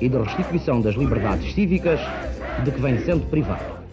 e 0.00 0.08
de 0.08 0.16
restituição 0.18 0.80
das 0.80 0.94
liberdades 0.94 1.54
cívicas 1.54 2.00
de 2.64 2.70
que 2.70 2.80
vem 2.80 2.98
sendo 3.04 3.26
privado. 3.26 3.84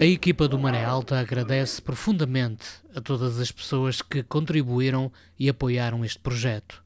A 0.00 0.04
equipa 0.04 0.48
do 0.48 0.58
Maré 0.58 0.82
Alta 0.82 1.20
agradece 1.20 1.82
profundamente 1.82 2.64
a 2.94 3.02
todas 3.02 3.38
as 3.38 3.52
pessoas 3.52 4.00
que 4.00 4.22
contribuíram 4.22 5.12
e 5.38 5.48
apoiaram 5.48 6.04
este 6.04 6.18
projeto. 6.18 6.82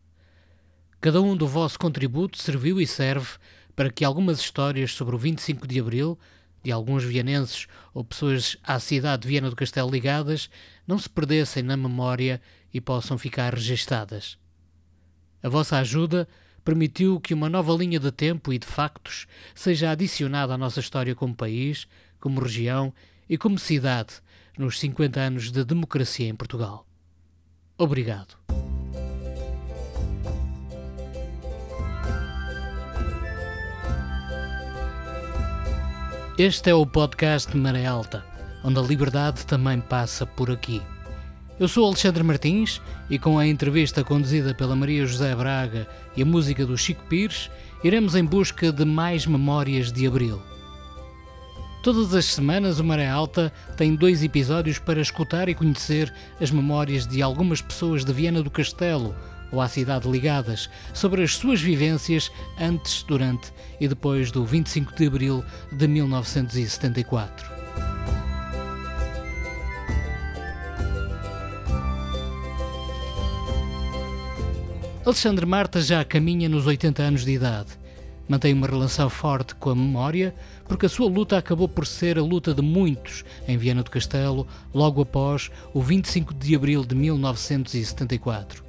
Cada 1.01 1.23
um 1.23 1.37
do 1.37 1.47
vosso 1.47 1.79
contributo 1.79 2.39
serviu 2.39 2.81
e 2.81 2.87
serve 2.87 3.29
para 3.77 3.91
que 3.91 4.05
algumas 4.05 4.41
histórias 4.41 4.93
sobre 4.93 5.15
o 5.15 5.19
25 5.19 5.67
de 5.67 5.79
Abril, 5.79 6.19
de 6.63 6.73
alguns 6.73 7.05
vianenses 7.05 7.69
ou 7.93 8.03
pessoas 8.03 8.57
à 8.65 8.81
cidade 8.81 9.23
de 9.23 9.29
Viana 9.29 9.51
do 9.51 9.55
Castelo 9.55 9.91
ligadas, 9.91 10.51
não 10.87 10.99
se 10.99 11.09
perdessem 11.09 11.63
na 11.63 11.77
memória 11.77 12.41
e 12.73 12.81
possam 12.81 13.17
ficar 13.17 13.55
registadas. 13.55 14.37
A 15.41 15.49
vossa 15.49 15.77
ajuda 15.77 16.27
permitiu 16.65 17.21
que 17.21 17.35
uma 17.35 17.49
nova 17.49 17.73
linha 17.75 18.01
de 18.01 18.11
tempo 18.11 18.53
e 18.53 18.59
de 18.59 18.67
factos 18.67 19.27
seja 19.55 19.91
adicionada 19.91 20.55
à 20.55 20.59
nossa 20.59 20.81
história 20.81 21.15
como 21.15 21.35
país, 21.35 21.87
como 22.19 22.41
região 22.41 22.93
e 23.29 23.37
como 23.37 23.59
cidade 23.59 24.15
nos 24.57 24.79
50 24.81 25.21
anos 25.21 25.53
de 25.53 25.65
democracia 25.65 26.29
em 26.29 26.35
Portugal. 26.35 26.87
Obrigado. 27.77 28.37
Este 36.39 36.71
é 36.71 36.75
o 36.75 36.85
podcast 36.85 37.57
Maré 37.57 37.87
Alta, 37.87 38.25
onde 38.65 38.79
a 38.79 38.83
liberdade 38.83 39.47
também 39.47 39.81
passa 39.81 40.27
por 40.27 40.51
aqui. 40.51 40.83
Eu 41.59 41.69
sou 41.69 41.87
Alexandre 41.87 42.25
Martins 42.25 42.83
e 43.09 43.17
com 43.17 43.39
a 43.39 43.47
entrevista 43.47 44.03
conduzida 44.03 44.53
pela 44.53 44.75
Maria 44.75 45.07
José 45.07 45.33
Braga 45.37 45.87
e 46.17 46.23
a 46.23 46.27
música 46.27 46.67
do 46.67 46.77
Chico 46.77 47.05
Pires, 47.05 47.49
iremos 47.85 48.17
em 48.17 48.25
busca 48.25 48.73
de 48.73 48.85
mais 48.85 49.25
memórias 49.25 49.93
de 49.93 50.05
Abril. 50.05 50.43
Todas 51.81 52.13
as 52.13 52.25
semanas 52.25 52.81
o 52.81 52.85
Maré 52.85 53.09
Alta 53.09 53.53
tem 53.77 53.95
dois 53.95 54.25
episódios 54.25 54.81
para 54.81 55.01
escutar 55.01 55.49
e 55.49 55.55
conhecer 55.55 56.13
as 56.41 56.51
memórias 56.51 57.07
de 57.07 57.23
algumas 57.23 57.63
pessoas 57.63 58.05
de 58.05 58.13
Viana 58.13 58.43
do 58.43 58.51
Castelo 58.51 59.15
ou 59.53 59.61
à 59.61 59.69
cidade 59.69 60.11
ligadas 60.11 60.69
sobre 60.93 61.23
as 61.23 61.37
suas 61.37 61.61
vivências 61.61 62.33
antes, 62.59 63.05
durante 63.05 63.53
e 63.81 63.87
depois 63.87 64.33
do 64.33 64.45
25 64.45 64.93
de 64.97 65.07
Abril 65.07 65.45
de 65.71 65.87
1974. 65.87 67.54
Alexandre 75.07 75.45
Marta 75.45 75.83
já 75.83 76.03
caminha 76.03 76.49
nos 76.49 76.67
80 76.67 77.03
anos 77.03 77.25
de 77.27 77.33
idade. 77.33 77.73
Mantém 78.27 78.55
uma 78.55 78.67
relação 78.67 79.11
forte 79.11 79.55
com 79.55 79.69
a 79.69 79.75
memória, 79.75 80.35
porque 80.67 80.87
a 80.87 80.89
sua 80.89 81.11
luta 81.11 81.37
acabou 81.37 81.69
por 81.69 81.87
ser 81.87 82.19
a 82.19 82.23
luta 82.23 82.55
de 82.55 82.63
muitos 82.63 83.23
em 83.47 83.59
Viana 83.59 83.83
do 83.83 83.91
Castelo, 83.91 84.47
logo 84.73 85.03
após 85.03 85.51
o 85.75 85.83
25 85.83 86.33
de 86.33 86.57
abril 86.57 86.87
de 86.87 86.95
1974. 86.95 88.65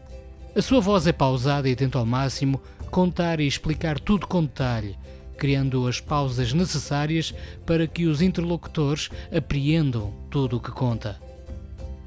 A 0.53 0.61
sua 0.61 0.81
voz 0.81 1.07
é 1.07 1.13
pausada 1.13 1.69
e 1.69 1.75
tenta 1.75 1.99
ao 1.99 2.05
máximo 2.05 2.61
contar 2.91 3.39
e 3.39 3.47
explicar 3.47 3.97
tudo 3.97 4.27
com 4.27 4.43
detalhe, 4.43 4.97
criando 5.37 5.87
as 5.87 6.01
pausas 6.01 6.51
necessárias 6.51 7.33
para 7.65 7.87
que 7.87 8.07
os 8.07 8.21
interlocutores 8.21 9.09
apreendam 9.33 10.13
tudo 10.29 10.57
o 10.57 10.59
que 10.59 10.71
conta. 10.71 11.17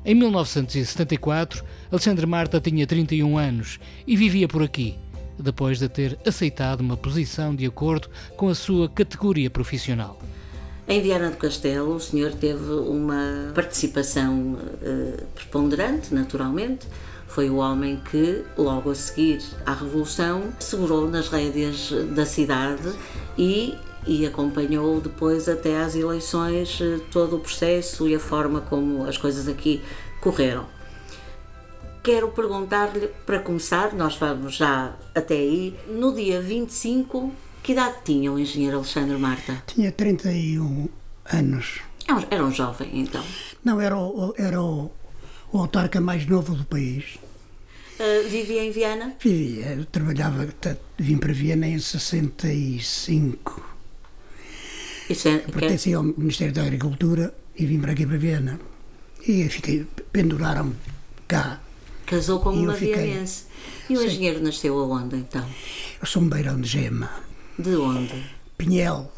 Em 0.08 0.14
1974, 0.14 1.62
Alexandre 1.92 2.24
Marta 2.24 2.58
tinha 2.58 2.86
31 2.86 3.36
anos 3.36 3.78
e 4.06 4.16
vivia 4.16 4.48
por 4.48 4.62
aqui, 4.62 4.96
depois 5.38 5.78
de 5.78 5.86
ter 5.86 6.18
aceitado 6.26 6.80
uma 6.80 6.96
posição 6.96 7.54
de 7.54 7.66
acordo 7.66 8.08
com 8.34 8.48
a 8.48 8.54
sua 8.54 8.88
categoria 8.88 9.50
profissional. 9.50 10.18
Em 10.88 11.02
Viana 11.02 11.28
do 11.28 11.36
Castelo, 11.36 11.96
o 11.96 12.00
senhor 12.00 12.32
teve 12.32 12.72
uma 12.72 13.52
participação 13.54 14.54
uh, 14.54 15.24
preponderante, 15.34 16.14
naturalmente. 16.14 16.86
Foi 17.26 17.50
o 17.50 17.56
homem 17.56 18.00
que, 18.10 18.44
logo 18.56 18.90
a 18.90 18.94
seguir 18.94 19.42
à 19.66 19.74
Revolução, 19.74 20.44
segurou 20.58 21.06
nas 21.10 21.28
rédeas 21.28 21.92
da 22.16 22.24
cidade 22.24 22.94
e 23.36 23.74
e 24.08 24.26
acompanhou 24.26 25.00
depois 25.00 25.48
até 25.48 25.80
às 25.80 25.94
eleições 25.94 26.80
eh, 26.80 26.98
todo 27.10 27.36
o 27.36 27.40
processo 27.40 28.08
e 28.08 28.14
a 28.14 28.18
forma 28.18 28.62
como 28.62 29.04
as 29.04 29.18
coisas 29.18 29.46
aqui 29.46 29.82
correram. 30.20 30.66
Quero 32.02 32.28
perguntar-lhe, 32.28 33.08
para 33.26 33.38
começar, 33.38 33.92
nós 33.92 34.16
vamos 34.16 34.54
já 34.54 34.96
até 35.14 35.34
aí, 35.34 35.78
no 35.88 36.14
dia 36.14 36.40
25, 36.40 37.30
que 37.62 37.72
idade 37.72 37.96
tinha 38.02 38.32
o 38.32 38.38
engenheiro 38.38 38.78
Alexandre 38.78 39.18
Marta? 39.18 39.62
Tinha 39.66 39.92
31 39.92 40.88
anos. 41.30 41.80
Era 42.30 42.42
um 42.42 42.50
jovem, 42.50 43.00
então? 43.00 43.22
Não, 43.62 43.78
era 43.78 43.94
o, 43.94 44.32
era 44.38 44.62
o, 44.62 44.90
o 45.52 45.58
autarca 45.58 46.00
mais 46.00 46.26
novo 46.26 46.54
do 46.54 46.64
país. 46.64 47.18
Uh, 48.00 48.26
vivia 48.26 48.64
em 48.64 48.70
Viana? 48.70 49.14
Vivia, 49.20 49.86
trabalhava, 49.92 50.48
vim 50.96 51.18
para 51.18 51.34
Viana 51.34 51.66
em 51.66 51.78
65. 51.78 53.77
Isso 55.08 55.28
é, 55.28 55.38
Pertencia 55.38 55.96
ao 55.96 56.02
Ministério 56.02 56.52
da 56.52 56.62
Agricultura 56.62 57.34
e 57.56 57.64
vim 57.64 57.80
para 57.80 57.92
aqui 57.92 58.06
para 58.06 58.18
Viena. 58.18 58.60
E 59.26 59.48
fiquei, 59.48 59.86
penduraram-me 60.12 60.74
cá. 61.26 61.60
Casou 62.06 62.40
com 62.40 62.50
uma 62.50 62.72
vianense. 62.74 63.44
E 63.88 63.94
o 63.94 64.00
Sim. 64.00 64.06
engenheiro 64.06 64.42
nasceu 64.42 64.78
aonde 64.78 65.16
então? 65.16 65.46
Eu 66.00 66.06
sou 66.06 66.22
um 66.22 66.28
beirão 66.28 66.60
de 66.60 66.68
gema. 66.68 67.10
De 67.58 67.74
onde? 67.74 68.24
Pinhel. 68.56 69.10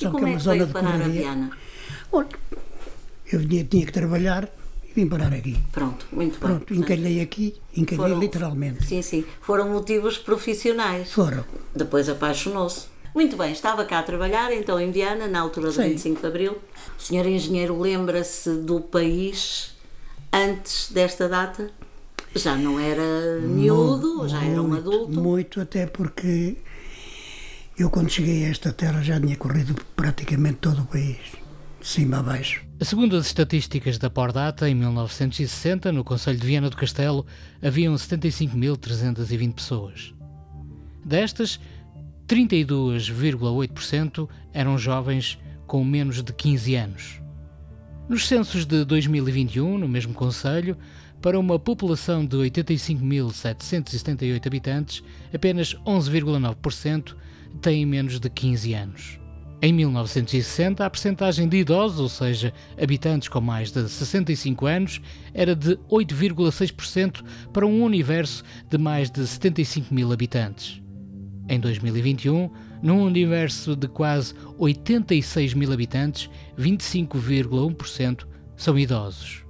E 0.00 0.06
como 0.06 0.26
é, 0.26 0.32
é 0.32 0.36
que 0.36 0.44
veio 0.44 0.68
parar 0.68 0.94
a 0.94 1.08
Viana? 1.08 1.50
eu 3.32 3.40
vinha, 3.40 3.64
tinha 3.64 3.84
que 3.84 3.92
trabalhar 3.92 4.48
e 4.88 4.92
vim 4.94 5.06
parar 5.06 5.32
aqui. 5.32 5.58
Pronto, 5.72 6.06
muito 6.12 6.38
bem. 6.38 6.40
Pronto, 6.40 6.74
encalhei 6.74 7.20
aqui, 7.20 7.54
encalhei 7.76 8.08
foram, 8.08 8.20
literalmente. 8.20 8.84
Sim, 8.84 9.02
sim. 9.02 9.24
Foram 9.40 9.68
motivos 9.70 10.18
profissionais. 10.18 11.12
Foram. 11.12 11.44
Depois 11.74 12.08
apaixonou-se. 12.08 12.93
Muito 13.14 13.36
bem, 13.36 13.52
estava 13.52 13.84
cá 13.84 14.00
a 14.00 14.02
trabalhar 14.02 14.52
então 14.52 14.78
em 14.80 14.90
Viana, 14.90 15.28
na 15.28 15.40
altura 15.40 15.68
do 15.68 15.74
Sim. 15.74 15.90
25 15.90 16.20
de 16.20 16.26
Abril. 16.26 16.58
O 16.98 17.00
senhor 17.00 17.24
engenheiro 17.24 17.80
lembra-se 17.80 18.50
do 18.56 18.80
país 18.80 19.72
antes 20.32 20.90
desta 20.90 21.28
data? 21.28 21.70
Já 22.34 22.56
não 22.56 22.80
era 22.80 23.38
miúdo, 23.40 24.16
muito, 24.16 24.28
já 24.28 24.42
era 24.42 24.60
um 24.60 24.74
adulto? 24.74 25.20
Muito, 25.20 25.60
até 25.60 25.86
porque 25.86 26.56
eu 27.78 27.88
quando 27.88 28.10
cheguei 28.10 28.44
a 28.44 28.48
esta 28.48 28.72
terra 28.72 29.00
já 29.00 29.20
tinha 29.20 29.36
corrido 29.36 29.76
praticamente 29.94 30.56
todo 30.56 30.82
o 30.82 30.86
país, 30.86 31.18
de 31.80 31.86
cima 31.86 32.18
a 32.18 32.22
baixo. 32.24 32.64
Segundo 32.80 33.16
as 33.16 33.26
estatísticas 33.26 33.96
da 33.96 34.10
Pordata, 34.10 34.68
em 34.68 34.74
1960, 34.74 35.92
no 35.92 36.02
Conselho 36.02 36.38
de 36.38 36.46
Viana 36.48 36.68
do 36.68 36.76
Castelo, 36.76 37.24
haviam 37.62 37.94
75.320 37.94 39.54
pessoas. 39.54 40.12
Destas, 41.04 41.60
32,8% 42.26 44.28
eram 44.52 44.76
jovens 44.78 45.38
com 45.66 45.84
menos 45.84 46.22
de 46.22 46.32
15 46.32 46.74
anos. 46.74 47.20
Nos 48.08 48.26
censos 48.28 48.64
de 48.66 48.84
2021, 48.84 49.78
no 49.78 49.88
mesmo 49.88 50.14
Conselho, 50.14 50.76
para 51.22 51.40
uma 51.40 51.58
população 51.58 52.26
de 52.26 52.36
85.778 52.36 54.46
habitantes, 54.46 55.02
apenas 55.32 55.74
11,9% 55.86 57.16
têm 57.62 57.86
menos 57.86 58.20
de 58.20 58.28
15 58.28 58.74
anos. 58.74 59.18
Em 59.62 59.72
1960, 59.72 60.84
a 60.84 60.90
percentagem 60.90 61.48
de 61.48 61.56
idosos, 61.56 61.98
ou 61.98 62.10
seja, 62.10 62.52
habitantes 62.78 63.28
com 63.28 63.40
mais 63.40 63.72
de 63.72 63.88
65 63.88 64.66
anos, 64.66 65.00
era 65.32 65.56
de 65.56 65.78
8,6% 65.90 67.24
para 67.50 67.66
um 67.66 67.82
universo 67.82 68.44
de 68.68 68.76
mais 68.76 69.10
de 69.10 69.26
75 69.26 69.94
mil 69.94 70.12
habitantes. 70.12 70.83
Em 71.48 71.60
2021, 71.60 72.50
num 72.82 73.02
universo 73.02 73.76
de 73.76 73.86
quase 73.86 74.34
86 74.58 75.54
mil 75.54 75.72
habitantes, 75.72 76.30
25,1% 76.58 78.26
são 78.56 78.78
idosos. 78.78 79.44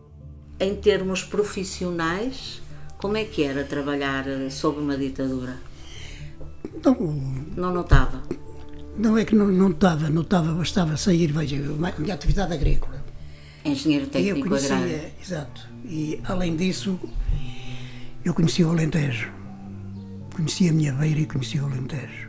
Em 0.58 0.74
termos 0.76 1.22
profissionais, 1.22 2.60
como 2.98 3.16
é 3.16 3.24
que 3.24 3.44
era 3.44 3.64
trabalhar 3.64 4.24
sob 4.50 4.80
uma 4.80 4.96
ditadura? 4.96 5.56
Não, 6.84 6.94
não 7.56 7.72
notava? 7.72 8.22
Não 8.96 9.18
é 9.18 9.24
que 9.24 9.34
não, 9.34 9.46
não 9.46 9.70
estava, 9.70 10.08
não 10.08 10.22
estava, 10.22 10.52
bastava 10.52 10.96
sair, 10.96 11.32
veja, 11.32 11.56
a 11.56 12.00
minha 12.00 12.14
atividade 12.14 12.52
agrícola. 12.54 13.04
Engenheiro 13.64 14.06
técnico 14.06 14.38
eu 14.38 14.48
conhecia, 14.48 14.76
agrário. 14.76 15.12
Exato. 15.22 15.68
E 15.84 16.20
além 16.24 16.56
disso, 16.56 16.98
eu 18.24 18.34
conhecia 18.34 18.66
o 18.66 18.70
Alentejo. 18.70 19.43
Conhecia 20.34 20.70
a 20.70 20.74
minha 20.74 20.92
beira 20.92 21.20
e 21.20 21.26
conhecia 21.26 21.62
o 21.62 21.66
Alentejo. 21.66 22.28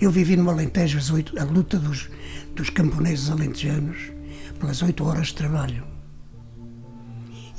Eu 0.00 0.10
vivi 0.10 0.36
no 0.36 0.50
Alentejo 0.50 0.98
as 0.98 1.08
oito, 1.10 1.38
a 1.38 1.44
luta 1.44 1.78
dos, 1.78 2.10
dos 2.56 2.68
camponeses 2.68 3.30
alentejanos 3.30 4.10
pelas 4.58 4.82
oito 4.82 5.04
horas 5.04 5.28
de 5.28 5.34
trabalho. 5.34 5.84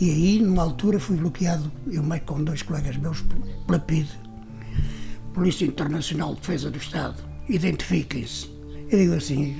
E 0.01 0.09
aí, 0.09 0.39
numa 0.41 0.63
altura, 0.63 0.99
fui 0.99 1.15
bloqueado, 1.15 1.71
eu 1.89 2.03
mais 2.03 2.21
com 2.23 2.43
dois 2.43 2.61
colegas 2.61 2.97
meus, 2.97 3.23
pela 3.65 3.79
PID, 3.79 4.09
Polícia 5.33 5.65
Internacional 5.65 6.35
de 6.35 6.41
Defesa 6.41 6.69
do 6.69 6.77
Estado. 6.77 7.23
Identifiquem-se. 7.47 8.49
Eu 8.91 8.99
digo 8.99 9.15
assim, 9.15 9.55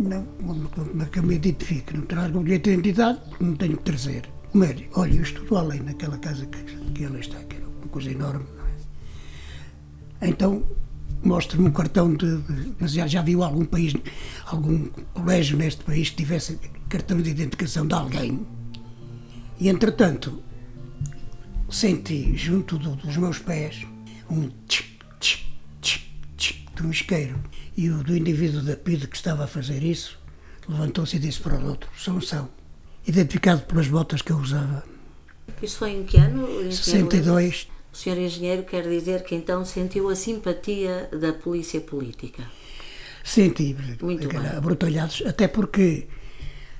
não, 0.00 0.24
como 0.24 1.02
é 1.02 1.06
que 1.06 1.20
eu 1.20 1.22
me 1.22 1.36
identifico? 1.36 1.96
Não 1.96 2.06
trago 2.06 2.40
o 2.40 2.42
bilhete 2.42 2.70
de 2.70 2.74
identidade 2.78 3.20
porque 3.28 3.44
não 3.44 3.54
tenho 3.54 3.76
que 3.76 3.84
trazer. 3.84 4.28
Mas, 4.52 4.82
olha, 4.94 5.14
eu 5.14 5.22
estudo 5.22 5.56
além 5.56 5.80
naquela 5.80 6.18
casa 6.18 6.44
que, 6.46 6.62
que 6.92 7.04
ela 7.04 7.20
está, 7.20 7.38
que 7.44 7.54
era 7.54 7.68
uma 7.68 7.88
coisa 7.88 8.10
enorme? 8.10 8.46
Então, 10.20 10.64
mostra-me 11.22 11.68
um 11.68 11.72
cartão 11.72 12.12
de. 12.14 12.40
Mas 12.78 12.92
já, 12.92 13.06
já 13.06 13.22
viu 13.22 13.42
algum 13.42 13.64
país, 13.64 13.94
algum 14.46 14.86
colégio 15.14 15.56
neste 15.56 15.82
país 15.84 16.10
que 16.10 16.16
tivesse 16.16 16.58
cartão 16.88 17.20
de 17.20 17.30
identificação 17.30 17.86
de 17.86 17.94
alguém? 17.94 18.46
E 19.58 19.68
entretanto, 19.68 20.42
senti 21.68 22.36
junto 22.36 22.78
do, 22.78 22.96
dos 22.96 23.16
meus 23.16 23.38
pés 23.38 23.86
um 24.28 24.48
tch, 24.66 24.84
tch, 25.20 25.46
tch, 25.80 26.00
tch, 26.36 26.64
de 26.74 26.86
um 26.86 26.90
isqueiro. 26.90 27.38
E 27.76 27.88
o 27.90 28.02
do 28.02 28.16
indivíduo 28.16 28.62
da 28.62 28.76
PID 28.76 29.06
que 29.06 29.16
estava 29.16 29.44
a 29.44 29.46
fazer 29.46 29.82
isso 29.82 30.18
levantou-se 30.68 31.16
e 31.16 31.18
disse 31.18 31.40
para 31.40 31.58
o 31.58 31.66
outro: 31.66 31.90
são, 31.96 32.20
são. 32.20 32.48
Identificado 33.06 33.62
pelas 33.62 33.88
botas 33.88 34.22
que 34.22 34.30
eu 34.30 34.36
usava. 34.36 34.84
Isso 35.62 35.78
foi 35.78 35.92
em 35.92 36.04
que 36.04 36.16
ano? 36.16 36.46
62. 36.70 37.68
O 37.92 37.96
senhor 37.96 38.18
engenheiro 38.18 38.62
quer 38.62 38.88
dizer 38.88 39.24
que 39.24 39.34
então 39.34 39.64
sentiu 39.64 40.08
a 40.08 40.16
simpatia 40.16 41.08
da 41.12 41.32
polícia 41.32 41.80
política? 41.80 42.44
Senti, 43.24 43.76
Muito 44.00 44.28
abrutalhados, 44.56 45.22
até 45.26 45.46
porque 45.48 46.06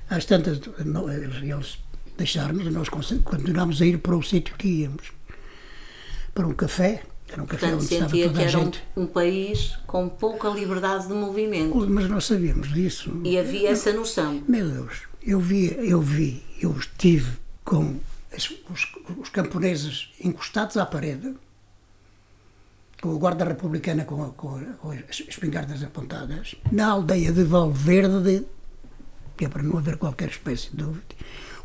às 0.09 0.25
tantas 0.25 0.59
eles 1.13 1.79
deixaram-nos 2.17 2.67
e 2.67 2.69
nós 2.69 2.89
continuámos 2.89 3.81
a 3.81 3.85
ir 3.85 3.97
para 3.99 4.15
o 4.15 4.23
sítio 4.23 4.55
que 4.57 4.67
íamos. 4.67 5.11
Para 6.33 6.47
um 6.47 6.53
café, 6.53 7.03
era 7.31 7.41
um 7.43 7.45
café 7.45 7.69
Portanto, 7.69 7.81
onde 7.81 7.87
sentia 7.87 8.29
que 8.29 8.41
era. 8.41 8.59
Um, 8.59 8.71
um 9.03 9.05
país 9.05 9.77
com 9.87 10.09
pouca 10.09 10.49
liberdade 10.49 11.07
de 11.07 11.13
movimento. 11.13 11.89
Mas 11.89 12.09
nós 12.09 12.25
sabíamos 12.25 12.73
disso. 12.73 13.21
E 13.23 13.37
havia 13.37 13.69
essa 13.69 13.93
noção. 13.93 14.43
Meu 14.47 14.67
Deus, 14.67 15.03
eu 15.25 15.39
vi, 15.39 15.75
eu 15.79 16.01
vi, 16.01 16.43
eu 16.61 16.71
estive 16.71 17.37
com 17.63 17.99
os, 18.69 18.87
os 19.17 19.29
camponeses 19.29 20.09
encostados 20.23 20.77
à 20.77 20.85
parede, 20.85 21.35
com 23.01 23.09
o 23.09 23.19
guarda 23.19 23.43
republicana 23.43 24.05
com, 24.05 24.31
com, 24.31 24.63
com 24.75 24.91
as 24.91 25.19
espingardas 25.19 25.83
apontadas, 25.83 26.55
na 26.71 26.87
aldeia 26.87 27.31
de 27.31 27.43
Valverde, 27.43 28.45
que 29.35 29.45
é 29.45 29.49
para 29.49 29.63
não 29.63 29.77
haver 29.77 29.97
qualquer 29.97 30.29
espécie 30.29 30.69
de 30.69 30.77
dúvida, 30.77 31.15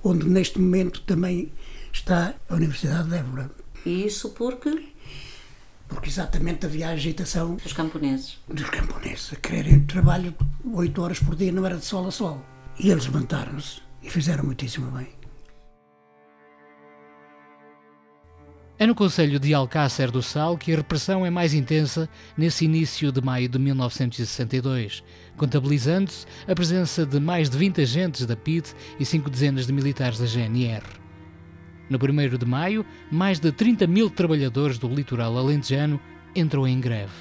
onde 0.02 0.28
neste 0.28 0.58
momento 0.58 1.02
também 1.02 1.52
está 1.92 2.34
a 2.48 2.54
Universidade 2.54 3.08
de 3.10 3.16
Évora. 3.16 3.50
E 3.84 4.06
isso 4.06 4.30
porque? 4.30 4.88
Porque 5.88 6.08
exatamente 6.08 6.66
havia 6.66 6.88
a 6.88 6.92
agitação 6.92 7.54
dos 7.56 7.72
camponeses. 7.72 8.38
Dos 8.48 8.68
camponeses, 8.70 9.32
a 9.32 9.36
quererem 9.36 9.80
trabalho 9.80 10.34
oito 10.72 11.00
horas 11.02 11.20
por 11.20 11.36
dia, 11.36 11.52
não 11.52 11.64
era 11.64 11.76
de 11.76 11.84
sol 11.84 12.08
a 12.08 12.10
sol. 12.10 12.44
E 12.78 12.90
eles 12.90 13.06
levantaram-se 13.06 13.80
e 14.02 14.10
fizeram 14.10 14.44
muitíssimo 14.44 14.90
bem. 14.90 15.08
É 18.78 18.86
no 18.86 18.94
Conselho 18.94 19.40
de 19.40 19.54
Alcácer 19.54 20.10
do 20.10 20.22
Sal 20.22 20.58
que 20.58 20.70
a 20.70 20.76
repressão 20.76 21.24
é 21.24 21.30
mais 21.30 21.54
intensa 21.54 22.06
nesse 22.36 22.66
início 22.66 23.10
de 23.10 23.22
maio 23.22 23.48
de 23.48 23.58
1962, 23.58 25.02
contabilizando-se 25.34 26.26
a 26.46 26.54
presença 26.54 27.06
de 27.06 27.18
mais 27.18 27.48
de 27.48 27.56
20 27.56 27.80
agentes 27.80 28.26
da 28.26 28.36
PID 28.36 28.74
e 29.00 29.06
cinco 29.06 29.30
dezenas 29.30 29.66
de 29.66 29.72
militares 29.72 30.18
da 30.18 30.26
GNR. 30.26 30.84
No 31.88 31.96
1 31.96 32.36
de 32.36 32.44
maio, 32.44 32.84
mais 33.10 33.40
de 33.40 33.50
30 33.50 33.86
mil 33.86 34.10
trabalhadores 34.10 34.76
do 34.76 34.88
litoral 34.88 35.38
alentejano 35.38 35.98
entram 36.34 36.68
em 36.68 36.78
greve. 36.78 37.14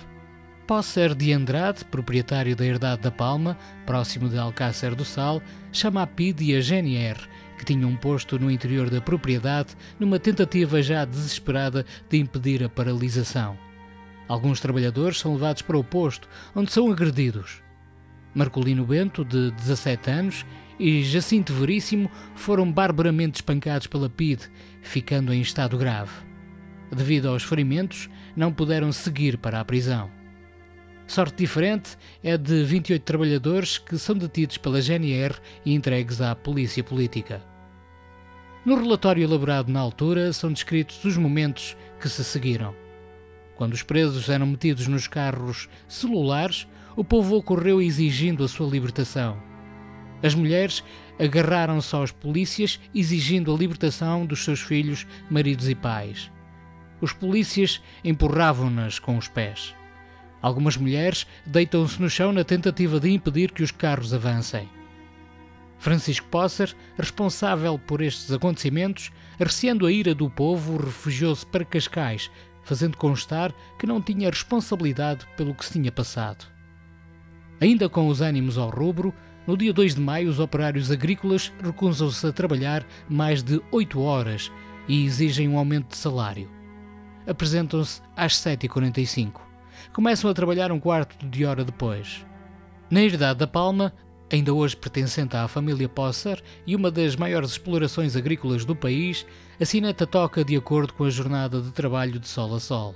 Pósser 0.67 1.15
de 1.15 1.31
Andrade, 1.31 1.85
proprietário 1.85 2.53
da 2.53 2.65
Herdade 2.65 3.03
da 3.03 3.11
Palma, 3.11 3.57
próximo 3.85 4.27
de 4.27 4.37
Alcácer 4.37 4.93
do 4.93 5.05
Sal, 5.05 5.41
chama 5.71 6.01
a 6.01 6.07
PID 6.07 6.41
e 6.41 6.57
a 6.57 6.59
GNR 6.59 7.29
que 7.65 7.73
tinham 7.73 7.95
posto 7.95 8.37
no 8.37 8.51
interior 8.51 8.91
da 8.91 9.01
propriedade 9.01 9.75
numa 9.99 10.19
tentativa 10.19 10.83
já 10.83 11.03
desesperada 11.03 11.83
de 12.07 12.17
impedir 12.19 12.63
a 12.63 12.69
paralisação. 12.69 13.57
Alguns 14.27 14.59
trabalhadores 14.59 15.19
são 15.19 15.33
levados 15.33 15.63
para 15.63 15.77
o 15.77 15.83
posto, 15.83 16.29
onde 16.55 16.71
são 16.71 16.91
agredidos. 16.91 17.63
Marcolino 18.35 18.85
Bento, 18.85 19.25
de 19.25 19.49
17 19.51 20.09
anos, 20.11 20.45
e 20.79 21.03
Jacinto 21.03 21.53
Veríssimo 21.53 22.11
foram 22.35 22.71
barbaramente 22.71 23.35
espancados 23.35 23.87
pela 23.87 24.09
PID, 24.09 24.43
ficando 24.81 25.33
em 25.33 25.41
estado 25.41 25.77
grave. 25.77 26.11
Devido 26.95 27.29
aos 27.29 27.43
ferimentos, 27.43 28.09
não 28.35 28.51
puderam 28.51 28.91
seguir 28.91 29.37
para 29.37 29.59
a 29.59 29.65
prisão. 29.65 30.11
Sorte 31.07 31.37
diferente 31.37 31.97
é 32.23 32.37
de 32.37 32.63
28 32.63 33.03
trabalhadores 33.03 33.77
que 33.77 33.97
são 33.97 34.15
detidos 34.17 34.57
pela 34.57 34.81
GNR 34.81 35.35
e 35.65 35.73
entregues 35.73 36.19
à 36.19 36.35
polícia 36.35 36.83
política. 36.83 37.54
No 38.65 38.75
relatório 38.75 39.23
elaborado 39.23 39.71
na 39.71 39.79
altura 39.79 40.33
são 40.33 40.51
descritos 40.51 41.05
os 41.05 41.15
momentos 41.17 41.77
que 42.01 42.09
se 42.09 42.23
seguiram. 42.23 42.73
Quando 43.55 43.73
os 43.73 43.83
presos 43.83 44.27
eram 44.27 44.47
metidos 44.47 44.87
nos 44.87 45.07
carros 45.07 45.69
celulares, 45.87 46.67
o 46.95 47.03
povo 47.03 47.35
ocorreu 47.35 47.79
exigindo 47.79 48.43
a 48.43 48.47
sua 48.47 48.67
libertação. 48.67 49.37
As 50.23 50.33
mulheres 50.33 50.83
agarraram-se 51.19 51.95
aos 51.95 52.11
polícias 52.11 52.79
exigindo 52.93 53.53
a 53.53 53.57
libertação 53.57 54.25
dos 54.25 54.43
seus 54.43 54.61
filhos, 54.61 55.05
maridos 55.29 55.69
e 55.69 55.75
pais. 55.75 56.31
Os 56.99 57.13
polícias 57.13 57.79
empurravam-nas 58.03 58.97
com 58.97 59.15
os 59.15 59.27
pés. 59.27 59.75
Algumas 60.41 60.75
mulheres 60.75 61.27
deitam-se 61.45 62.01
no 62.01 62.09
chão 62.09 62.33
na 62.33 62.43
tentativa 62.43 62.99
de 62.99 63.11
impedir 63.11 63.51
que 63.51 63.61
os 63.61 63.69
carros 63.69 64.11
avancem. 64.11 64.67
Francisco 65.77 66.27
Posser, 66.27 66.73
responsável 66.97 67.77
por 67.77 68.01
estes 68.01 68.31
acontecimentos, 68.31 69.11
receando 69.37 69.85
a 69.85 69.91
ira 69.91 70.15
do 70.15 70.29
povo, 70.29 70.77
refugiou-se 70.77 71.45
para 71.45 71.65
Cascais, 71.65 72.31
fazendo 72.63 72.97
constar 72.97 73.53
que 73.77 73.85
não 73.85 74.01
tinha 74.01 74.29
responsabilidade 74.29 75.27
pelo 75.37 75.53
que 75.53 75.65
se 75.65 75.73
tinha 75.73 75.91
passado. 75.91 76.45
Ainda 77.61 77.87
com 77.87 78.07
os 78.07 78.21
ânimos 78.21 78.57
ao 78.57 78.69
rubro, 78.69 79.13
no 79.45 79.55
dia 79.55 79.71
2 79.71 79.95
de 79.95 80.01
maio 80.01 80.29
os 80.29 80.39
operários 80.39 80.89
agrícolas 80.89 81.53
recusam-se 81.63 82.25
a 82.25 82.31
trabalhar 82.31 82.85
mais 83.07 83.43
de 83.43 83.61
8 83.71 83.99
horas 84.01 84.51
e 84.87 85.05
exigem 85.05 85.47
um 85.47 85.57
aumento 85.57 85.89
de 85.89 85.97
salário. 85.97 86.49
Apresentam-se 87.27 88.01
às 88.15 88.33
7h45 88.33 89.45
começam 89.93 90.29
a 90.29 90.33
trabalhar 90.33 90.71
um 90.71 90.79
quarto 90.79 91.25
de 91.27 91.45
hora 91.45 91.63
depois. 91.63 92.25
Na 92.89 93.01
Herdade 93.01 93.39
da 93.39 93.47
Palma, 93.47 93.93
ainda 94.31 94.53
hoje 94.53 94.75
pertencente 94.75 95.35
à 95.35 95.47
família 95.47 95.87
Posser 95.87 96.41
e 96.65 96.75
uma 96.75 96.89
das 96.89 97.15
maiores 97.15 97.51
explorações 97.51 98.15
agrícolas 98.15 98.65
do 98.65 98.75
país, 98.75 99.25
a 99.59 99.65
sineta 99.65 100.07
toca 100.07 100.43
de 100.43 100.55
acordo 100.55 100.93
com 100.93 101.03
a 101.03 101.09
jornada 101.09 101.61
de 101.61 101.71
trabalho 101.71 102.19
de 102.19 102.27
sol 102.27 102.55
a 102.55 102.59
sol. 102.59 102.95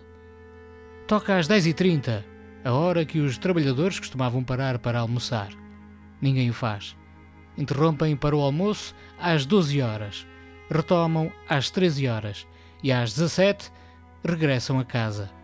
Toca 1.08 1.38
às 1.38 1.48
10h30, 1.48 2.24
a 2.64 2.74
hora 2.74 3.06
que 3.06 3.20
os 3.20 3.38
trabalhadores 3.38 4.00
costumavam 4.00 4.44
parar 4.44 4.80
para 4.80 5.00
almoçar. 5.00 5.50
Ninguém 6.22 6.50
o 6.50 6.54
faz. 6.54 6.96
Interrompem 7.58 8.16
para 8.16 8.36
o 8.36 8.42
almoço 8.42 8.96
às 9.20 9.46
12 9.46 9.82
horas, 9.82 10.28
retomam 10.70 11.32
às 11.48 11.70
13 11.70 12.08
horas 12.08 12.48
e 12.84 12.92
às 12.92 13.14
17 13.14 13.72
regressam 14.24 14.80
a 14.80 14.86
casa. 14.86 15.39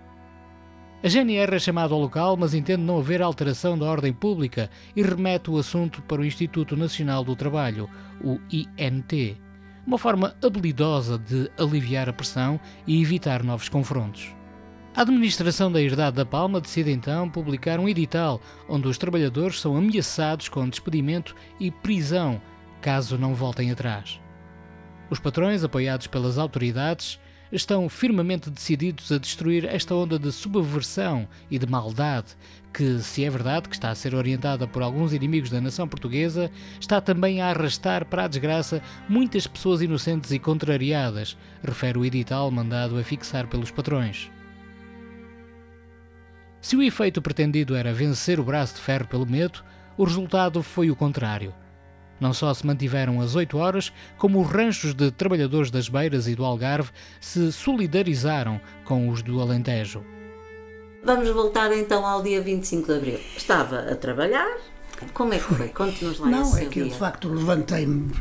A 1.06 1.08
GNR 1.08 1.56
é 1.56 1.60
chamada 1.60 1.94
ao 1.94 2.00
local, 2.00 2.36
mas 2.36 2.56
entende 2.56 2.82
não 2.82 2.98
haver 2.98 3.22
alteração 3.22 3.78
da 3.78 3.86
ordem 3.86 4.12
pública 4.12 4.72
e 4.96 5.04
remete 5.04 5.52
o 5.52 5.58
assunto 5.60 6.02
para 6.02 6.20
o 6.20 6.26
Instituto 6.26 6.76
Nacional 6.76 7.24
do 7.24 7.36
Trabalho, 7.36 7.88
o 8.24 8.40
INT, 8.52 9.38
uma 9.86 10.00
forma 10.00 10.36
habilidosa 10.44 11.20
de 11.20 11.48
aliviar 11.60 12.10
a 12.10 12.14
pressão 12.14 12.60
e 12.88 13.00
evitar 13.00 13.44
novos 13.44 13.70
confrontos. 13.70 14.34
A 14.96 15.04
administração 15.04 15.72
da 15.72 15.80
Herdade 15.80 16.16
da 16.16 16.26
Palma 16.26 16.60
decide 16.60 16.90
então 16.90 17.30
publicar 17.30 17.80
um 17.80 17.88
edital 17.88 18.42
onde 18.68 18.88
os 18.88 18.98
trabalhadores 18.98 19.62
são 19.62 19.78
ameaçados 19.78 20.50
com 20.50 20.68
despedimento 20.68 21.36
e 21.60 21.70
prisão 21.70 22.42
caso 22.82 23.16
não 23.16 23.36
voltem 23.36 23.70
atrás. 23.70 24.20
Os 25.12 25.20
patrões, 25.20 25.64
apoiados 25.64 26.08
pelas 26.08 26.40
autoridades, 26.40 27.20
estão 27.56 27.88
firmemente 27.90 28.50
decididos 28.50 29.12
a 29.12 29.18
destruir 29.18 29.66
esta 29.66 29.96
onda 29.96 30.20
de 30.20 30.32
subversão 30.32 31.28
e 31.50 31.58
de 31.58 31.66
maldade 31.66 32.36
que, 32.76 33.00
se 33.00 33.24
é 33.24 33.30
verdade 33.30 33.70
que 33.70 33.76
está 33.76 33.90
a 33.90 33.96
ser 33.96 34.14
orientada 34.14 34.68
por 34.68 34.84
alguns 34.84 35.14
inimigos 35.14 35.50
da 35.50 35.62
nação 35.62 35.88
portuguesa, 35.88 36.52
está 36.78 37.00
também 37.00 37.42
a 37.42 37.48
arrastar 37.48 38.06
para 38.06 38.26
a 38.26 38.28
desgraça 38.28 38.82
muitas 39.08 39.48
pessoas 39.48 39.82
inocentes 39.82 40.32
e 40.32 40.40
contrariadas, 40.40 41.38
refere 41.64 41.98
o 41.98 42.04
edital 42.04 42.52
mandado 42.52 42.98
a 42.98 43.04
fixar 43.04 43.48
pelos 43.48 43.72
patrões. 43.72 44.30
Se 46.60 46.76
o 46.76 46.84
efeito 46.84 47.22
pretendido 47.22 47.76
era 47.76 47.94
vencer 47.94 48.42
o 48.42 48.44
braço 48.44 48.76
de 48.76 48.82
ferro 48.82 49.08
pelo 49.08 49.26
medo, 49.26 49.64
o 49.96 50.04
resultado 50.04 50.62
foi 50.62 50.92
o 50.92 50.96
contrário. 50.96 51.54
Não 52.20 52.34
só 52.34 52.54
se 52.54 52.66
mantiveram 52.66 53.22
as 53.22 53.36
oito 53.36 53.58
horas, 53.58 53.92
como 54.18 54.42
os 54.42 54.50
ranchos 54.50 54.94
de 54.94 55.12
trabalhadores 55.12 55.70
das 55.70 55.90
Beiras 55.90 56.28
e 56.28 56.36
do 56.36 56.46
Algarve 56.46 56.92
se 57.20 57.52
solidarizaram 57.52 58.60
com 58.84 59.10
os 59.10 59.22
do 59.22 59.42
Alentejo. 59.42 60.04
Vamos 61.04 61.30
voltar 61.30 61.72
então 61.72 62.06
ao 62.06 62.24
dia 62.24 62.42
25 62.42 62.88
de 62.88 62.94
Abril. 62.94 63.20
Estava 63.38 63.80
a 63.92 63.96
trabalhar. 63.96 64.58
Como 65.14 65.34
é 65.34 65.38
que 65.38 65.44
foi? 65.44 65.68
Conte-nos 65.70 66.20
lá 66.20 66.28
Não, 66.28 66.58
é 66.58 66.66
que 66.66 66.80
eu 66.80 66.88
de 66.88 66.96
facto 66.96 67.28
levantei-me 67.28 68.12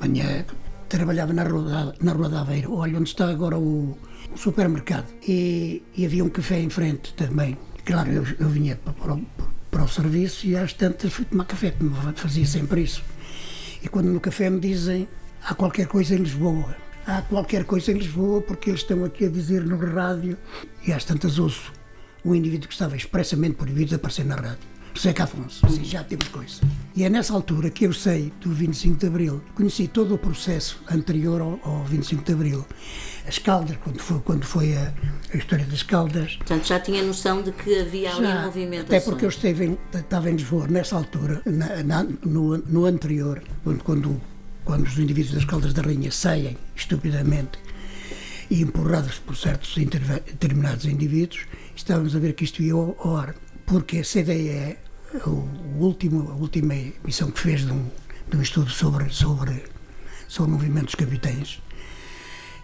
manhã, 0.00 0.44
trabalhava 0.88 1.32
na 1.32 1.44
Rua, 1.44 1.94
na 2.00 2.12
rua 2.12 2.28
da 2.28 2.40
Aveiro, 2.40 2.74
olha 2.74 2.98
onde 2.98 3.10
está 3.10 3.28
agora 3.28 3.58
o, 3.58 3.96
o 4.34 4.36
supermercado. 4.36 5.06
E, 5.26 5.82
e, 5.96 6.04
havia 6.04 6.24
um 6.24 6.28
café 6.28 6.58
em 6.58 6.68
frente 6.68 7.14
também. 7.14 7.56
Claro, 7.84 8.10
eu, 8.10 8.24
eu 8.40 8.48
vinha 8.48 8.76
para, 8.76 9.14
o, 9.14 9.22
para 9.70 9.84
o 9.84 9.88
serviço 9.88 10.46
e 10.46 10.56
às 10.56 10.72
tantas 10.72 11.12
fui 11.12 11.24
tomar 11.24 11.44
café, 11.44 11.70
como 11.70 11.94
fazia 12.14 12.46
sempre 12.46 12.82
isso. 12.82 13.04
E 13.82 13.88
quando 13.88 14.06
no 14.06 14.20
café 14.20 14.48
me 14.48 14.60
dizem 14.60 15.08
há 15.44 15.54
qualquer 15.54 15.86
coisa 15.86 16.14
em 16.14 16.18
Lisboa, 16.18 16.76
há 17.06 17.20
qualquer 17.22 17.64
coisa 17.64 17.90
em 17.90 17.94
Lisboa 17.94 18.40
porque 18.40 18.70
eles 18.70 18.80
estão 18.80 19.04
aqui 19.04 19.24
a 19.24 19.28
dizer 19.28 19.64
no 19.64 19.76
rádio 19.76 20.38
e 20.86 20.92
às 20.92 21.04
tantas 21.04 21.38
ouço 21.38 21.72
um 22.24 22.34
indivíduo 22.34 22.68
que 22.68 22.74
estava 22.74 22.96
expressamente 22.96 23.56
proibido 23.56 23.88
de 23.88 23.94
aparecer 23.96 24.24
na 24.24 24.36
rádio. 24.36 24.71
José 24.94 25.14
Afonso, 25.18 25.64
assim, 25.64 25.84
já 25.84 26.04
temos 26.04 26.28
coisa. 26.28 26.60
E 26.94 27.04
é 27.04 27.08
nessa 27.08 27.32
altura 27.32 27.70
que 27.70 27.86
eu 27.86 27.92
sei 27.92 28.32
do 28.40 28.50
25 28.50 28.98
de 28.98 29.06
Abril, 29.06 29.42
conheci 29.54 29.88
todo 29.88 30.14
o 30.14 30.18
processo 30.18 30.82
anterior 30.90 31.40
ao, 31.40 31.60
ao 31.62 31.84
25 31.84 32.22
de 32.22 32.32
Abril. 32.32 32.66
As 33.26 33.38
Caldas, 33.38 33.76
quando 33.82 33.98
foi, 34.00 34.20
quando 34.20 34.44
foi 34.44 34.76
a, 34.76 34.92
a 35.32 35.36
história 35.36 35.64
das 35.64 35.82
Caldas. 35.82 36.36
Portanto, 36.36 36.66
já 36.66 36.78
tinha 36.78 37.02
noção 37.02 37.42
de 37.42 37.52
que 37.52 37.80
havia 37.80 38.14
ali 38.14 38.26
já, 38.26 38.42
movimento. 38.44 38.86
Até 38.86 39.00
porque 39.00 39.24
eu 39.24 39.30
esteve 39.30 39.64
em, 39.64 39.78
estava 39.94 40.30
em 40.30 40.34
Lisboa 40.34 40.66
nessa 40.68 40.96
altura, 40.96 41.40
na, 41.46 41.82
na, 41.82 42.04
no, 42.04 42.58
no 42.58 42.84
anterior, 42.84 43.42
quando, 43.64 43.82
quando, 43.82 44.20
quando 44.64 44.86
os 44.86 44.98
indivíduos 44.98 45.34
das 45.34 45.44
Caldas 45.44 45.72
da 45.72 45.82
Rainha 45.82 46.10
saem 46.10 46.58
estupidamente 46.76 47.58
e 48.50 48.60
empurrados 48.60 49.18
por 49.18 49.34
certos 49.34 49.74
determinados 49.74 50.84
indivíduos, 50.84 51.46
estávamos 51.74 52.14
a 52.14 52.18
ver 52.18 52.34
que 52.34 52.44
isto 52.44 52.62
ia 52.62 52.74
ao, 52.74 53.16
ar, 53.16 53.34
porque 53.66 53.98
a 53.98 54.02
CDE, 54.02 54.76
o, 55.26 55.30
o 55.30 55.78
último, 55.80 56.30
a 56.30 56.34
última 56.34 56.74
emissão 56.74 57.30
que 57.30 57.40
fez 57.40 57.64
de 57.64 57.72
um, 57.72 57.90
de 58.30 58.36
um 58.36 58.42
estudo 58.42 58.70
sobre, 58.70 59.10
sobre, 59.10 59.64
sobre 60.28 60.50
o 60.50 60.54
movimento 60.54 60.86
dos 60.86 60.94
capitães, 60.94 61.62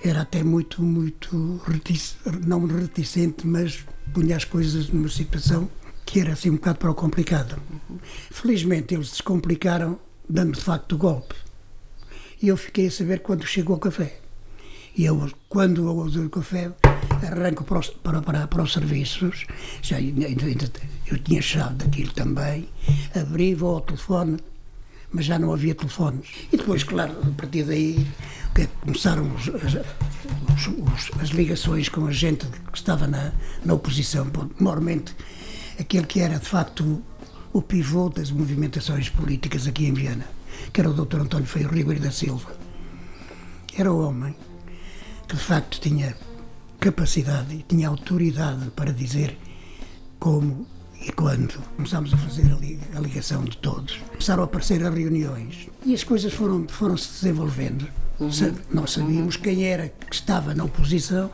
era 0.03 0.23
até 0.23 0.43
muito, 0.45 0.83
muito, 0.83 1.61
reticente, 1.67 2.39
não 2.47 2.67
reticente, 2.67 3.47
mas 3.47 3.85
punha 4.13 4.37
as 4.37 4.45
coisas 4.45 4.89
numa 4.89 5.09
situação 5.09 5.69
que 6.07 6.21
era 6.21 6.33
assim 6.33 6.51
um 6.51 6.55
bocado 6.55 6.79
para 6.79 6.91
o 6.91 6.95
complicado. 6.95 7.61
Felizmente 8.31 8.95
eles 8.95 9.11
descomplicaram, 9.11 9.99
dando 10.29 10.53
de 10.53 10.61
facto 10.63 10.93
o 10.95 10.99
golpe. 10.99 11.35
E 12.41 12.49
eu 12.49 12.57
fiquei 12.57 12.87
a 12.87 12.91
saber 12.91 13.21
quando 13.21 13.45
chegou 13.45 13.77
o 13.77 13.81
café. 13.81 14.21
E 14.99 15.05
eu, 15.05 15.31
quando 15.49 15.87
eu 15.87 15.97
uso 15.97 16.27
o 16.27 16.29
café, 16.29 16.73
arranco 17.23 17.63
para 17.63 17.79
os, 17.79 17.89
para, 17.89 18.21
para, 18.21 18.49
para 18.49 18.63
os 18.65 18.73
serviços, 18.73 19.47
já, 19.81 19.97
eu 20.01 21.19
tinha 21.19 21.41
chave 21.41 21.77
daquilo 21.77 22.11
também, 22.11 22.69
abri, 23.15 23.55
vou 23.55 23.77
ao 23.77 23.81
telefone, 23.81 24.39
mas 25.13 25.25
já 25.25 25.39
não 25.39 25.53
havia 25.53 25.73
telefones. 25.73 26.27
E 26.53 26.57
depois, 26.57 26.83
claro, 26.83 27.13
a 27.13 27.41
partir 27.41 27.63
daí 27.63 28.05
é 28.57 28.67
começaram 28.81 29.33
os, 29.37 29.49
as, 29.49 30.67
os, 30.67 31.21
as, 31.23 31.29
ligações 31.29 31.89
com 31.89 32.05
a 32.09 32.11
gente 32.11 32.45
que 32.47 32.79
estava 32.79 33.07
na, 33.07 33.31
na 33.65 33.75
oposição, 33.75 34.27
normalmente 34.59 35.15
aquele 35.79 36.07
que 36.07 36.19
era 36.19 36.41
de 36.41 36.47
facto 36.47 37.01
o 37.53 37.63
pivô 37.63 38.09
das 38.09 38.33
movimentações 38.33 39.09
políticas 39.09 39.69
aqui 39.69 39.87
em 39.87 39.95
Viana, 39.95 40.27
que 40.73 40.81
era 40.81 40.91
o 40.91 40.93
Dr. 40.93 41.21
António 41.21 41.47
Feio 41.47 41.69
Ribeiro 41.69 42.01
da 42.01 42.11
Silva. 42.11 42.51
Era 43.77 43.93
o 43.93 44.05
homem 44.05 44.35
que 45.29 45.37
de 45.37 45.43
facto 45.43 45.79
tinha 45.79 46.17
capacidade 46.81 47.55
e 47.55 47.63
tinha 47.63 47.89
autoridade 47.89 48.71
para 48.71 48.93
dizer 48.93 49.37
como 50.19 50.67
e 51.01 51.13
quando 51.13 51.55
começámos 51.77 52.13
a 52.13 52.17
fazer 52.17 52.47
a 52.97 53.01
ligação 53.01 53.45
de 53.45 53.57
todos, 53.59 54.01
começaram 54.09 54.43
a 54.43 54.47
aparecer 54.47 54.83
as 54.85 54.93
reuniões 54.93 55.69
e 55.85 55.95
as 55.95 56.03
coisas 56.03 56.33
foram, 56.33 56.67
foram 56.67 56.97
se 56.97 57.21
desenvolvendo. 57.21 57.87
Uhum. 58.19 58.55
Nós 58.73 58.93
sabíamos 58.93 59.37
uhum. 59.37 59.43
quem 59.43 59.65
era 59.65 59.89
que 59.89 60.13
estava 60.13 60.55
na 60.55 60.65
oposição 60.65 61.31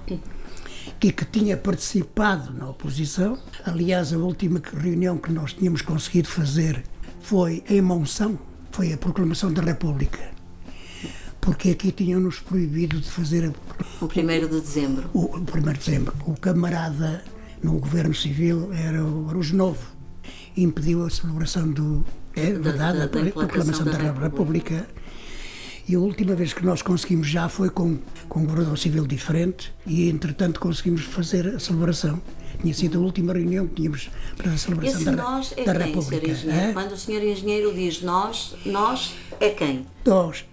e 1.03 1.13
que 1.13 1.25
tinha 1.25 1.57
participado 1.57 2.53
na 2.53 2.69
oposição. 2.69 3.39
Aliás, 3.65 4.13
a 4.13 4.19
última 4.19 4.61
reunião 4.77 5.17
que 5.17 5.33
nós 5.33 5.55
tínhamos 5.55 5.81
conseguido 5.81 6.29
fazer 6.29 6.85
foi 7.21 7.63
em 7.71 7.81
Monção, 7.81 8.39
foi 8.71 8.93
a 8.93 8.99
proclamação 8.99 9.51
da 9.51 9.63
República 9.63 10.34
porque 11.45 11.71
aqui 11.71 11.93
tinham-nos 11.93 12.41
proibido 12.41 12.99
de 12.99 13.11
fazer. 13.11 13.53
O 14.01 14.07
1 14.07 14.09
de 14.09 14.61
dezembro. 14.61 15.11
O 15.13 15.37
1 15.37 15.45
de 15.45 15.79
dezembro. 15.79 16.15
O 16.27 16.35
camarada 16.35 17.23
no 17.63 17.79
governo 17.79 18.15
civil 18.15 18.73
era 18.73 19.05
o 19.05 19.29
Arujo 19.29 19.55
Novo. 19.55 19.87
Impediu 20.57 21.05
a 21.05 21.11
celebração 21.11 21.71
do. 21.71 22.05
É 22.35 22.53
da, 22.53 22.73
da, 22.73 22.93
da 22.93 23.05
a 23.05 23.09
proclamação 23.09 23.85
da, 23.85 23.93
da 23.93 23.99
República. 23.99 24.25
República. 24.25 24.89
E 25.87 25.95
a 25.95 25.99
última 25.99 26.35
vez 26.35 26.55
que 26.55 26.65
nós 26.65 26.81
conseguimos 26.81 27.29
já 27.29 27.47
foi 27.47 27.69
com, 27.69 27.99
com 28.27 28.41
um 28.41 28.47
governador 28.47 28.79
civil 28.79 29.07
diferente 29.07 29.71
e, 29.87 30.09
entretanto, 30.09 30.59
conseguimos 30.59 31.03
fazer 31.03 31.47
a 31.49 31.59
celebração. 31.59 32.23
Tinha 32.59 32.73
sido 32.73 32.99
a 32.99 33.03
última 33.03 33.35
reunião 33.35 33.67
que 33.67 33.75
tínhamos 33.75 34.11
para 34.35 34.51
a 34.51 34.57
celebração 34.57 34.97
Esse 34.97 35.05
da, 35.05 35.13
nós 35.13 35.53
é 35.55 35.65
da 35.65 35.75
quem, 35.75 35.87
República. 35.89 36.73
Quando 36.73 36.93
o 36.93 36.97
senhor 36.97 37.23
engenheiro 37.23 37.75
diz 37.75 38.01
nós, 38.01 38.57
nós 38.65 39.15
é 39.39 39.51
quem? 39.51 39.87
Nós 40.07 40.47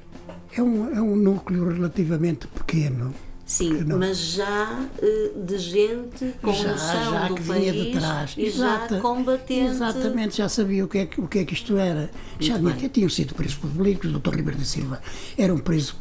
é 0.54 0.62
um, 0.62 0.96
é 0.96 1.02
um 1.02 1.16
núcleo 1.16 1.70
relativamente 1.70 2.48
pequeno. 2.48 3.14
Sim, 3.46 3.84
mas 3.84 4.18
já 4.18 4.80
uh, 4.80 5.44
de 5.44 5.58
gente 5.58 6.36
com 6.42 6.54
já, 6.54 6.72
noção 6.72 7.12
já 7.12 7.28
do 7.28 7.36
que 7.36 7.44
país 7.44 7.72
vinha 7.72 7.74
de 7.74 8.00
trás. 8.00 8.34
e 8.38 8.46
Exato, 8.46 8.96
já 8.96 9.02
combatente. 9.02 9.72
Exatamente, 9.72 10.38
já 10.38 10.48
sabia 10.48 10.86
o 10.86 10.88
que 10.88 11.00
é 11.00 11.06
que, 11.06 11.20
o 11.20 11.28
que, 11.28 11.40
é 11.40 11.44
que 11.44 11.54
isto 11.54 11.76
era. 11.76 12.10
Muito 12.40 12.46
já 12.46 12.56
até 12.56 12.88
tinham 12.88 13.10
sido 13.10 13.36
presos 13.36 13.56
públicos, 13.56 14.10
o 14.10 14.20
Dr. 14.20 14.36
Ribeiro 14.36 14.58
da 14.58 14.64
Silva 14.64 15.02
era 15.38 15.54
um 15.54 15.58
preso 15.58 15.98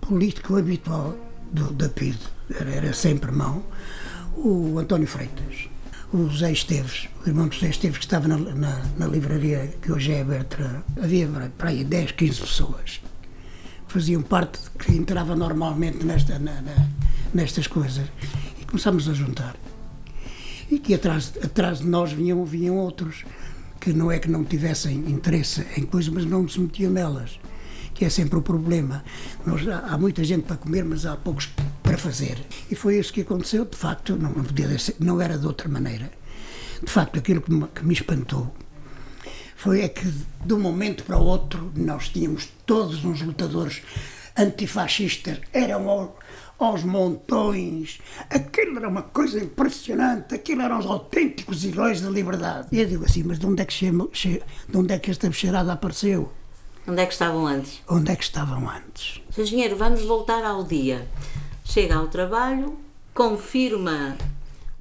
político 0.00 0.56
habitual 0.56 1.16
do, 1.50 1.72
da 1.72 1.88
PID, 1.88 2.18
era, 2.54 2.70
era 2.70 2.92
sempre 2.92 3.32
mão. 3.32 3.64
O 4.36 4.78
António 4.78 5.08
Freitas, 5.08 5.68
o 6.12 6.28
José 6.28 6.52
Esteves, 6.52 7.08
o 7.26 7.28
irmão 7.28 7.48
de 7.48 7.56
José 7.56 7.70
Esteves, 7.70 7.98
que 7.98 8.04
estava 8.04 8.28
na, 8.28 8.38
na, 8.38 8.80
na 8.96 9.06
livraria 9.08 9.74
que 9.82 9.90
hoje 9.90 10.12
é 10.12 10.20
aberta, 10.20 10.84
havia 11.02 11.28
para 11.58 11.70
aí 11.70 11.82
10, 11.82 12.12
15 12.12 12.40
pessoas 12.40 13.00
faziam 13.92 14.22
parte, 14.22 14.58
que 14.78 14.92
entrava 14.92 15.36
normalmente 15.36 16.02
nesta, 16.04 16.38
na, 16.38 16.62
na, 16.62 16.88
nestas 17.34 17.66
coisas. 17.66 18.06
E 18.60 18.64
começámos 18.64 19.06
a 19.08 19.12
juntar. 19.12 19.54
E 20.70 20.78
que 20.78 20.94
atrás, 20.94 21.34
atrás 21.44 21.80
de 21.80 21.86
nós 21.86 22.10
vinham, 22.10 22.42
vinham 22.44 22.76
outros, 22.78 23.24
que 23.78 23.92
não 23.92 24.10
é 24.10 24.18
que 24.18 24.30
não 24.30 24.44
tivessem 24.44 24.96
interesse 25.10 25.66
em 25.76 25.84
coisas, 25.84 26.10
mas 26.12 26.24
não 26.24 26.48
se 26.48 26.58
metiam 26.58 26.90
nelas. 26.90 27.38
Que 27.92 28.06
é 28.06 28.08
sempre 28.08 28.38
o 28.38 28.42
problema. 28.42 29.04
Nós, 29.44 29.68
há, 29.68 29.80
há 29.80 29.98
muita 29.98 30.24
gente 30.24 30.44
para 30.44 30.56
comer, 30.56 30.84
mas 30.84 31.04
há 31.04 31.14
poucos 31.14 31.50
para 31.82 31.98
fazer. 31.98 32.38
E 32.70 32.74
foi 32.74 32.98
isso 32.98 33.12
que 33.12 33.20
aconteceu, 33.20 33.66
de 33.66 33.76
facto, 33.76 34.16
não, 34.16 34.32
não, 34.32 34.42
podia 34.42 34.78
ser, 34.78 34.96
não 34.98 35.20
era 35.20 35.36
de 35.36 35.46
outra 35.46 35.68
maneira. 35.68 36.10
De 36.82 36.90
facto, 36.90 37.18
aquilo 37.18 37.42
que 37.42 37.52
me, 37.52 37.68
que 37.68 37.84
me 37.84 37.92
espantou 37.92 38.54
foi 39.62 39.82
é 39.82 39.88
que 39.88 40.12
de 40.44 40.54
um 40.54 40.58
momento 40.58 41.04
para 41.04 41.16
o 41.16 41.24
outro 41.24 41.70
nós 41.76 42.08
tínhamos 42.08 42.48
todos 42.66 43.04
uns 43.04 43.22
lutadores 43.22 43.80
antifascistas, 44.36 45.38
eram 45.52 45.88
ao, 45.88 46.18
aos 46.58 46.82
montões, 46.82 48.00
aquilo 48.28 48.78
era 48.78 48.88
uma 48.88 49.02
coisa 49.02 49.38
impressionante, 49.38 50.34
aquilo 50.34 50.62
eram 50.62 50.80
os 50.80 50.86
autênticos 50.86 51.64
heróis 51.64 52.00
da 52.00 52.10
liberdade. 52.10 52.66
E 52.72 52.80
eu 52.80 52.88
digo 52.88 53.04
assim, 53.04 53.22
mas 53.22 53.38
de 53.38 53.46
onde 53.46 53.62
é 53.62 53.64
que, 53.64 53.72
chamo, 53.72 54.10
de 54.12 54.76
onde 54.76 54.94
é 54.94 54.98
que 54.98 55.12
esta 55.12 55.28
bexarada 55.28 55.72
apareceu? 55.72 56.32
Onde 56.88 57.00
é 57.00 57.06
que 57.06 57.12
estavam 57.12 57.46
antes? 57.46 57.80
Onde 57.88 58.10
é 58.10 58.16
que 58.16 58.24
estavam 58.24 58.68
antes? 58.68 59.22
Engenheiro, 59.38 59.76
vamos 59.76 60.02
voltar 60.02 60.42
ao 60.42 60.64
dia. 60.64 61.06
Chega 61.62 61.94
ao 61.94 62.08
trabalho, 62.08 62.76
confirma 63.14 64.16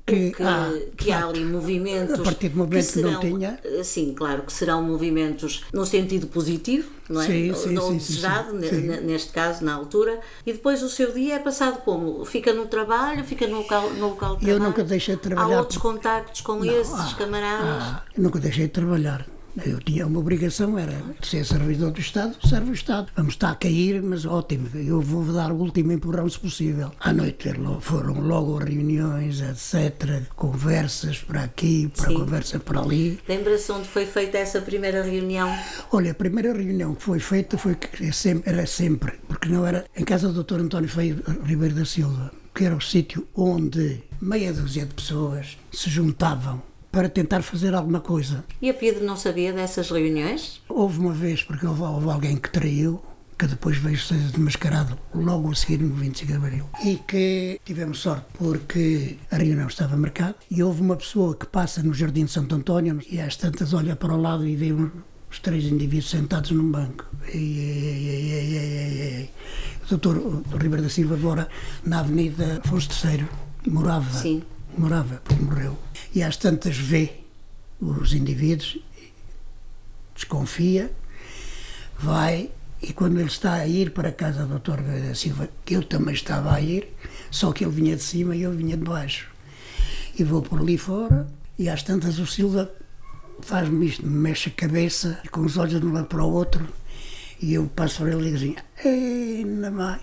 que, 0.05 0.31
que, 0.31 0.43
ah, 0.43 0.71
que 0.97 1.11
há 1.11 1.25
ali 1.25 1.43
movimentos. 1.43 2.19
A 2.19 2.23
partir 2.23 2.49
do 2.49 2.57
momento 2.57 2.75
que, 2.75 2.83
serão, 2.83 3.19
que 3.19 3.29
não 3.29 3.39
tinha. 3.39 3.59
Sim, 3.83 4.13
claro, 4.13 4.43
que 4.43 4.53
serão 4.53 4.83
movimentos 4.83 5.63
no 5.73 5.85
sentido 5.85 6.27
positivo, 6.27 6.89
não 7.09 7.21
é? 7.21 7.25
Sim, 7.25 7.53
sim, 7.53 7.77
Ou 7.77 7.91
sim, 7.91 7.97
desejado, 7.97 8.53
neste 8.53 9.31
caso, 9.31 9.63
na 9.63 9.73
altura. 9.73 10.19
E 10.45 10.53
depois 10.53 10.81
o 10.83 10.89
seu 10.89 11.11
dia 11.11 11.35
é 11.35 11.39
passado 11.39 11.81
como? 11.83 12.23
Fica 12.25 12.53
no 12.53 12.65
trabalho, 12.65 13.23
fica 13.23 13.47
no 13.47 13.57
local, 13.57 13.89
no 13.91 14.09
local 14.09 14.35
de 14.35 14.45
trabalho? 14.45 14.63
Eu 14.63 14.67
nunca 14.67 14.83
deixei 14.83 15.15
de 15.15 15.21
trabalhar. 15.21 15.55
Há 15.55 15.59
outros 15.59 15.77
contactos 15.77 16.41
com 16.41 16.55
não, 16.55 16.65
esses 16.65 16.93
ah, 16.93 17.15
camaradas? 17.17 17.83
Ah, 17.83 18.03
nunca 18.17 18.39
deixei 18.39 18.65
de 18.65 18.71
trabalhar. 18.71 19.25
Eu 19.65 19.79
tinha 19.79 20.07
uma 20.07 20.19
obrigação, 20.19 20.77
era 20.77 20.93
ser 21.21 21.45
servidor 21.45 21.91
do 21.91 21.99
Estado, 21.99 22.35
serve 22.47 22.71
o 22.71 22.73
Estado. 22.73 23.07
Vamos 23.15 23.33
estar 23.33 23.51
a 23.51 23.55
cair, 23.55 24.01
mas 24.01 24.25
ótimo, 24.25 24.69
eu 24.73 25.01
vou 25.01 25.25
dar 25.25 25.51
o 25.51 25.55
último 25.55 25.91
empurrão 25.91 26.29
se 26.29 26.39
possível. 26.39 26.91
À 26.99 27.11
noite 27.11 27.49
foram 27.81 28.19
logo 28.21 28.57
reuniões, 28.57 29.41
etc., 29.41 30.23
conversas 30.35 31.19
para 31.19 31.43
aqui, 31.43 31.91
para 31.95 32.13
conversa 32.13 32.59
para 32.59 32.79
ali. 32.79 33.19
Lembra-se 33.27 33.71
onde 33.71 33.87
foi 33.87 34.05
feita 34.05 34.37
essa 34.37 34.61
primeira 34.61 35.03
reunião? 35.03 35.53
Olha, 35.91 36.11
a 36.11 36.15
primeira 36.15 36.53
reunião 36.53 36.95
que 36.95 37.03
foi 37.03 37.19
feita 37.19 37.57
foi 37.57 37.75
que 37.75 38.05
é 38.05 38.11
era 38.45 38.65
sempre, 38.65 39.13
porque 39.27 39.49
não 39.49 39.65
era 39.65 39.85
em 39.95 40.05
casa 40.05 40.31
do 40.31 40.43
Dr. 40.43 40.61
António 40.61 40.89
Feio 40.89 41.21
Ribeiro 41.43 41.75
da 41.75 41.85
Silva, 41.85 42.31
que 42.55 42.63
era 42.63 42.75
o 42.75 42.81
sítio 42.81 43.27
onde 43.35 44.03
meia 44.21 44.53
dúzia 44.53 44.85
de 44.85 44.93
pessoas 44.93 45.57
se 45.71 45.89
juntavam 45.89 46.61
para 46.91 47.09
tentar 47.09 47.41
fazer 47.41 47.73
alguma 47.73 48.01
coisa. 48.01 48.43
E 48.61 48.69
a 48.69 48.73
Pedro 48.73 49.05
não 49.05 49.15
sabia 49.15 49.53
dessas 49.53 49.89
reuniões? 49.89 50.61
Houve 50.67 50.99
uma 50.99 51.13
vez, 51.13 51.41
porque 51.41 51.65
houve, 51.65 51.81
houve 51.81 52.09
alguém 52.09 52.35
que 52.35 52.49
traiu, 52.49 53.01
que 53.39 53.47
depois 53.47 53.77
veio 53.77 53.97
ser 53.97 54.19
desmascarado 54.19 54.99
logo 55.15 55.49
a 55.49 55.55
seguir 55.55 55.79
no 55.79 55.95
25 55.95 56.31
de 56.31 56.37
Abril. 56.37 56.69
E 56.83 56.97
que 56.97 57.59
tivemos 57.65 57.99
sorte 57.99 58.25
porque 58.37 59.17
a 59.31 59.37
reunião 59.37 59.67
estava 59.67 59.95
marcada 59.95 60.35
e 60.49 60.61
houve 60.61 60.81
uma 60.81 60.95
pessoa 60.95 61.35
que 61.35 61.47
passa 61.47 61.81
no 61.81 61.93
Jardim 61.93 62.25
de 62.25 62.31
Santo 62.31 62.53
António 62.53 62.99
e 63.09 63.19
às 63.19 63.35
tantas 63.35 63.73
olha 63.73 63.95
para 63.95 64.13
o 64.13 64.21
lado 64.21 64.45
e 64.45 64.55
vê 64.55 64.71
os 64.73 65.39
três 65.39 65.63
indivíduos 65.63 66.09
sentados 66.09 66.51
num 66.51 66.69
banco. 66.69 67.05
E, 67.33 67.37
e, 67.37 69.29
e, 69.29 69.29
o 69.85 69.89
doutor 69.89 70.43
Ribeiro 70.61 70.83
da 70.83 70.89
Silva 70.89 71.15
agora 71.15 71.47
na 71.83 72.01
Avenida 72.01 72.61
Afonso 72.63 72.89
III 73.07 73.25
morava. 73.65 74.11
Sim 74.11 74.43
morava, 74.77 75.21
porque 75.23 75.43
morreu. 75.43 75.77
E 76.13 76.23
às 76.23 76.37
tantas 76.37 76.77
vê 76.77 77.21
os 77.79 78.13
indivíduos, 78.13 78.79
desconfia, 80.15 80.91
vai, 81.97 82.49
e 82.81 82.93
quando 82.93 83.19
ele 83.19 83.27
está 83.27 83.53
a 83.53 83.67
ir 83.67 83.91
para 83.91 84.09
a 84.09 84.11
casa 84.11 84.45
do 84.45 84.59
Dr. 84.59 85.15
Silva, 85.15 85.49
que 85.65 85.75
eu 85.75 85.83
também 85.83 86.13
estava 86.13 86.53
a 86.53 86.61
ir, 86.61 86.95
só 87.29 87.51
que 87.51 87.63
ele 87.63 87.71
vinha 87.71 87.95
de 87.95 88.03
cima 88.03 88.35
e 88.35 88.41
eu 88.41 88.51
vinha 88.51 88.75
de 88.75 88.83
baixo. 88.83 89.29
E 90.17 90.23
vou 90.23 90.41
por 90.41 90.59
ali 90.59 90.77
fora, 90.77 91.27
e 91.57 91.69
às 91.69 91.83
tantas 91.83 92.19
o 92.19 92.25
Silva 92.25 92.71
faz-me 93.41 93.87
isto, 93.87 94.05
me 94.05 94.13
mexe 94.13 94.49
a 94.49 94.51
cabeça, 94.51 95.19
com 95.31 95.41
os 95.41 95.57
olhos 95.57 95.79
de 95.79 95.85
um 95.85 95.93
lado 95.93 96.07
para 96.07 96.23
o 96.23 96.31
outro, 96.31 96.67
e 97.41 97.53
eu 97.53 97.65
passo 97.67 97.99
por 97.99 98.07
ele 98.07 98.21
e 98.21 98.23
digo 98.23 98.35
assim: 98.35 98.55
Ei, 98.83 99.45
mãe, 99.45 99.99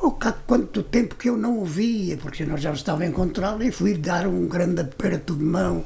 oh, 0.00 0.12
quanto 0.46 0.82
tempo 0.84 1.16
que 1.16 1.28
eu 1.28 1.36
não 1.36 1.60
o 1.60 1.64
via, 1.64 2.16
porque 2.16 2.44
nós 2.44 2.60
já 2.60 2.72
estava 2.72 3.02
a 3.02 3.06
encontrá-lo 3.06 3.62
e 3.62 3.70
fui 3.70 3.94
dar 3.94 4.26
um 4.26 4.46
grande 4.48 4.80
aperto 4.80 5.34
de 5.34 5.44
mão. 5.44 5.84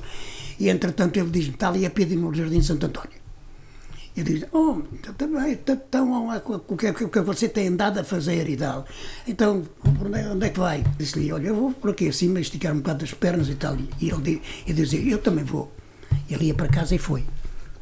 E 0.58 0.68
entretanto 0.68 1.16
ele 1.16 1.30
diz-me: 1.30 1.54
Está 1.54 1.68
ali 1.68 1.84
a 1.84 1.90
pedir 1.90 2.16
no 2.16 2.32
Jardim 2.32 2.62
Santo 2.62 2.86
António. 2.86 3.24
E 4.16 4.22
digo: 4.22 4.46
Oh, 4.52 4.82
também, 5.18 5.52
então, 5.52 5.74
então 5.90 6.62
o 6.68 6.76
que, 6.76 6.86
é 6.86 6.92
que 6.92 7.20
você 7.20 7.48
tem 7.48 7.68
andado 7.68 7.98
a 7.98 8.04
fazer 8.04 8.48
e 8.48 8.56
tal? 8.56 8.86
Então, 9.26 9.62
onde 10.32 10.46
é 10.46 10.50
que 10.50 10.58
vai? 10.58 10.84
Disse-lhe: 10.96 11.32
Olha, 11.32 11.48
eu 11.48 11.54
vou 11.54 11.72
por 11.72 11.90
aqui 11.90 12.08
acima 12.08 12.40
esticar 12.40 12.72
um 12.72 12.78
bocado 12.78 13.04
as 13.04 13.12
pernas 13.12 13.48
e 13.48 13.56
tal. 13.56 13.76
E 14.00 14.10
ele 14.10 14.40
dizia: 14.66 15.00
Eu 15.00 15.18
também 15.18 15.44
vou. 15.44 15.72
Ele 16.30 16.46
ia 16.46 16.54
para 16.54 16.68
casa 16.68 16.94
e 16.94 16.98
foi 16.98 17.24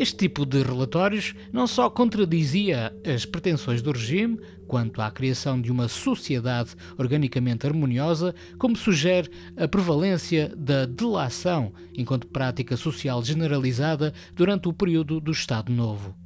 Este 0.00 0.16
tipo 0.16 0.46
de 0.46 0.62
relatórios 0.62 1.34
não 1.52 1.66
só 1.66 1.90
contradizia 1.90 2.90
as 3.04 3.26
pretensões 3.26 3.82
do 3.82 3.92
regime 3.92 4.40
quanto 4.66 5.02
à 5.02 5.10
criação 5.10 5.60
de 5.60 5.70
uma 5.70 5.88
sociedade 5.88 6.70
organicamente 6.96 7.66
harmoniosa, 7.66 8.34
como 8.58 8.74
sugere 8.78 9.30
a 9.58 9.68
prevalência 9.68 10.54
da 10.56 10.86
delação 10.86 11.74
enquanto 11.94 12.28
prática 12.28 12.78
social 12.78 13.22
generalizada 13.22 14.14
durante 14.34 14.70
o 14.70 14.72
período 14.72 15.20
do 15.20 15.32
Estado 15.32 15.70
Novo. 15.70 16.16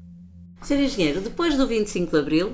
Sr. 0.63 0.79
Engenheiro, 0.79 1.21
depois 1.21 1.57
do 1.57 1.67
25 1.67 2.13
de 2.13 2.17
Abril, 2.17 2.53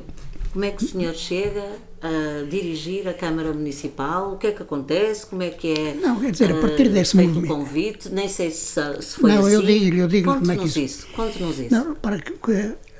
como 0.52 0.64
é 0.64 0.70
que 0.70 0.84
o 0.84 0.88
senhor 0.88 1.14
chega 1.14 1.64
a 2.02 2.44
dirigir 2.48 3.06
a 3.08 3.14
Câmara 3.14 3.52
Municipal? 3.52 4.32
O 4.32 4.36
que 4.36 4.48
é 4.48 4.52
que 4.52 4.62
acontece? 4.62 5.26
Como 5.26 5.42
é 5.42 5.50
que 5.50 5.72
é 5.72 5.94
Não, 5.94 6.18
quer 6.18 6.32
dizer, 6.32 6.50
a 6.50 6.60
partir 6.60 6.86
eh, 6.86 6.88
desse 6.88 7.16
feito 7.16 7.28
movimento... 7.28 7.52
o 7.52 7.56
convite? 7.56 8.08
Nem 8.10 8.28
sei 8.28 8.50
se, 8.50 8.80
se 9.00 9.16
foi 9.16 9.30
Não, 9.30 9.46
assim. 9.46 9.54
eu 9.54 9.62
digo, 9.62 9.96
eu 9.96 10.08
digo 10.08 10.34
como 10.34 10.52
é 10.52 10.56
que 10.56 10.64
isso... 10.66 10.80
isso. 10.80 11.06
Conte-nos 11.14 11.58
isso. 11.58 11.74
Não, 11.74 11.94
para 11.94 12.18
que, 12.18 12.32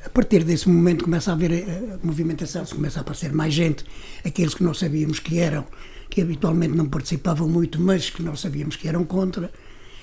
a 0.05 0.09
partir 0.11 0.45
desse 0.45 0.69
momento 0.69 1.05
começa 1.05 1.31
a 1.31 1.35
haver 1.35 1.53
a 1.53 1.57
eh, 1.57 1.99
movimentação, 2.03 2.65
começa 2.67 3.01
a 3.01 3.03
aparecer 3.03 3.33
mais 3.33 3.53
gente, 3.53 3.85
aqueles 4.25 4.55
que 4.55 4.63
nós 4.63 4.79
sabíamos 4.79 5.19
que 5.19 5.39
eram, 5.39 5.67
que 6.09 6.21
habitualmente 6.21 6.77
não 6.77 6.89
participavam 6.89 7.49
muito, 7.49 7.81
mas 7.81 8.11
que 8.11 8.23
nós 8.23 8.41
sabíamos 8.41 8.77
que 8.77 8.87
eram 8.87 9.05
contra, 9.05 9.51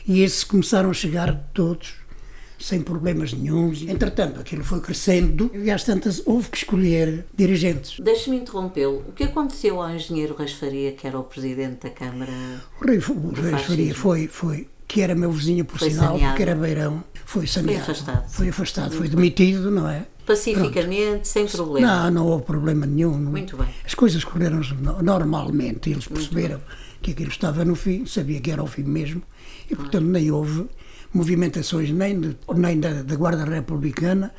e 0.05 0.21
esses 0.21 0.43
começaram 0.43 0.89
a 0.89 0.93
chegar 0.93 1.49
todos 1.53 2.06
sem 2.59 2.81
problemas 2.81 3.33
nenhums. 3.33 3.81
Entretanto, 3.83 4.39
aquilo 4.39 4.63
foi 4.63 4.79
crescendo 4.81 5.51
e 5.53 5.69
às 5.69 5.83
tantas 5.83 6.21
houve 6.25 6.49
que 6.49 6.57
escolher 6.57 7.25
dirigentes. 7.35 7.99
Deixe-me 7.99 8.37
interrompê-lo. 8.37 9.03
O 9.07 9.11
que 9.11 9.23
aconteceu 9.23 9.81
ao 9.81 9.89
engenheiro 9.89 10.35
Rasfaria, 10.35 10.91
que 10.91 11.05
era 11.05 11.19
o 11.19 11.23
presidente 11.23 11.83
da 11.83 11.89
Câmara? 11.89 12.31
O 12.81 12.85
Rei, 12.85 12.97
o 12.97 13.51
Rasfaria 13.51 13.93
foi, 13.93 14.27
foi, 14.27 14.67
que 14.87 15.01
era 15.01 15.13
meu 15.13 15.31
vizinho 15.31 15.65
por 15.65 15.79
foi 15.79 15.91
sinal, 15.91 16.13
saneado. 16.13 16.29
porque 16.31 16.41
era 16.43 16.55
beirão, 16.55 17.03
foi 17.25 17.47
saneado. 17.47 17.83
Foi 17.83 17.93
afastado. 17.93 18.29
Foi 18.29 18.49
afastado, 18.49 18.91
foi 18.95 19.07
demitido, 19.07 19.69
não 19.69 19.87
é? 19.87 20.05
Pacificamente, 20.25 21.09
Pronto. 21.09 21.27
sem 21.27 21.47
problema. 21.47 21.87
Não, 21.87 22.11
não 22.11 22.27
houve 22.27 22.43
problema 22.43 22.85
nenhum. 22.85 23.17
Muito 23.17 23.55
bem. 23.55 23.67
As 23.85 23.93
coisas 23.93 24.23
correram 24.25 24.59
normalmente, 25.01 25.89
eles 25.89 26.05
perceberam 26.05 26.59
que 27.01 27.11
aquilo 27.11 27.29
estava 27.29 27.63
no 27.63 27.75
fim, 27.75 28.05
sabia 28.05 28.41
que 28.41 28.51
era 28.51 28.61
o 28.61 28.67
fim 28.67 28.83
mesmo, 28.83 29.21
e 29.69 29.75
portanto 29.75 30.03
nem 30.03 30.29
houve 30.31 30.67
movimentações 31.17 31.89
nem, 31.91 32.19
de, 32.19 32.37
nem 32.55 32.79
da, 32.79 33.01
da 33.03 33.15
Guarda 33.15 33.43
Republicana, 33.43 34.33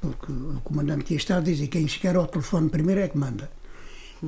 porque 0.00 0.32
o 0.32 0.60
comandante 0.62 1.04
que 1.04 1.14
está 1.14 1.40
diz 1.40 1.66
quem 1.68 1.88
chegar 1.88 2.16
ao 2.16 2.26
telefone 2.26 2.68
primeiro 2.68 3.00
é 3.00 3.08
que 3.08 3.18
manda. 3.18 3.50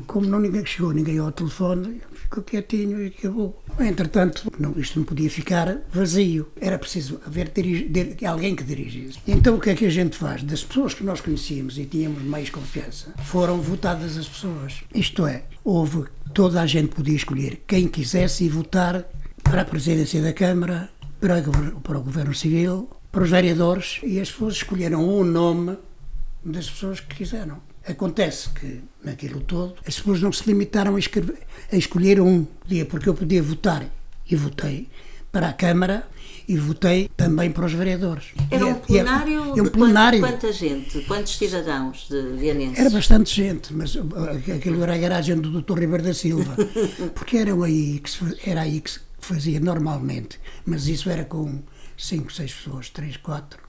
Como 0.07 0.27
não 0.27 0.41
ninguém 0.41 0.65
chegou, 0.65 0.91
ninguém 0.91 1.19
ao 1.19 1.31
telefone, 1.31 2.01
ficou 2.15 2.43
quietinho 2.43 3.03
e 3.03 3.09
acabou. 3.09 3.63
Entretanto, 3.79 4.51
não, 4.59 4.73
isto 4.79 4.99
não 4.99 5.05
podia 5.05 5.29
ficar 5.29 5.81
vazio. 5.93 6.49
Era 6.59 6.79
preciso 6.79 7.21
haver 7.27 7.51
dirige, 7.51 7.91
alguém 8.25 8.57
que 8.57 8.65
dirigisse. 8.65 9.19
Então 9.29 9.57
o 9.57 9.61
que 9.61 9.69
é 9.69 9.75
que 9.75 9.85
a 9.85 9.91
gente 9.91 10.17
faz? 10.17 10.43
Das 10.43 10.65
pessoas 10.65 10.95
que 10.95 11.05
nós 11.05 11.21
conhecíamos 11.21 11.77
e 11.77 11.85
tínhamos 11.85 12.23
mais 12.23 12.49
confiança, 12.49 13.13
foram 13.23 13.61
votadas 13.61 14.17
as 14.17 14.27
pessoas. 14.27 14.81
Isto 14.95 15.27
é, 15.27 15.45
houve, 15.63 16.07
toda 16.33 16.63
a 16.63 16.67
gente 16.67 16.95
podia 16.95 17.17
escolher 17.17 17.63
quem 17.67 17.87
quisesse 17.87 18.45
e 18.45 18.49
votar 18.49 19.05
para 19.43 19.61
a 19.61 19.65
presidência 19.67 20.23
da 20.23 20.33
Câmara, 20.33 20.89
para, 21.23 21.41
para 21.83 21.99
o 21.99 22.03
Governo 22.03 22.35
Civil, 22.35 22.91
para 23.13 23.23
os 23.23 23.31
vereadores, 23.31 24.01
e 24.03 24.21
as 24.21 24.29
pessoas 24.29 24.55
escolheram 24.55 25.09
o 25.09 25.23
nome 25.23 25.79
das 26.45 26.69
pessoas 26.69 26.99
que 26.99 27.15
quiseram. 27.15 27.59
Acontece 27.87 28.49
que, 28.49 28.83
naquilo 29.05 29.41
todo, 29.41 29.75
as 29.87 29.95
pessoas 29.95 30.21
não 30.21 30.33
se 30.33 30.45
limitaram 30.47 30.97
a, 30.97 30.99
escrever, 30.99 31.39
a 31.73 31.77
escolher 31.77 32.21
um 32.21 32.45
dia, 32.67 32.85
porque 32.85 33.09
eu 33.09 33.15
podia 33.15 33.41
votar, 33.41 33.87
e 34.29 34.35
votei, 34.35 34.89
para 35.31 35.49
a 35.49 35.53
Câmara 35.53 36.09
e 36.49 36.57
votei 36.57 37.09
também 37.17 37.51
para 37.53 37.67
os 37.67 37.73
vereadores. 37.73 38.27
Era 38.51 38.67
um 38.67 38.69
é- 38.69 38.73
é- 38.73 38.75
plenário, 38.75 39.43
é, 39.57 39.63
um 39.63 39.67
plenário. 39.67 40.21
quanta 40.21 40.53
gente? 40.53 41.01
Quantos 41.03 41.37
cidadãos 41.39 42.09
de 42.11 42.21
Vianenses? 42.37 42.79
Era 42.79 42.91
bastante 42.91 43.35
gente, 43.35 43.73
mas 43.73 43.95
uh, 43.95 44.09
aquilo 44.55 44.83
era 44.83 44.95
a 44.95 44.99
garagem 44.99 45.37
do 45.37 45.63
Dr. 45.63 45.79
Ribeiro 45.79 46.03
da 46.03 46.13
Silva, 46.13 46.57
porque 47.15 47.37
era 47.37 47.53
aí 47.65 48.01
que 48.01 48.11
se, 48.11 48.39
era 48.45 48.63
aí 48.63 48.81
que 48.81 48.91
se 48.91 49.01
fazia 49.27 49.61
normalmente, 49.61 50.41
mas 50.65 50.87
isso 50.87 51.11
era 51.11 51.25
com 51.25 51.63
5, 51.97 52.33
6 52.33 52.55
pessoas, 52.55 52.91
3, 52.91 53.17
4, 53.19 53.61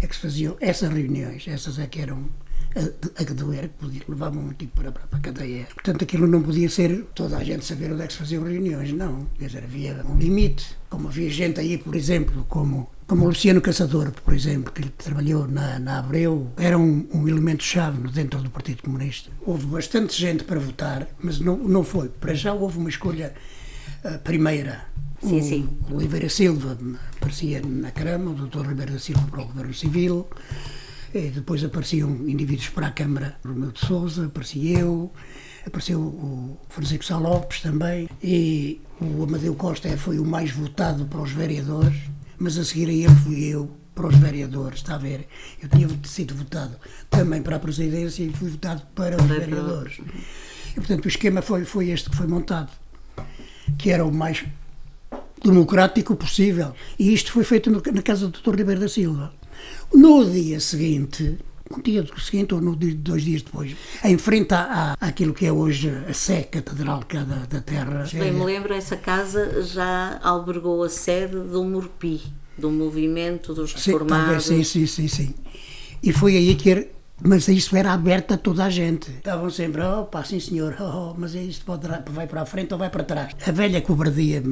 é 0.00 0.06
que 0.06 0.14
se 0.14 0.22
faziam 0.22 0.56
essas 0.60 0.92
reuniões, 0.92 1.46
essas 1.46 1.78
é 1.78 1.86
que 1.86 2.00
eram 2.00 2.28
a, 2.74 3.22
a 3.22 3.24
doer, 3.24 3.62
que 3.62 3.78
podia, 3.78 4.02
levavam 4.08 4.44
um 4.44 4.52
tipo 4.52 4.80
para, 4.80 4.92
para 4.92 5.18
a 5.18 5.20
cadeia. 5.20 5.66
Portanto, 5.74 6.04
aquilo 6.04 6.26
não 6.26 6.42
podia 6.42 6.68
ser 6.68 7.04
toda 7.14 7.36
a 7.36 7.44
gente 7.44 7.64
saber 7.64 7.92
onde 7.92 8.02
é 8.02 8.06
que 8.06 8.12
se 8.12 8.18
faziam 8.18 8.44
reuniões, 8.44 8.92
não. 8.92 9.26
Quer 9.38 9.46
dizer, 9.46 9.64
havia 9.64 10.04
um 10.08 10.16
limite. 10.16 10.76
Como 10.88 11.08
havia 11.08 11.28
gente 11.30 11.60
aí, 11.60 11.78
por 11.78 11.94
exemplo, 11.94 12.44
como 12.48 12.88
como 13.10 13.24
o 13.24 13.28
Luciano 13.28 13.60
Caçador, 13.60 14.12
por 14.24 14.32
exemplo, 14.32 14.72
que 14.72 14.88
trabalhou 14.90 15.48
na, 15.48 15.80
na 15.80 15.98
Abreu, 15.98 16.46
era 16.56 16.78
um, 16.78 17.08
um 17.12 17.26
elemento-chave 17.26 18.06
dentro 18.12 18.40
do 18.40 18.48
Partido 18.50 18.84
Comunista. 18.84 19.32
Houve 19.44 19.66
bastante 19.66 20.16
gente 20.16 20.44
para 20.44 20.60
votar, 20.60 21.08
mas 21.20 21.40
não, 21.40 21.56
não 21.56 21.82
foi. 21.82 22.08
Para 22.08 22.34
já 22.34 22.54
houve 22.54 22.78
uma 22.78 22.88
escolha 22.88 23.34
uh, 24.04 24.18
primeira. 24.20 24.86
Sim, 25.22 25.38
o, 25.38 25.42
sim. 25.42 25.68
Oliveira 25.90 26.28
Silva 26.28 26.78
aparecia 27.16 27.60
na 27.62 27.90
Câmara, 27.90 28.30
o 28.30 28.46
Dr. 28.46 28.68
Ribeiro 28.68 28.92
da 28.92 28.98
Silva 28.98 29.26
para 29.30 29.42
o 29.42 29.46
Governo 29.46 29.74
Civil, 29.74 30.26
e 31.14 31.28
depois 31.28 31.62
apareciam 31.62 32.10
indivíduos 32.26 32.68
para 32.70 32.86
a 32.86 32.90
Câmara, 32.90 33.36
Romeu 33.44 33.70
de 33.70 33.80
Souza, 33.80 34.26
apareci 34.26 34.72
eu, 34.72 35.12
apareceu 35.66 36.00
o 36.00 36.58
Francisco 36.68 37.04
Sá 37.04 37.18
Lopes 37.18 37.60
também, 37.60 38.08
e 38.22 38.80
o 39.00 39.24
Amadeu 39.24 39.54
Costa 39.54 39.94
foi 39.96 40.18
o 40.18 40.24
mais 40.24 40.50
votado 40.52 41.04
para 41.06 41.20
os 41.20 41.32
vereadores, 41.32 41.98
mas 42.38 42.56
a 42.56 42.64
seguir 42.64 42.88
a 42.88 42.92
ele 42.92 43.14
fui 43.16 43.44
eu 43.44 43.70
para 43.94 44.06
os 44.06 44.16
vereadores, 44.16 44.78
está 44.78 44.94
a 44.94 44.98
ver? 44.98 45.28
Eu 45.60 45.68
tinha 45.68 45.88
sido 46.04 46.34
votado 46.34 46.76
também 47.10 47.42
para 47.42 47.56
a 47.56 47.58
presidência 47.58 48.22
e 48.22 48.32
fui 48.32 48.48
votado 48.48 48.82
para 48.94 49.20
os 49.20 49.28
vereadores. 49.28 50.00
E, 50.70 50.74
portanto, 50.74 51.04
o 51.04 51.08
esquema 51.08 51.42
foi, 51.42 51.64
foi 51.64 51.90
este 51.90 52.08
que 52.08 52.16
foi 52.16 52.26
montado, 52.26 52.70
que 53.78 53.90
era 53.90 54.04
o 54.04 54.12
mais 54.12 54.44
democrático 55.42 56.14
possível. 56.16 56.72
E 56.98 57.12
isto 57.12 57.32
foi 57.32 57.44
feito 57.44 57.70
na 57.70 58.02
casa 58.02 58.28
do 58.28 58.38
Dr. 58.40 58.56
Ribeiro 58.56 58.80
da 58.80 58.88
Silva. 58.88 59.32
No 59.92 60.24
dia 60.24 60.60
seguinte, 60.60 61.38
um 61.70 61.80
dia 61.80 62.04
seguinte 62.18 62.54
ou 62.54 62.60
no 62.60 62.76
dia, 62.76 62.94
dois 62.94 63.22
dias 63.22 63.42
depois, 63.42 63.76
em 64.04 64.18
frente 64.18 64.52
à, 64.52 64.96
àquilo 65.00 65.32
que 65.32 65.46
é 65.46 65.52
hoje 65.52 65.90
a 66.08 66.12
Sé 66.12 66.42
Catedral 66.42 67.02
da, 67.12 67.46
da 67.46 67.60
Terra. 67.60 68.06
Se 68.06 68.16
bem 68.16 68.32
me 68.32 68.44
lembro, 68.44 68.74
essa 68.74 68.96
casa 68.96 69.62
já 69.62 70.18
albergou 70.22 70.82
a 70.82 70.88
sede 70.88 71.38
do 71.38 71.64
Morpi, 71.64 72.20
do 72.58 72.70
movimento 72.70 73.54
dos 73.54 73.72
reformados. 73.72 74.46
Sim, 74.46 74.64
sim, 74.64 74.86
sim, 74.86 75.08
sim. 75.08 75.34
E 76.02 76.12
foi 76.12 76.36
aí 76.36 76.54
que 76.54 76.70
era, 76.70 76.86
mas 77.22 77.48
isso 77.48 77.76
era 77.76 77.92
aberto 77.92 78.34
a 78.34 78.36
toda 78.36 78.64
a 78.64 78.70
gente. 78.70 79.10
Estavam 79.10 79.50
sempre, 79.50 79.82
oh 79.82 80.04
pá, 80.04 80.24
sim 80.24 80.40
senhor, 80.40 80.76
oh, 80.80 81.14
mas 81.16 81.34
isto 81.34 81.64
pode, 81.64 81.86
vai 82.10 82.26
para 82.26 82.42
a 82.42 82.46
frente 82.46 82.72
ou 82.72 82.78
vai 82.78 82.90
para 82.90 83.04
trás. 83.04 83.34
A 83.46 83.52
velha 83.52 83.80
cobardia 83.80 84.42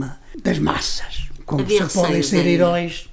das 0.43 0.59
massas, 0.59 1.29
como 1.45 1.69
se 1.69 1.85
podem 1.95 2.23
ser 2.23 2.47
heróis 2.47 3.09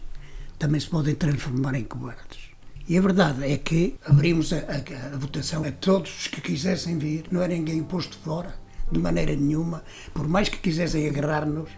também 0.58 0.80
se 0.80 0.88
podem 0.88 1.16
transformar 1.16 1.76
em 1.76 1.84
cobardes. 1.84 2.46
E 2.88 2.98
a 2.98 3.02
verdade 3.02 3.52
é 3.52 3.58
que 3.58 3.96
abrimos 4.06 4.54
a, 4.54 4.58
a, 4.58 5.16
a, 5.16 5.18
votação 5.18 5.64
a 5.64 5.72
todos 5.72 6.22
os 6.22 6.28
que 6.28 6.40
quisessem 6.40 6.98
vir, 6.98 7.26
não 7.32 7.42
era 7.42 7.54
ninguém 7.54 7.84
posto 7.84 8.18
fora, 8.18 8.54
de 8.92 9.00
maneira 9.00 9.36
nenhuma, 9.36 9.84
por 10.14 10.28
mais 10.28 10.50
que 10.50 10.58
quisessem 10.58 11.08
agarrar-nos, 11.08 11.70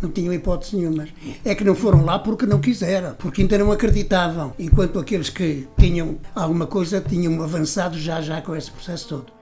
não 0.00 0.10
tinham 0.10 0.32
hipótese 0.32 0.76
nenhuma. 0.76 1.06
É 1.44 1.54
que 1.54 1.64
não 1.64 1.74
foram 1.74 2.04
lá 2.04 2.18
porque 2.18 2.46
não 2.46 2.60
quiseram, 2.60 3.14
porque 3.14 3.42
ainda 3.42 3.58
não 3.58 3.72
acreditavam, 3.72 4.52
enquanto 4.58 4.98
aqueles 4.98 5.30
que 5.30 5.66
tinham 5.78 6.18
alguma 6.34 6.66
coisa 6.66 7.00
tinham 7.00 7.42
avançado 7.42 7.98
já 7.98 8.20
já 8.20 8.40
com 8.40 8.56
esse 8.56 8.70
processo 8.70 9.08
todo. 9.08 9.32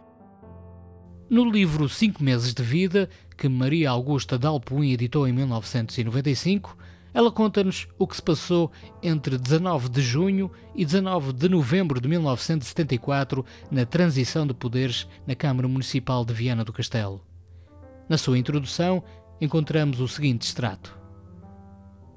No 1.28 1.44
livro 1.48 1.88
Cinco 1.88 2.24
Meses 2.24 2.52
de 2.52 2.62
Vida, 2.62 3.08
que 3.36 3.48
Maria 3.48 3.90
Augusta 3.90 4.36
Dalpuin 4.36 4.90
editou 4.90 5.28
em 5.28 5.32
1995, 5.32 6.76
ela 7.12 7.30
conta-nos 7.30 7.88
o 7.98 8.06
que 8.06 8.16
se 8.16 8.22
passou 8.22 8.70
entre 9.02 9.36
19 9.36 9.88
de 9.88 10.00
junho 10.00 10.50
e 10.74 10.84
19 10.84 11.32
de 11.32 11.48
novembro 11.48 12.00
de 12.00 12.08
1974 12.08 13.44
na 13.70 13.84
transição 13.84 14.46
de 14.46 14.54
poderes 14.54 15.08
na 15.26 15.34
Câmara 15.34 15.66
Municipal 15.66 16.24
de 16.24 16.32
Viana 16.32 16.64
do 16.64 16.72
Castelo. 16.72 17.20
Na 18.08 18.18
sua 18.18 18.38
introdução, 18.38 19.02
encontramos 19.40 20.00
o 20.00 20.08
seguinte 20.08 20.46
extrato. 20.46 20.98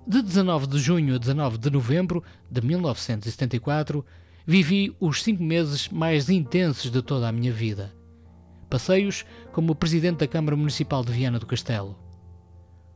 De 0.05 0.21
19 0.21 0.67
de 0.67 0.79
junho 0.79 1.15
a 1.15 1.17
19 1.17 1.57
de 1.57 1.69
novembro 1.69 2.21
de 2.51 2.61
1974, 2.61 4.05
vivi 4.45 4.93
os 4.99 5.23
cinco 5.23 5.41
meses 5.41 5.87
mais 5.87 6.29
intensos 6.29 6.91
de 6.91 7.01
toda 7.01 7.29
a 7.29 7.31
minha 7.31 7.53
vida. 7.53 7.95
Passei-os 8.69 9.23
como 9.51 9.75
presidente 9.75 10.17
da 10.17 10.27
Câmara 10.27 10.57
Municipal 10.57 11.05
de 11.05 11.13
Viana 11.13 11.39
do 11.39 11.45
Castelo. 11.45 12.03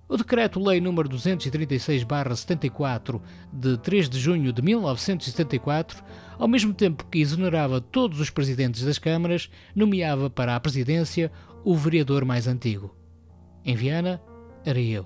O 0.09 0.17
Decreto-Lei 0.17 0.79
nº 0.79 1.07
236-74, 1.07 3.21
de 3.51 3.77
3 3.77 4.09
de 4.09 4.19
junho 4.19 4.53
de 4.53 4.61
1974, 4.61 6.03
ao 6.39 6.47
mesmo 6.47 6.73
tempo 6.73 7.05
que 7.11 7.19
exonerava 7.19 7.81
todos 7.81 8.19
os 8.19 8.29
presidentes 8.29 8.83
das 8.83 8.97
câmaras, 8.97 9.49
nomeava 9.75 10.29
para 10.29 10.55
a 10.55 10.59
presidência 10.59 11.31
o 11.63 11.75
vereador 11.75 12.23
mais 12.23 12.47
antigo. 12.47 12.95
Em 13.67 13.75
Viana, 13.75 14.21
era 14.63 14.79
eu. 14.79 15.05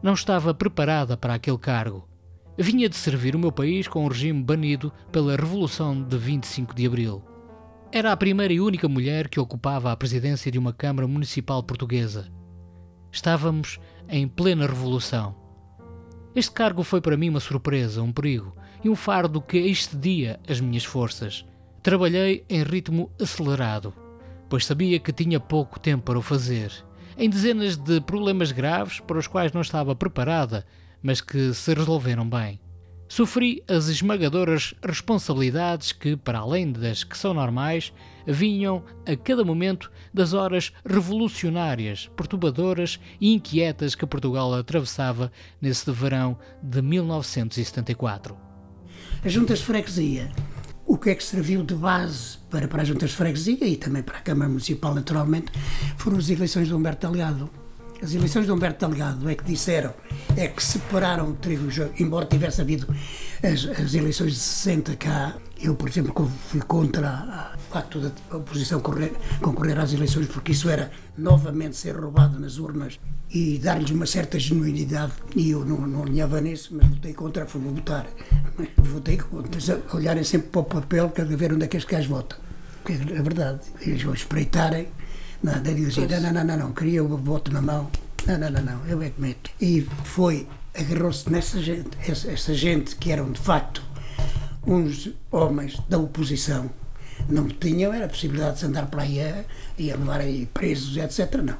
Não 0.00 0.14
estava 0.14 0.54
preparada 0.54 1.16
para 1.16 1.34
aquele 1.34 1.58
cargo. 1.58 2.08
Vinha 2.56 2.88
de 2.88 2.94
servir 2.94 3.34
o 3.34 3.38
meu 3.40 3.50
país 3.50 3.88
com 3.88 4.04
o 4.04 4.08
regime 4.08 4.40
banido 4.40 4.92
pela 5.10 5.34
Revolução 5.34 6.00
de 6.00 6.16
25 6.16 6.72
de 6.72 6.86
Abril. 6.86 7.24
Era 7.90 8.12
a 8.12 8.16
primeira 8.16 8.54
e 8.54 8.60
única 8.60 8.88
mulher 8.88 9.28
que 9.28 9.40
ocupava 9.40 9.90
a 9.90 9.96
presidência 9.96 10.48
de 10.48 10.60
uma 10.60 10.72
Câmara 10.72 11.08
Municipal 11.08 11.60
portuguesa. 11.60 12.30
Estávamos 13.10 13.80
em 14.08 14.28
plena 14.28 14.64
revolução. 14.64 15.34
Este 16.36 16.52
cargo 16.52 16.84
foi 16.84 17.00
para 17.00 17.16
mim 17.16 17.30
uma 17.30 17.40
surpresa, 17.40 18.00
um 18.00 18.12
perigo 18.12 18.54
e 18.84 18.88
um 18.88 18.94
fardo 18.94 19.40
que 19.40 19.58
excedia 19.58 20.38
as 20.48 20.60
minhas 20.60 20.84
forças. 20.84 21.44
Trabalhei 21.82 22.44
em 22.48 22.62
ritmo 22.62 23.10
acelerado, 23.20 23.92
pois 24.48 24.64
sabia 24.64 25.00
que 25.00 25.12
tinha 25.12 25.40
pouco 25.40 25.80
tempo 25.80 26.04
para 26.04 26.18
o 26.18 26.22
fazer, 26.22 26.70
em 27.18 27.30
dezenas 27.30 27.76
de 27.76 28.00
problemas 28.00 28.52
graves 28.52 29.00
para 29.00 29.18
os 29.18 29.26
quais 29.26 29.52
não 29.52 29.60
estava 29.60 29.94
preparada, 29.94 30.66
mas 31.02 31.20
que 31.20 31.54
se 31.54 31.72
resolveram 31.74 32.28
bem. 32.28 32.60
Sofri 33.08 33.62
as 33.68 33.88
esmagadoras 33.88 34.74
responsabilidades 34.84 35.92
que, 35.92 36.16
para 36.16 36.40
além 36.40 36.72
das 36.72 37.04
que 37.04 37.16
são 37.16 37.32
normais, 37.32 37.92
vinham 38.26 38.82
a 39.06 39.14
cada 39.14 39.44
momento 39.44 39.92
das 40.12 40.32
horas 40.32 40.72
revolucionárias, 40.84 42.10
perturbadoras 42.16 42.98
e 43.20 43.32
inquietas 43.32 43.94
que 43.94 44.04
Portugal 44.06 44.52
atravessava 44.54 45.30
nesse 45.62 45.90
verão 45.92 46.36
de 46.60 46.82
1974. 46.82 48.36
As 49.24 49.32
juntas 49.32 49.60
de 49.60 49.64
freguesia. 49.64 50.32
O 50.96 50.98
que 50.98 51.10
é 51.10 51.14
que 51.14 51.22
serviu 51.22 51.62
de 51.62 51.74
base 51.74 52.38
para, 52.50 52.66
para 52.66 52.80
as 52.80 52.88
juntas 52.88 53.10
de 53.10 53.16
freguesia 53.16 53.66
e 53.66 53.76
também 53.76 54.02
para 54.02 54.16
a 54.16 54.20
Câmara 54.22 54.48
Municipal, 54.48 54.94
naturalmente, 54.94 55.52
foram 55.98 56.16
as 56.16 56.30
eleições 56.30 56.68
de 56.68 56.74
Humberto 56.74 57.06
Aliado 57.06 57.50
as 58.02 58.14
eleições 58.14 58.44
de 58.44 58.52
Humberto 58.52 58.86
Delgado 58.86 59.28
é 59.28 59.34
que 59.34 59.44
disseram, 59.44 59.94
é 60.36 60.48
que 60.48 60.62
separaram 60.62 61.30
o 61.30 61.34
trigo, 61.34 61.66
embora 61.98 62.26
tivesse 62.26 62.60
havido 62.60 62.86
as, 63.42 63.64
as 63.64 63.94
eleições 63.94 64.32
de 64.32 64.38
60 64.38 64.96
cá, 64.96 65.34
Eu, 65.58 65.74
por 65.74 65.88
exemplo, 65.88 66.30
fui 66.50 66.60
contra 66.60 67.54
o 67.56 67.72
facto 67.72 67.98
da 67.98 68.36
oposição 68.36 68.80
correr, 68.80 69.14
concorrer 69.40 69.78
às 69.78 69.94
eleições, 69.94 70.26
porque 70.26 70.52
isso 70.52 70.68
era 70.68 70.90
novamente 71.16 71.76
ser 71.76 71.96
roubado 71.96 72.38
nas 72.38 72.58
urnas 72.58 73.00
e 73.30 73.58
dar-lhes 73.58 73.90
uma 73.90 74.04
certa 74.04 74.38
genuinidade. 74.38 75.12
E 75.34 75.50
eu 75.50 75.64
não, 75.64 75.86
não 75.86 76.02
alinhava 76.02 76.40
nisso, 76.42 76.76
mas 76.76 76.86
votei 76.88 77.14
contra, 77.14 77.46
fui 77.46 77.62
votar. 77.62 78.06
Votei 78.78 79.16
contra. 79.16 79.82
Olharem 79.92 80.24
sempre 80.24 80.48
para 80.48 80.60
o 80.60 80.64
papel 80.64 81.08
para 81.10 81.24
ver 81.24 81.52
onde 81.52 81.64
é 81.64 81.68
que 81.68 81.76
este 81.76 81.90
gajo 81.90 82.08
vota. 82.08 82.36
Porque 82.82 82.92
é 82.92 83.22
verdade. 83.22 83.60
Eles 83.80 84.02
vão 84.02 84.14
espreitarem, 84.14 84.88
nada, 85.42 85.72
dizem, 85.72 86.06
não, 86.06 86.20
não, 86.20 86.32
não, 86.32 86.44
não, 86.44 86.56
não, 86.56 86.72
queria 86.72 87.02
o 87.02 87.16
voto 87.16 87.52
na 87.52 87.60
mão. 87.60 87.90
Não, 88.26 88.38
não, 88.38 88.50
não, 88.50 88.62
não, 88.62 88.86
eu 88.86 89.02
é 89.02 89.10
que 89.10 89.20
meto. 89.20 89.50
E 89.60 89.86
foi, 90.04 90.48
agarrou-se 90.74 91.30
nessa 91.30 91.60
gente, 91.60 91.90
essa, 92.06 92.30
essa 92.30 92.54
gente 92.54 92.96
que 92.96 93.12
eram 93.12 93.30
de 93.30 93.40
facto 93.40 93.82
uns 94.66 95.10
homens 95.30 95.80
da 95.88 95.96
oposição 95.96 96.68
não 97.28 97.48
tinham 97.48 97.92
era 97.92 98.06
a 98.06 98.08
possibilidade 98.08 98.54
de 98.54 98.60
se 98.60 98.66
andar 98.66 98.86
para 98.86 99.02
aí 99.02 99.20
a, 99.20 99.44
e 99.78 99.92
a 99.92 99.96
levar 99.96 100.20
aí 100.20 100.46
presos, 100.46 100.96
etc. 100.96 101.36
Não. 101.42 101.56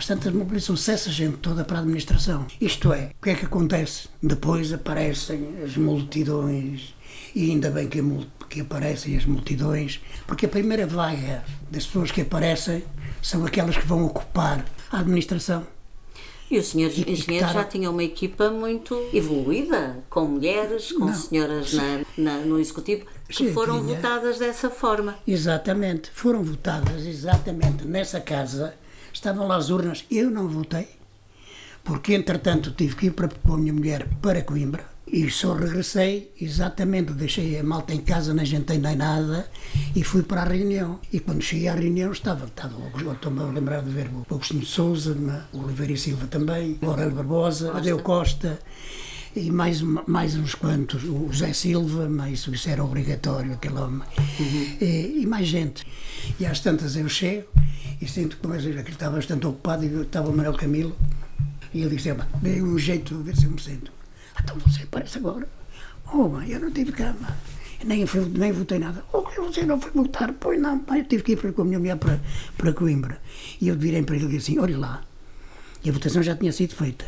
Às 0.00 0.06
tantas 0.06 0.32
mobilizam-se 0.32 0.90
essa 0.92 1.10
gente 1.10 1.36
toda 1.36 1.62
para 1.62 1.76
a 1.76 1.80
administração. 1.82 2.46
Isto 2.58 2.90
é, 2.90 3.10
o 3.20 3.22
que 3.22 3.28
é 3.28 3.34
que 3.34 3.44
acontece? 3.44 4.08
Depois 4.22 4.72
aparecem 4.72 5.62
as 5.62 5.76
multidões, 5.76 6.94
e 7.34 7.50
ainda 7.50 7.70
bem 7.70 7.86
que, 7.86 8.02
que 8.48 8.62
aparecem 8.62 9.14
as 9.14 9.26
multidões, 9.26 10.00
porque 10.26 10.46
a 10.46 10.48
primeira 10.48 10.86
vaga 10.86 11.44
das 11.70 11.84
pessoas 11.84 12.10
que 12.10 12.22
aparecem 12.22 12.82
são 13.20 13.44
aquelas 13.44 13.76
que 13.76 13.86
vão 13.86 14.06
ocupar 14.06 14.64
a 14.90 15.00
administração. 15.00 15.66
E 16.50 16.58
o 16.58 16.64
senhor 16.64 16.90
e, 16.96 17.12
engenheiro 17.12 17.46
já 17.52 17.62
tinha 17.62 17.90
uma 17.90 18.02
equipa 18.02 18.48
muito 18.48 18.98
evoluída, 19.12 20.02
com 20.08 20.24
mulheres, 20.24 20.92
com 20.92 21.04
não, 21.04 21.14
senhoras 21.14 21.74
na, 21.74 22.00
na, 22.16 22.38
no 22.38 22.58
executivo, 22.58 23.04
que 23.28 23.36
sim, 23.36 23.52
foram 23.52 23.84
tinha. 23.84 23.96
votadas 23.96 24.38
dessa 24.38 24.70
forma. 24.70 25.16
Exatamente, 25.28 26.10
foram 26.10 26.42
votadas 26.42 27.04
exatamente 27.04 27.86
nessa 27.86 28.18
casa. 28.18 28.74
Estavam 29.12 29.46
lá 29.46 29.56
as 29.56 29.70
urnas, 29.70 30.04
eu 30.10 30.30
não 30.30 30.48
votei, 30.48 30.88
porque 31.84 32.14
entretanto 32.14 32.72
tive 32.72 32.96
que 32.96 33.06
ir 33.06 33.10
para, 33.12 33.28
com 33.28 33.54
a 33.54 33.58
minha 33.58 33.72
mulher 33.72 34.06
para 34.20 34.42
Coimbra 34.42 34.84
e 35.06 35.28
só 35.28 35.54
regressei 35.54 36.32
exatamente, 36.40 37.12
deixei 37.12 37.58
a 37.58 37.64
malta 37.64 37.92
em 37.92 38.00
casa, 38.00 38.32
não 38.32 38.44
jantei 38.44 38.78
nem 38.78 38.94
nada 38.94 39.48
e 39.94 40.04
fui 40.04 40.22
para 40.22 40.42
a 40.42 40.44
reunião. 40.44 41.00
E 41.12 41.18
quando 41.18 41.42
cheguei 41.42 41.68
à 41.68 41.74
reunião 41.74 42.12
estava, 42.12 42.46
estava 42.46 42.76
estou-me 43.12 43.40
a 43.40 43.44
lembrar 43.46 43.82
de 43.82 43.90
ver 43.90 44.08
o 44.08 44.34
Agostinho 44.34 44.60
de 44.60 44.66
Souza, 44.66 45.16
o 45.52 45.64
Oliveira 45.64 45.96
Silva 45.96 46.26
também, 46.28 46.78
o 46.80 46.86
Aurélio 46.86 47.14
Barbosa, 47.14 47.76
Adeu 47.76 47.98
Costa 47.98 48.58
e 49.34 49.50
mais, 49.50 49.80
mais 49.80 50.36
uns 50.36 50.54
quantos, 50.54 51.04
o 51.04 51.28
José 51.30 51.52
Silva, 51.52 52.08
mas 52.08 52.46
isso 52.46 52.68
era 52.68 52.84
obrigatório, 52.84 53.52
aquele 53.52 53.76
homem, 53.76 54.02
uhum. 54.38 54.76
e, 54.80 55.22
e, 55.22 55.26
mais 55.26 55.46
gente. 55.46 55.86
E 56.38 56.44
às 56.44 56.60
tantas 56.60 56.96
eu 56.96 57.08
chego 57.08 57.48
e 58.00 58.08
sinto 58.08 58.36
que 58.36 58.42
começo 58.42 58.66
a 58.66 58.70
ele 58.70 58.80
estava 58.80 59.16
bastante 59.16 59.46
ocupado 59.46 59.84
e 59.84 60.02
estava 60.02 60.30
o 60.30 60.36
Manuel 60.36 60.54
Camilo 60.54 60.96
e 61.72 61.82
ele 61.82 61.96
disse, 61.96 62.14
dei 62.42 62.62
um 62.62 62.78
jeito 62.78 63.14
de 63.14 63.22
ver 63.22 63.36
se 63.36 63.44
eu 63.44 63.50
me 63.50 63.60
sento. 63.60 63.92
Então 64.42 64.56
você 64.58 64.86
parece 64.90 65.18
agora. 65.18 65.46
Oh, 66.12 66.28
mãe, 66.28 66.50
eu 66.50 66.60
não 66.60 66.70
tive 66.70 66.92
cama. 66.92 67.36
Nem, 67.84 68.04
fui, 68.06 68.24
nem 68.28 68.52
votei 68.52 68.78
nada. 68.78 69.04
Oh, 69.12 69.22
você 69.22 69.64
não 69.64 69.80
foi 69.80 69.90
votar? 69.92 70.32
Pois 70.32 70.60
não, 70.60 70.78
pai, 70.80 71.00
eu 71.00 71.04
tive 71.04 71.22
que 71.22 71.32
ir 71.32 71.36
para, 71.36 71.52
com 71.52 71.62
a 71.62 71.64
minha 71.64 71.78
mulher 71.78 71.96
para, 71.96 72.20
para 72.56 72.72
Coimbra. 72.72 73.20
E 73.60 73.68
eu 73.68 73.76
virei 73.76 74.02
para 74.02 74.16
ele 74.16 74.26
e 74.26 74.28
disse 74.28 74.52
assim: 74.52 74.60
olhe 74.60 74.74
lá. 74.74 75.02
E 75.82 75.88
a 75.88 75.92
votação 75.92 76.22
já 76.22 76.36
tinha 76.36 76.52
sido 76.52 76.74
feita. 76.74 77.06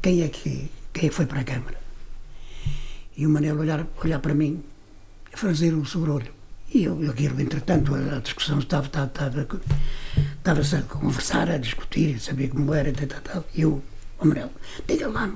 Quem 0.00 0.22
é 0.22 0.28
que, 0.28 0.70
que 0.94 1.10
foi 1.10 1.26
para 1.26 1.40
a 1.40 1.44
Câmara? 1.44 1.78
E 3.16 3.26
o 3.26 3.30
Manel 3.30 3.58
olhar, 3.58 3.86
olhar 4.02 4.20
para 4.20 4.34
mim, 4.34 4.62
a 5.32 5.36
fazer 5.36 5.74
o 5.74 5.84
sobre-olho. 5.84 6.32
E 6.72 6.84
eu, 6.84 7.10
aquilo, 7.10 7.40
entretanto, 7.40 7.94
a, 7.94 8.16
a 8.16 8.20
discussão 8.20 8.58
estava, 8.58 8.86
estava, 8.86 9.06
estava, 9.06 9.60
estava 10.38 10.60
a 10.78 10.82
conversar, 10.82 11.50
a 11.50 11.58
discutir, 11.58 12.18
saber 12.18 12.48
como 12.48 12.72
era, 12.72 12.92
tal, 12.92 13.06
tal, 13.06 13.20
tal. 13.20 13.44
E 13.54 13.60
eu 13.60 13.82
Amarelo. 14.18 14.50
Diga 14.86 15.08
lá, 15.08 15.30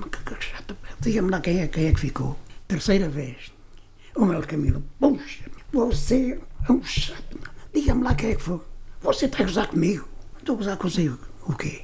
diga-me 0.99 1.29
lá 1.29 1.41
quem 1.41 1.59
é, 1.59 1.67
quem 1.67 1.87
é 1.87 1.93
que 1.93 1.99
ficou. 1.99 2.37
Terceira 2.67 3.09
vez. 3.09 3.51
O 4.15 4.25
meu 4.25 4.41
Camilo. 4.41 4.83
Puxa, 4.99 5.43
você 5.71 6.39
é 6.67 6.71
um 6.71 6.83
chato. 6.83 7.37
Diga-me 7.73 8.03
lá 8.03 8.15
quem 8.15 8.31
é 8.31 8.35
que 8.35 8.41
foi. 8.41 8.59
Você 9.01 9.25
está 9.25 9.43
a 9.43 9.45
gozar 9.45 9.67
comigo? 9.67 10.07
Estou 10.37 10.55
a 10.55 10.57
gozar 10.57 10.77
consigo. 10.77 11.19
O 11.45 11.53
quê? 11.55 11.83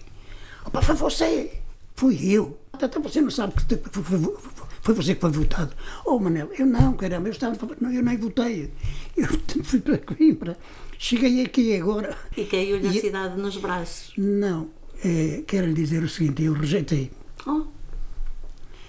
Opa, 0.66 0.82
foi 0.82 0.96
você. 0.96 1.62
Fui 1.96 2.18
eu. 2.26 2.60
Até 2.84 3.00
você 3.00 3.22
não 3.22 3.30
sabe 3.30 3.54
que 3.54 3.78
foi, 3.90 4.38
foi 4.82 4.94
você 4.94 5.16
que 5.16 5.22
foi 5.22 5.32
votado. 5.32 5.74
Oh, 6.06 6.20
Manel, 6.20 6.52
eu 6.58 6.66
não, 6.66 6.94
caramba, 6.94 7.30
eu, 7.30 7.32
estava, 7.32 7.58
não, 7.80 7.92
eu 7.92 8.04
nem 8.04 8.18
votei. 8.18 8.72
Eu 9.16 9.28
fui 9.64 9.80
para 9.80 9.98
Coimbra. 9.98 10.58
Cheguei 10.98 11.44
aqui 11.44 11.76
agora. 11.76 12.18
E 12.36 12.46
caiu-lhe 12.46 12.88
a 12.88 12.92
cidade 12.92 13.40
nos 13.40 13.58
braços. 13.58 14.14
Não, 14.18 14.70
é, 15.04 15.44
quero 15.48 15.68
lhe 15.68 15.74
dizer 15.74 16.04
o 16.04 16.10
seguinte, 16.10 16.44
eu 16.44 16.54
rejeitei. 16.54 17.12
Oh. 17.48 17.66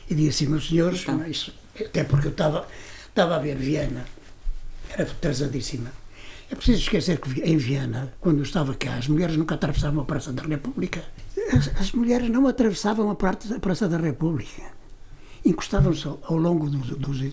E 0.09 0.14
disse 0.14 0.44
assim, 0.44 0.51
meus 0.51 0.68
senhores, 0.68 1.03
então. 1.03 1.18
mas, 1.18 1.51
até 1.81 2.05
porque 2.05 2.29
eu 2.29 2.33
estava, 2.33 2.66
estava 3.09 3.37
a 3.37 3.38
ver 3.38 3.57
Viena, 3.57 4.05
era 4.90 5.03
atrasadíssima. 5.03 5.90
É 6.51 6.55
preciso 6.55 6.79
esquecer 6.79 7.20
que 7.20 7.40
em 7.40 7.57
Viena, 7.57 8.14
quando 8.20 8.38
eu 8.38 8.44
estava 8.44 8.72
cá, 8.75 8.94
as 8.94 9.09
mulheres 9.09 9.37
nunca 9.37 9.57
atravessavam 9.57 10.03
a 10.03 10.05
Praça 10.05 10.33
da 10.33 10.42
República. 10.42 11.03
As, 11.53 11.69
as 11.81 11.93
mulheres 11.93 12.29
não 12.29 12.47
atravessavam 12.47 13.11
a 13.11 13.15
Praça 13.15 13.89
da 13.89 13.99
República. 13.99 14.63
Encostavam-se 15.45 16.07
ao, 16.07 16.19
ao 16.25 16.37
longo 16.37 16.69
dos, 16.69 16.97
dos, 16.99 17.33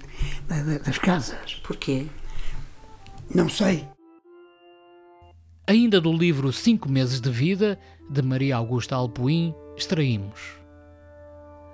das 0.85 0.97
casas. 0.97 1.55
Porquê? 1.63 2.07
Não 3.33 3.49
sei. 3.49 3.87
Ainda 5.65 5.99
do 5.99 6.11
livro 6.11 6.51
Cinco 6.51 6.89
Meses 6.89 7.19
de 7.19 7.29
Vida, 7.29 7.79
de 8.09 8.21
Maria 8.21 8.57
Augusta 8.57 8.95
Alpuim, 8.95 9.55
extraímos. 9.75 10.57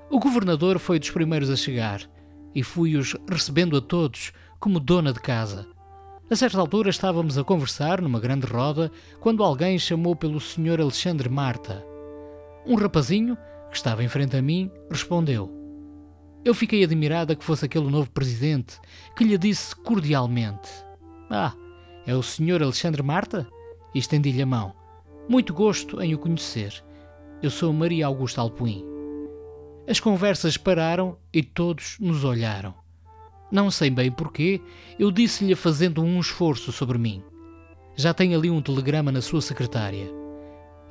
O 0.09 0.19
governador 0.19 0.79
foi 0.79 0.99
dos 0.99 1.09
primeiros 1.09 1.49
a 1.49 1.55
chegar 1.55 2.01
e 2.55 2.63
fui-os 2.63 3.15
recebendo 3.29 3.75
a 3.75 3.81
todos 3.81 4.31
como 4.59 4.79
dona 4.79 5.11
de 5.11 5.19
casa. 5.19 5.67
A 6.29 6.35
certa 6.35 6.59
altura 6.59 6.91
estávamos 6.91 7.37
a 7.37 7.43
conversar 7.43 8.01
numa 8.01 8.19
grande 8.19 8.45
roda 8.45 8.91
quando 9.19 9.43
alguém 9.43 9.79
chamou 9.79 10.15
pelo 10.15 10.39
Sr. 10.39 10.79
Alexandre 10.79 11.27
Marta. 11.27 11.88
Um 12.65 12.75
rapazinho, 12.75 13.37
que 13.69 13.77
estava 13.77 14.03
em 14.03 14.07
frente 14.07 14.35
a 14.35 14.41
mim, 14.41 14.71
respondeu. 14.89 15.51
Eu 16.43 16.53
fiquei 16.53 16.83
admirada 16.83 17.35
que 17.35 17.43
fosse 17.43 17.65
aquele 17.65 17.89
novo 17.89 18.09
presidente 18.11 18.79
que 19.15 19.23
lhe 19.23 19.37
disse 19.37 19.75
cordialmente: 19.75 20.69
Ah, 21.29 21.53
é 22.05 22.15
o 22.15 22.23
Sr. 22.23 22.63
Alexandre 22.63 23.03
Marta? 23.03 23.47
e 23.93 23.99
estendi-lhe 23.99 24.41
a 24.41 24.45
mão. 24.45 24.73
Muito 25.27 25.53
gosto 25.53 26.01
em 26.01 26.13
o 26.13 26.17
conhecer. 26.17 26.83
Eu 27.41 27.49
sou 27.49 27.71
Maria 27.71 28.05
Augusta 28.05 28.41
Alpuim. 28.41 28.83
As 29.87 29.99
conversas 29.99 30.57
pararam 30.57 31.17
e 31.33 31.41
todos 31.41 31.97
nos 31.99 32.23
olharam. 32.23 32.73
Não 33.51 33.71
sei 33.71 33.89
bem 33.89 34.11
porquê, 34.11 34.61
eu 34.99 35.11
disse-lhe 35.11 35.55
fazendo 35.55 36.03
um 36.03 36.19
esforço 36.19 36.71
sobre 36.71 36.97
mim. 36.97 37.23
Já 37.95 38.13
tem 38.13 38.35
ali 38.35 38.49
um 38.49 38.61
telegrama 38.61 39.11
na 39.11 39.21
sua 39.21 39.41
secretária. 39.41 40.07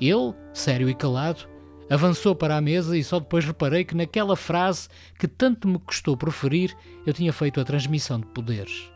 Ele, 0.01 0.35
sério 0.53 0.89
e 0.89 0.95
calado, 0.95 1.49
avançou 1.91 2.35
para 2.35 2.57
a 2.57 2.61
mesa 2.61 2.97
e 2.97 3.03
só 3.03 3.19
depois 3.19 3.45
reparei 3.45 3.85
que 3.85 3.97
naquela 3.97 4.37
frase 4.37 4.89
que 5.19 5.27
tanto 5.27 5.67
me 5.67 5.79
custou 5.79 6.17
proferir 6.17 6.77
eu 7.07 7.13
tinha 7.13 7.33
feito 7.33 7.61
a 7.61 7.65
transmissão 7.65 8.21
de 8.21 8.27
poderes. 8.27 8.91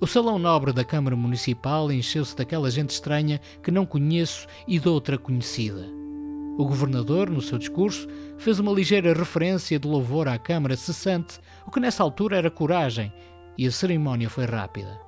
O 0.00 0.06
salão 0.06 0.38
nobre 0.38 0.72
da 0.72 0.84
Câmara 0.84 1.16
Municipal 1.16 1.90
encheu-se 1.90 2.36
daquela 2.36 2.70
gente 2.70 2.90
estranha 2.90 3.40
que 3.62 3.70
não 3.70 3.86
conheço 3.86 4.46
e 4.66 4.78
de 4.78 4.88
outra 4.88 5.16
conhecida. 5.16 5.88
O 6.58 6.64
governador, 6.64 7.30
no 7.30 7.40
seu 7.40 7.58
discurso, 7.58 8.06
fez 8.38 8.58
uma 8.58 8.72
ligeira 8.72 9.12
referência 9.12 9.78
de 9.78 9.88
louvor 9.88 10.28
à 10.28 10.38
Câmara 10.38 10.76
cessante, 10.76 11.40
o 11.66 11.70
que 11.70 11.80
nessa 11.80 12.02
altura 12.02 12.36
era 12.36 12.50
coragem, 12.50 13.12
e 13.56 13.66
a 13.66 13.72
cerimónia 13.72 14.28
foi 14.28 14.44
rápida. 14.44 15.00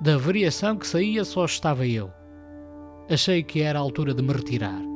Da 0.00 0.16
variação 0.16 0.76
que 0.76 0.86
saía 0.86 1.24
só 1.24 1.44
estava 1.44 1.86
eu. 1.86 2.12
Achei 3.08 3.42
que 3.42 3.62
era 3.62 3.78
a 3.78 3.82
altura 3.82 4.12
de 4.12 4.22
me 4.22 4.32
retirar. 4.32 4.95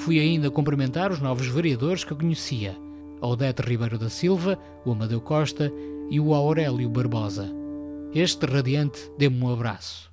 Fui 0.00 0.18
ainda 0.18 0.50
cumprimentar 0.50 1.12
os 1.12 1.20
novos 1.20 1.46
vereadores 1.46 2.04
que 2.04 2.14
conhecia, 2.14 2.74
Odete 3.20 3.60
Ribeiro 3.60 3.98
da 3.98 4.08
Silva, 4.08 4.58
o 4.82 4.92
Amadeu 4.92 5.20
Costa 5.20 5.70
e 6.10 6.18
o 6.18 6.32
Aurélio 6.32 6.88
Barbosa. 6.88 7.52
Este 8.14 8.46
radiante 8.46 9.12
deu-me 9.18 9.42
um 9.42 9.52
abraço. 9.52 10.10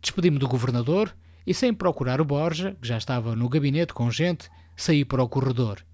Despedi-me 0.00 0.38
do 0.38 0.48
governador 0.48 1.14
e, 1.46 1.52
sem 1.52 1.74
procurar 1.74 2.22
o 2.22 2.24
Borja, 2.24 2.74
que 2.80 2.88
já 2.88 2.96
estava 2.96 3.36
no 3.36 3.50
gabinete 3.50 3.92
com 3.92 4.10
gente, 4.10 4.48
saí 4.74 5.04
para 5.04 5.22
o 5.22 5.28
corredor. 5.28 5.84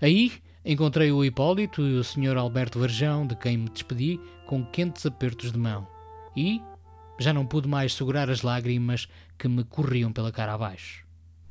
Aí 0.00 0.30
encontrei 0.64 1.10
o 1.10 1.24
Hipólito 1.24 1.82
e 1.82 1.98
o 1.98 2.04
Sr. 2.04 2.36
Alberto 2.36 2.78
Varjão, 2.78 3.26
de 3.26 3.34
quem 3.34 3.58
me 3.58 3.70
despedi 3.70 4.20
com 4.46 4.64
quentes 4.64 5.04
apertos 5.04 5.50
de 5.50 5.58
mão. 5.58 5.84
E 6.36 6.62
já 7.18 7.32
não 7.32 7.44
pude 7.44 7.66
mais 7.66 7.92
segurar 7.92 8.30
as 8.30 8.42
lágrimas 8.42 9.08
que 9.36 9.48
me 9.48 9.64
corriam 9.64 10.12
pela 10.12 10.30
cara 10.30 10.54
abaixo. 10.54 11.03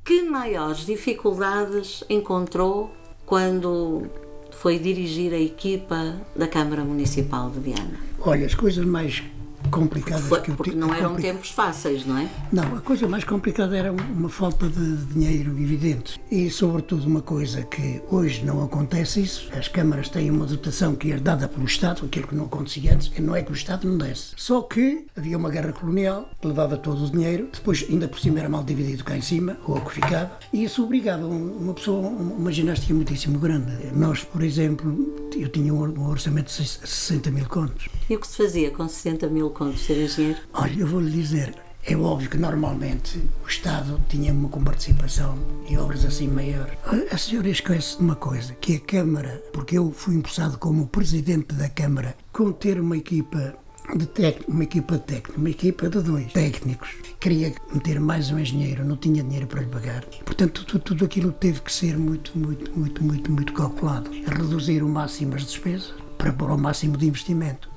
Que 0.06 0.22
maiores 0.22 0.86
dificuldades 0.86 2.04
encontrou 2.10 2.92
quando 3.26 4.04
foi 4.52 4.78
dirigir 4.78 5.34
a 5.34 5.40
equipa 5.40 6.16
da 6.36 6.46
Câmara 6.46 6.84
Municipal 6.84 7.50
de 7.50 7.60
Viana? 7.62 7.98
Olha, 8.20 8.46
as 8.46 8.54
coisas 8.54 8.86
mais 8.86 9.24
complicadas 9.70 10.26
Foi, 10.26 10.42
que 10.42 10.52
eu 10.52 10.56
Porque 10.56 10.76
não 10.76 10.94
eram 10.94 11.16
tempos 11.16 11.50
fáceis, 11.50 12.06
não 12.06 12.18
é? 12.18 12.30
Não, 12.52 12.76
a 12.76 12.82
coisa 12.82 13.08
mais 13.08 13.24
complicada 13.24 13.76
era 13.76 13.92
uma 13.92 14.30
falta 14.30 14.68
de 14.68 14.98
dinheiro 15.06 15.52
evidente. 15.60 16.20
E, 16.30 16.50
sobretudo, 16.50 17.08
uma 17.08 17.22
coisa 17.22 17.64
que 17.64 18.02
hoje 18.10 18.44
não 18.44 18.64
acontece 18.64 19.22
isso. 19.22 19.50
As 19.58 19.68
câmaras 19.68 20.10
têm 20.10 20.30
uma 20.30 20.46
dotação 20.46 20.96
que 20.96 21.12
é 21.12 21.18
dada 21.18 21.48
pelo 21.48 21.66
Estado, 21.66 22.06
aquilo 22.06 22.28
que 22.28 22.36
não 22.36 22.46
acontecia 22.46 22.94
antes. 22.94 23.12
Não 23.20 23.36
é 23.36 23.42
que 23.42 23.52
o 23.52 23.56
Estado 23.56 23.88
não 23.88 23.98
desse. 23.98 24.34
Só 24.36 24.62
que 24.62 25.06
havia 25.16 25.38
uma 25.38 25.50
guerra 25.50 25.72
colonial 25.72 26.30
que 26.40 26.48
levava 26.48 26.78
todo 26.78 27.04
o 27.06 27.10
dinheiro. 27.10 27.50
Depois, 27.52 27.86
ainda 27.90 28.08
por 28.08 28.20
cima, 28.20 28.40
era 28.40 28.50
mal 28.50 28.64
dividido 28.64 29.04
cá 29.04 29.18
em 29.18 29.22
cima, 29.22 29.58
ou 29.66 29.78
o 29.78 29.82
que 29.82 29.94
ficava. 29.94 30.32
E 30.52 30.64
isso 30.64 30.84
obrigava 30.84 31.26
uma 31.26 31.74
pessoa 31.74 32.08
uma 32.08 32.52
ginástica 32.52 32.94
muitíssimo 32.94 33.40
grande. 33.40 33.72
Nós, 33.94 34.24
por 34.24 34.44
exemplo, 34.44 35.30
eu 35.36 35.50
tinha 35.50 35.74
um 35.74 36.10
orçamento 36.10 36.48
de 36.48 36.54
60 36.54 37.32
mil 37.32 37.46
contos. 37.48 37.90
E 38.10 38.16
o 38.16 38.20
que 38.20 38.28
se 38.28 38.38
fazia 38.38 38.70
com 38.70 38.88
60 38.88 39.28
mil 39.28 39.50
contos, 39.50 39.86
ser 39.86 40.04
engenheiro? 40.04 40.40
Olha, 40.54 40.80
eu 40.80 40.88
vou-lhe 40.88 41.10
dizer, 41.10 41.56
é 41.86 41.96
óbvio 41.96 42.30
que 42.30 42.38
normalmente 42.38 43.18
o 43.44 43.48
Estado 43.48 44.00
tinha 44.10 44.34
uma 44.34 44.50
comparticipação 44.50 45.38
em 45.68 45.78
obras 45.78 46.04
assim 46.04 46.28
maior. 46.28 46.70
A 47.12 47.18
senhora 47.18 47.50
esquece 47.50 47.98
de 47.98 48.04
uma 48.04 48.16
coisa, 48.16 48.54
que 48.56 48.76
a 48.76 48.80
Câmara, 48.80 49.42
porque 49.54 49.78
eu 49.78 49.92
fui 49.92 50.16
empossado 50.16 50.58
como 50.58 50.88
presidente 50.88 51.56
da 51.56 51.70
Câmara, 51.70 52.16
com 52.32 52.52
ter 52.52 52.80
uma 52.80 52.98
equipa 52.98 53.56
de 53.98 54.06
técnico, 54.06 54.52
uma 54.52 54.64
equipa 54.64 54.98
de 54.98 55.04
técnico, 55.04 55.40
uma 55.40 55.50
equipa 55.50 55.90
de 55.90 56.02
dois 56.02 56.32
técnicos. 56.32 56.90
Queria 57.20 57.54
meter 57.74 58.00
mais 58.00 58.32
um 58.32 58.40
engenheiro, 58.40 58.86
não 58.86 58.98
tinha 58.98 59.24
dinheiro 59.24 59.48
para 59.48 59.62
lhe 59.62 59.68
pagar. 59.68 60.06
Portanto, 60.26 60.66
tudo, 60.66 60.84
tudo 60.84 61.06
aquilo 61.06 61.32
teve 61.32 61.62
que 61.62 61.72
ser 61.72 61.98
muito, 61.98 62.38
muito, 62.38 62.72
muito, 62.78 63.04
muito, 63.04 63.32
muito 63.32 63.54
calculado. 63.54 64.10
Reduzir 64.26 64.84
o 64.84 64.90
máximo 64.90 65.36
as 65.36 65.46
despesas 65.46 65.94
para 66.18 66.32
pôr 66.32 66.50
o 66.52 66.58
máximo 66.58 66.96
de 66.96 67.08
investimento. 67.08 67.73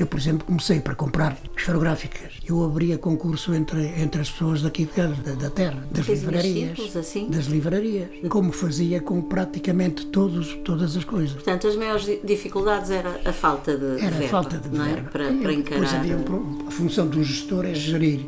Eu, 0.00 0.06
por 0.06 0.18
exemplo, 0.18 0.46
comecei 0.46 0.80
para 0.80 0.94
comprar 0.94 1.36
esferográficas. 1.54 2.32
Eu 2.48 2.64
abria 2.64 2.96
concurso 2.96 3.52
entre, 3.52 3.84
entre 4.00 4.22
as 4.22 4.30
pessoas 4.30 4.62
daqui 4.62 4.88
da, 4.96 5.08
da 5.34 5.50
terra, 5.50 5.86
das 5.90 6.06
livrarias. 6.06 6.96
Assim? 6.96 7.28
Das 7.28 7.44
livrarias. 7.44 8.08
Como 8.30 8.50
fazia 8.50 9.02
com 9.02 9.20
praticamente 9.20 10.06
todos, 10.06 10.54
todas 10.64 10.96
as 10.96 11.04
coisas. 11.04 11.34
Portanto, 11.34 11.68
as 11.68 11.76
maiores 11.76 12.06
dificuldades 12.24 12.90
era 12.90 13.20
a 13.26 13.32
falta 13.34 13.76
de 13.76 14.02
era 14.02 14.16
verba, 14.16 14.24
a 14.24 14.28
falta 14.28 14.56
de 14.56 14.68
é? 14.74 14.82
verba. 14.82 15.10
Para, 15.10 15.32
para 15.34 15.52
encarar. 15.52 16.06
Um, 16.06 16.66
a 16.66 16.70
função 16.70 17.06
do 17.06 17.22
gestor 17.22 17.66
é 17.66 17.74
gerir. 17.74 18.24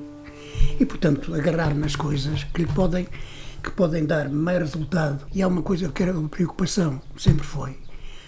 E, 0.78 0.84
portanto, 0.84 1.34
agarrar 1.34 1.74
nas 1.74 1.96
coisas 1.96 2.44
que 2.44 2.64
lhe 2.64 2.68
podem 2.70 3.08
que 3.62 3.70
podem 3.70 4.04
dar 4.04 4.28
mais 4.28 4.58
resultado. 4.58 5.24
E 5.32 5.40
há 5.40 5.46
uma 5.46 5.62
coisa 5.62 5.88
que 5.88 6.02
era 6.02 6.12
uma 6.12 6.28
preocupação, 6.28 7.00
sempre 7.16 7.46
foi, 7.46 7.78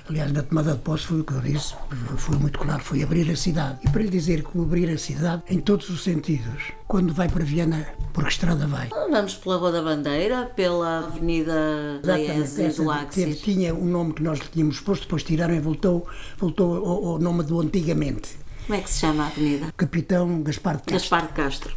Aliás, 0.07 0.31
na 0.33 0.43
tomada 0.43 0.73
de 0.75 0.81
posse 0.81 1.07
foi 1.07 1.21
o 1.21 1.25
que 1.25 1.33
eu 1.33 1.41
disse, 1.41 1.75
foi 2.19 2.37
muito 2.37 2.59
claro, 2.59 2.83
foi 2.83 3.03
abrir 3.03 3.31
a 3.31 3.37
cidade. 3.37 3.79
E 3.83 3.89
para 3.89 4.03
lhe 4.03 4.11
dizer 4.11 4.45
que 4.45 4.59
abrir 4.59 4.91
a 4.91 4.99
cidade, 4.99 5.43
em 5.49 5.59
todos 5.59 5.89
os 5.89 6.03
sentidos, 6.03 6.73
quando 6.87 7.15
vai 7.15 7.27
para 7.27 7.43
Viana, 7.43 7.87
por 8.13 8.25
que 8.25 8.31
estrada 8.31 8.67
vai? 8.67 8.91
Vamos 9.11 9.35
pela 9.37 9.57
Rua 9.57 9.73
da 9.73 9.83
Bandeira, 9.83 10.45
pela 10.55 11.07
Avenida 11.07 12.01
da 12.03 12.21
e 12.21 12.69
do 12.77 12.91
Axis. 12.91 13.41
Tinha 13.41 13.75
um 13.75 13.87
nome 13.87 14.13
que 14.13 14.23
nós 14.23 14.41
lhe 14.41 14.49
tínhamos 14.49 14.79
posto, 14.79 15.05
depois 15.05 15.23
tiraram 15.23 15.55
e 15.55 15.61
voltou, 15.61 16.07
voltou 16.37 16.77
ao, 16.85 17.07
ao 17.13 17.19
nome 17.19 17.43
do 17.43 17.59
antigamente. 17.59 18.37
Como 18.67 18.79
é 18.79 18.83
que 18.83 18.91
se 18.91 19.01
chama 19.01 19.25
a 19.25 19.27
avenida? 19.29 19.73
Capitão 19.75 20.43
Gaspar 20.43 20.77
de 20.77 20.83
Castro. 20.83 20.99
Gaspar 20.99 21.27
de 21.29 21.33
Castro. 21.33 21.75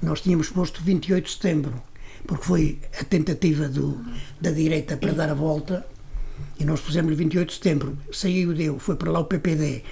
Nós 0.00 0.20
tínhamos 0.20 0.48
posto 0.48 0.80
28 0.80 1.24
de 1.24 1.32
setembro, 1.32 1.82
porque 2.24 2.44
foi 2.44 2.78
a 3.00 3.02
tentativa 3.02 3.68
do, 3.68 4.00
da 4.40 4.52
direita 4.52 4.96
para 4.96 5.12
dar 5.12 5.30
a 5.30 5.34
volta 5.34 5.84
e 6.58 6.64
nós 6.64 6.80
pusemos 6.80 7.16
28 7.16 7.48
de 7.48 7.54
setembro, 7.54 7.98
saiu 8.12 8.54
deu, 8.54 8.78
foi 8.78 8.96
para 8.96 9.10
lá 9.10 9.20
o 9.20 9.24
PPD, 9.24 9.82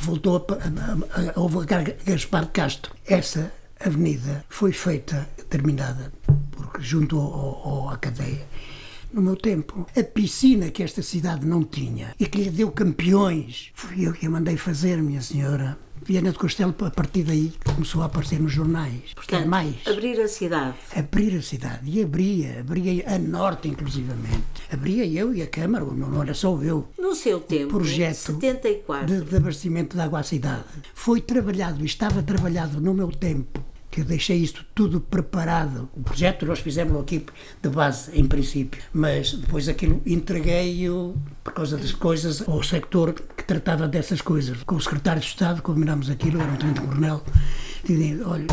voltou 0.00 0.46
a, 0.48 0.54
a, 0.54 1.22
a, 1.22 1.40
a 1.40 2.10
Gaspar 2.10 2.44
de 2.44 2.50
Castro. 2.50 2.94
Essa 3.06 3.52
avenida 3.80 4.44
foi 4.48 4.72
feita, 4.72 5.28
terminada, 5.50 6.12
porque 6.52 6.80
junto 6.80 7.18
ao, 7.18 7.68
ao, 7.68 7.88
à 7.90 7.96
cadeia, 7.96 8.46
no 9.12 9.22
meu 9.22 9.36
tempo. 9.36 9.86
A 9.96 10.02
piscina 10.02 10.70
que 10.70 10.82
esta 10.82 11.02
cidade 11.02 11.46
não 11.46 11.62
tinha 11.64 12.14
e 12.18 12.26
que 12.26 12.42
lhe 12.42 12.50
deu 12.50 12.70
campeões, 12.70 13.70
fui 13.74 14.06
eu 14.06 14.12
que 14.12 14.26
a 14.26 14.30
mandei 14.30 14.56
fazer, 14.56 15.02
minha 15.02 15.22
senhora. 15.22 15.78
Viana 16.06 16.32
do 16.32 16.38
Castelo, 16.38 16.74
a 16.80 16.90
partir 16.90 17.22
daí, 17.22 17.52
começou 17.64 18.02
a 18.02 18.06
aparecer 18.06 18.38
nos 18.38 18.52
jornais. 18.52 19.14
Portanto, 19.14 19.48
mais. 19.48 19.74
abrir 19.86 20.20
a 20.20 20.28
cidade. 20.28 20.76
Abrir 20.94 21.34
a 21.36 21.42
cidade. 21.42 21.80
E 21.84 22.02
abria, 22.02 22.60
abria 22.60 23.04
a 23.14 23.18
norte, 23.18 23.68
inclusivamente. 23.68 24.44
Abria 24.70 25.06
eu 25.06 25.34
e 25.34 25.40
a 25.40 25.46
Câmara, 25.46 25.84
não 25.84 26.22
era 26.22 26.34
só 26.34 26.60
eu. 26.62 26.86
No 26.98 27.14
seu 27.14 27.40
tempo, 27.40 27.68
projeto 27.68 28.14
74. 28.16 29.06
De, 29.06 29.24
de 29.24 29.36
abastecimento 29.36 29.96
de 29.96 30.02
água 30.02 30.20
à 30.20 30.22
cidade. 30.22 30.64
Foi 30.92 31.20
trabalhado, 31.20 31.84
estava 31.84 32.22
trabalhado 32.22 32.80
no 32.80 32.92
meu 32.92 33.10
tempo 33.10 33.64
que 33.94 34.00
eu 34.00 34.04
deixei 34.04 34.38
isto 34.38 34.66
tudo 34.74 35.00
preparado. 35.00 35.88
O 35.94 36.02
projeto 36.02 36.44
nós 36.44 36.58
fizemos 36.58 37.00
aqui 37.00 37.24
de 37.62 37.68
base, 37.68 38.10
em 38.18 38.26
princípio, 38.26 38.82
mas 38.92 39.34
depois 39.34 39.68
aquilo 39.68 40.02
entreguei-o, 40.04 41.14
por 41.44 41.52
causa 41.52 41.76
das 41.76 41.92
coisas, 41.92 42.42
ao 42.48 42.60
sector 42.64 43.14
que 43.14 43.44
tratava 43.44 43.86
dessas 43.86 44.20
coisas. 44.20 44.64
Com 44.64 44.74
o 44.74 44.80
secretário 44.80 45.20
de 45.20 45.28
Estado, 45.28 45.62
combinámos 45.62 46.10
aquilo, 46.10 46.40
era 46.40 46.50
um 46.50 46.56
tenente-coronel, 46.56 47.22
dizendo, 47.84 48.28
olha, 48.28 48.46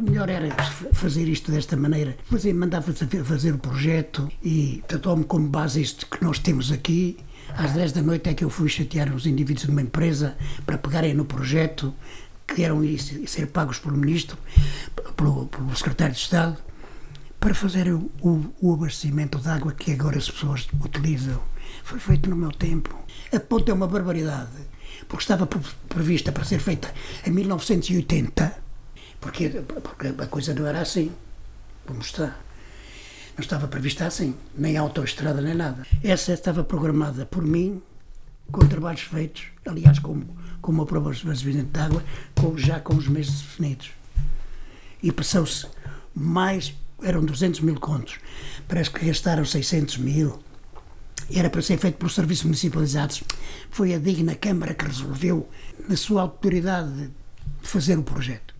melhor 0.00 0.28
era 0.28 0.54
fazer 0.92 1.26
isto 1.26 1.50
desta 1.50 1.76
maneira. 1.76 2.16
Depois 2.22 2.44
mandava 2.54 2.92
fazer 2.92 3.52
o 3.52 3.58
projeto 3.58 4.30
e 4.44 4.80
tratou-me 4.86 5.24
como 5.24 5.48
base 5.48 5.82
isto 5.82 6.06
que 6.06 6.22
nós 6.22 6.38
temos 6.38 6.70
aqui. 6.70 7.16
Às 7.56 7.72
10 7.72 7.92
da 7.92 8.02
noite 8.02 8.30
é 8.30 8.34
que 8.34 8.44
eu 8.44 8.48
fui 8.48 8.68
chatear 8.68 9.14
os 9.14 9.26
indivíduos 9.26 9.66
de 9.66 9.70
uma 9.70 9.82
empresa 9.82 10.36
para 10.64 10.78
pegarem 10.78 11.14
no 11.14 11.24
projeto 11.24 11.92
que 12.46 12.62
eram 12.62 12.80
ser 13.26 13.46
pagos 13.48 13.78
pelo 13.78 13.96
Ministro, 13.96 14.36
pelo, 15.16 15.46
pelo 15.46 15.74
Secretário 15.76 16.14
de 16.14 16.20
Estado, 16.20 16.56
para 17.40 17.54
fazer 17.54 17.92
o, 17.92 18.10
o, 18.22 18.72
abastecimento 18.72 19.38
de 19.38 19.48
água 19.48 19.72
que 19.72 19.92
agora 19.92 20.16
as 20.16 20.30
pessoas 20.30 20.66
utilizam. 20.82 21.42
Foi 21.82 21.98
feito 21.98 22.30
no 22.30 22.36
meu 22.36 22.50
tempo. 22.50 22.98
A 23.32 23.40
ponta 23.40 23.70
é 23.70 23.74
uma 23.74 23.86
barbaridade, 23.86 24.56
porque 25.08 25.22
estava 25.22 25.46
prevista 25.88 26.32
para 26.32 26.44
ser 26.44 26.58
feita 26.58 26.92
em 27.26 27.30
1980, 27.30 28.56
porque, 29.20 29.50
porque 29.82 30.14
a 30.22 30.26
coisa 30.26 30.54
não 30.54 30.66
era 30.66 30.80
assim, 30.80 31.12
como 31.86 32.00
está. 32.00 32.36
Não 33.36 33.42
estava 33.42 33.66
prevista 33.66 34.06
assim, 34.06 34.34
nem 34.56 34.76
autoestrada 34.76 35.40
nem 35.40 35.54
nada. 35.54 35.84
Essa 36.02 36.32
estava 36.32 36.62
programada 36.62 37.26
por 37.26 37.42
mim, 37.42 37.82
com 38.50 38.66
trabalhos 38.66 39.02
feitos, 39.02 39.48
aliás, 39.66 39.98
como 39.98 40.24
como 40.64 40.80
a 40.80 40.86
prova 40.86 41.12
de 41.12 41.62
de 41.62 41.78
água, 41.78 42.02
com, 42.34 42.56
já 42.56 42.80
com 42.80 42.94
os 42.94 43.06
meses 43.06 43.42
definidos. 43.42 43.90
E 45.02 45.12
passou-se 45.12 45.66
mais, 46.14 46.74
eram 47.02 47.22
200 47.22 47.60
mil 47.60 47.78
contos, 47.78 48.18
parece 48.66 48.90
que 48.90 49.04
gastaram 49.04 49.44
600 49.44 49.98
mil. 49.98 50.42
Era 51.30 51.50
para 51.50 51.60
ser 51.60 51.76
feito 51.76 51.98
pelos 51.98 52.14
serviços 52.14 52.44
municipalizados. 52.44 53.22
Foi 53.70 53.92
a 53.92 53.98
digna 53.98 54.34
Câmara 54.34 54.72
que 54.72 54.86
resolveu, 54.86 55.46
na 55.86 55.96
sua 55.98 56.22
autoridade, 56.22 57.10
fazer 57.62 57.98
o 57.98 58.02
projeto. 58.02 58.54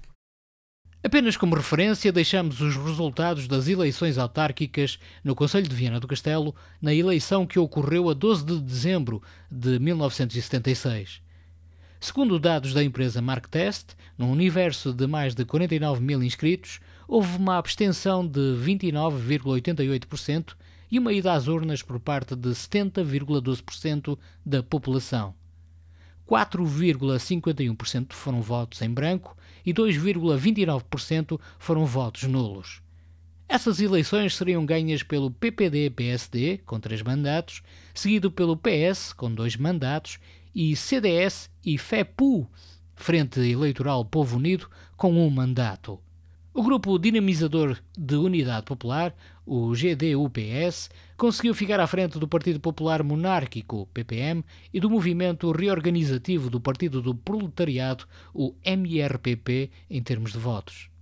Apenas 1.03 1.39
como 1.39 1.57
referência, 1.57 2.13
deixamos 2.13 2.61
os 2.61 2.77
resultados 2.77 3.49
das 3.49 3.67
eleições 3.67 4.19
autárquicas 4.19 4.99
no 5.23 5.35
Conselho 5.35 5.69
de 5.69 5.75
Viana 5.75 6.01
do 6.01 6.09
Castelo 6.09 6.55
na 6.83 6.95
eleição 6.95 7.47
que 7.47 7.59
ocorreu 7.59 8.11
a 8.11 8.15
12 8.15 8.45
de 8.45 8.61
dezembro 8.61 9.23
de 9.51 9.79
1976. 9.79 11.24
Segundo 12.05 12.39
dados 12.39 12.75
da 12.75 12.85
empresa 12.85 13.23
MarkTest, 13.23 13.97
num 14.19 14.31
universo 14.31 14.93
de 14.93 15.07
mais 15.07 15.35
de 15.35 15.43
49 15.43 16.03
mil 16.03 16.23
inscritos, 16.23 16.79
houve 17.09 17.39
uma 17.39 17.57
abstenção 17.57 18.27
de 18.27 18.59
29,88% 18.63 20.55
e 20.91 20.99
uma 20.99 21.15
ida 21.15 21.33
às 21.33 21.49
urnas 21.49 21.81
por 21.81 21.99
parte 21.99 22.37
de 22.37 22.51
70,12% 22.51 24.19
da 24.45 24.63
população. 24.63 25.35
4,51% 26.29 28.13
foram 28.13 28.43
votos 28.43 28.83
em 28.83 28.91
branco 28.91 29.35
e 29.65 29.73
2,29% 29.73 31.41
foram 31.59 31.87
votos 31.87 32.25
nulos. 32.25 32.83
Essas 33.49 33.81
eleições 33.81 34.37
seriam 34.37 34.67
ganhas 34.67 35.03
pelo 35.03 35.31
PPD-PSD, 35.31 36.59
com 36.67 36.79
três 36.79 37.01
mandatos, 37.01 37.63
seguido 37.95 38.31
pelo 38.31 38.59
PS, 38.59 39.15
com 39.15 39.33
dois 39.33 39.57
mandatos, 39.57 40.19
e 40.55 40.77
CDS 40.77 41.51
e 41.65 41.77
FEPU, 41.77 42.49
Frente 42.95 43.41
Eleitoral 43.41 44.05
Povo 44.05 44.37
Unido, 44.37 44.69
com 44.97 45.13
um 45.13 45.29
mandato. 45.29 45.99
O 46.53 46.63
grupo 46.63 46.97
dinamizador 47.01 47.77
de 47.99 48.15
Unidade 48.15 48.65
Popular, 48.65 49.13
o 49.45 49.73
GDUPS, 49.73 50.89
conseguiu 51.17 51.53
ficar 51.53 51.81
à 51.81 51.87
frente 51.89 52.17
do 52.17 52.29
Partido 52.29 52.61
Popular 52.61 53.03
Monárquico, 53.03 53.89
PPM, 53.93 54.45
e 54.73 54.79
do 54.79 54.89
Movimento 54.89 55.51
Reorganizativo 55.51 56.49
do 56.49 56.61
Partido 56.61 57.03
do 57.03 57.13
Proletariado, 57.13 58.07
o 58.33 58.55
MRPP, 58.65 59.69
em 59.91 60.01
termos 60.01 60.31
de 60.31 60.39
votos. 60.39 60.94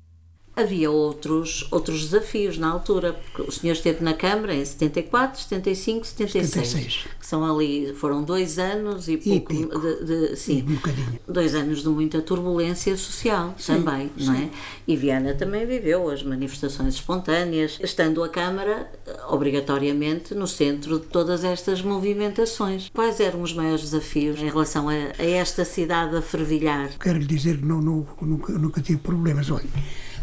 Havia 0.55 0.90
outros, 0.90 1.66
outros 1.70 2.03
desafios 2.03 2.59
na 2.59 2.68
altura, 2.68 3.14
porque 3.14 3.42
o 3.42 3.53
senhor 3.53 3.72
esteve 3.72 4.05
na 4.05 4.12
Câmara 4.12 4.55
em 4.55 4.64
74, 4.64 5.40
75, 5.40 6.07
76, 6.07 6.48
76. 6.68 7.09
que 7.18 7.26
são 7.26 7.44
ali, 7.44 7.94
foram 7.94 8.22
dois 8.22 8.59
anos 8.59 9.09
e, 9.09 9.14
e 9.14 9.40
pouco, 9.40 9.80
de, 9.80 10.05
de, 10.05 10.36
sim, 10.36 10.64
um 10.68 11.32
dois 11.32 11.55
anos 11.55 11.82
de 11.82 11.88
muita 11.88 12.20
turbulência 12.20 12.96
social 12.96 13.55
sim, 13.59 13.74
também, 13.74 14.11
sim. 14.16 14.26
não 14.26 14.34
é? 14.34 14.50
E 14.86 14.94
Viana 14.94 15.34
também 15.34 15.64
viveu 15.64 16.11
as 16.11 16.22
manifestações 16.22 16.94
espontâneas, 16.94 17.78
estando 17.82 18.22
a 18.22 18.28
Câmara 18.28 18.90
obrigatoriamente 19.28 20.34
no 20.34 20.46
centro 20.46 21.00
de 21.00 21.07
todas 21.07 21.44
estas 21.44 21.80
movimentações. 21.80 22.90
Quais 22.92 23.20
eram 23.20 23.40
os 23.40 23.55
maiores 23.55 23.82
desafios 23.84 24.38
em 24.40 24.50
relação 24.50 24.88
a, 24.88 24.92
a 24.92 25.24
esta 25.24 25.64
cidade 25.64 26.14
a 26.14 26.20
fervilhar? 26.20 26.90
Quero 27.00 27.18
lhe 27.18 27.26
dizer 27.26 27.57
que 27.57 27.64
não, 27.64 27.80
não, 27.80 28.07
nunca, 28.20 28.53
nunca 28.53 28.82
tive 28.82 28.98
problemas, 28.98 29.50
olha 29.50 29.62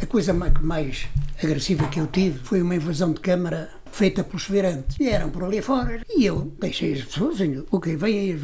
a 0.01 0.05
coisa 0.05 0.33
mais 0.33 1.07
agressiva 1.41 1.87
que 1.87 1.99
eu 1.99 2.07
tive 2.07 2.39
foi 2.39 2.61
uma 2.61 2.75
invasão 2.75 3.11
de 3.11 3.19
Câmara 3.19 3.69
feita 3.91 4.23
pelos 4.23 4.43
feirantes. 4.43 4.97
Vieram 4.97 5.29
por 5.29 5.43
ali 5.43 5.61
fora 5.61 6.01
e 6.09 6.25
eu 6.25 6.53
deixei 6.59 6.93
as 6.93 7.03
pessoas, 7.03 7.39
ok, 7.71 7.95
vem 7.95 8.19
aí, 8.19 8.39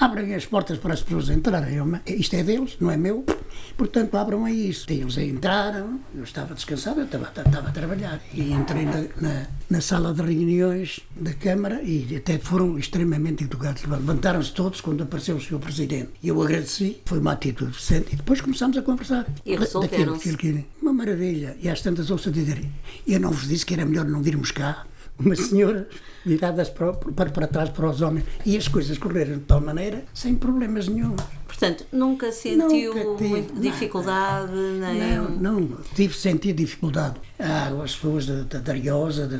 abrem 0.00 0.34
as 0.34 0.46
portas 0.46 0.78
para 0.78 0.94
as 0.94 1.02
pessoas 1.02 1.28
entrarem. 1.28 1.78
Isto 2.06 2.36
é 2.36 2.42
deles, 2.42 2.76
não 2.80 2.90
é 2.90 2.96
meu. 2.96 3.24
Portanto, 3.76 4.16
abram 4.16 4.44
aí 4.46 4.70
isso. 4.70 4.86
Eles 4.88 5.18
entraram, 5.18 6.00
eu 6.14 6.24
estava 6.24 6.54
descansado, 6.54 7.00
eu 7.00 7.04
estava, 7.04 7.26
estava 7.26 7.68
a 7.68 7.70
trabalhar. 7.70 8.20
E 8.32 8.52
entrei 8.52 8.84
na, 8.84 9.02
na, 9.20 9.46
na, 9.68 9.80
sala 9.80 10.14
de 10.14 10.22
reuniões 10.22 11.00
da 11.14 11.34
Câmara 11.34 11.82
e 11.82 12.16
até 12.16 12.38
foram 12.38 12.78
extremamente 12.78 13.44
educados. 13.44 13.84
Levantaram-se 13.84 14.52
todos 14.52 14.80
quando 14.80 15.02
apareceu 15.02 15.36
o 15.36 15.40
Sr. 15.40 15.58
Presidente. 15.58 16.10
E 16.22 16.28
eu 16.28 16.42
agradeci, 16.42 17.00
foi 17.04 17.18
uma 17.18 17.32
atitude 17.32 17.72
decente. 17.72 18.14
E 18.14 18.16
depois 18.16 18.40
começámos 18.40 18.76
a 18.78 18.82
conversar. 18.82 19.26
E 19.44 19.56
resolveram 19.56 20.14
Uma 20.80 20.92
maravilha. 20.92 21.56
E 21.60 21.68
às 21.68 21.82
tantas 21.82 22.10
ouço 22.10 22.30
dizer, 22.30 22.64
eu 23.06 23.20
não 23.20 23.30
vos 23.30 23.46
disse 23.46 23.66
que 23.66 23.74
era 23.74 23.84
melhor 23.84 24.06
não 24.06 24.22
virmos 24.22 24.50
cá 24.50 24.86
uma 25.20 25.36
senhora 25.36 25.88
viradas 26.24 26.68
para, 26.68 26.92
para, 26.92 27.30
para 27.30 27.46
trás 27.46 27.70
para 27.70 27.88
os 27.88 28.00
homens 28.00 28.24
e 28.44 28.56
as 28.56 28.68
coisas 28.68 28.98
correram 28.98 29.38
de 29.38 29.44
tal 29.44 29.60
maneira 29.60 30.04
sem 30.12 30.34
problemas 30.34 30.88
nenhum. 30.88 31.16
Portanto, 31.46 31.84
nunca 31.92 32.32
sentiu 32.32 32.94
nunca 32.94 33.22
tive, 33.22 33.60
dificuldade? 33.60 34.52
Não, 34.52 34.94
nem... 34.94 35.16
não, 35.16 35.60
não, 35.60 35.78
tive 35.94 36.14
sentir 36.14 36.54
dificuldade. 36.54 37.16
Ah, 37.38 37.68
as 37.82 37.94
pessoas 37.94 38.26
da, 38.26 38.42
da 38.44 38.58
Dariosa, 38.60 39.26
da, 39.26 39.36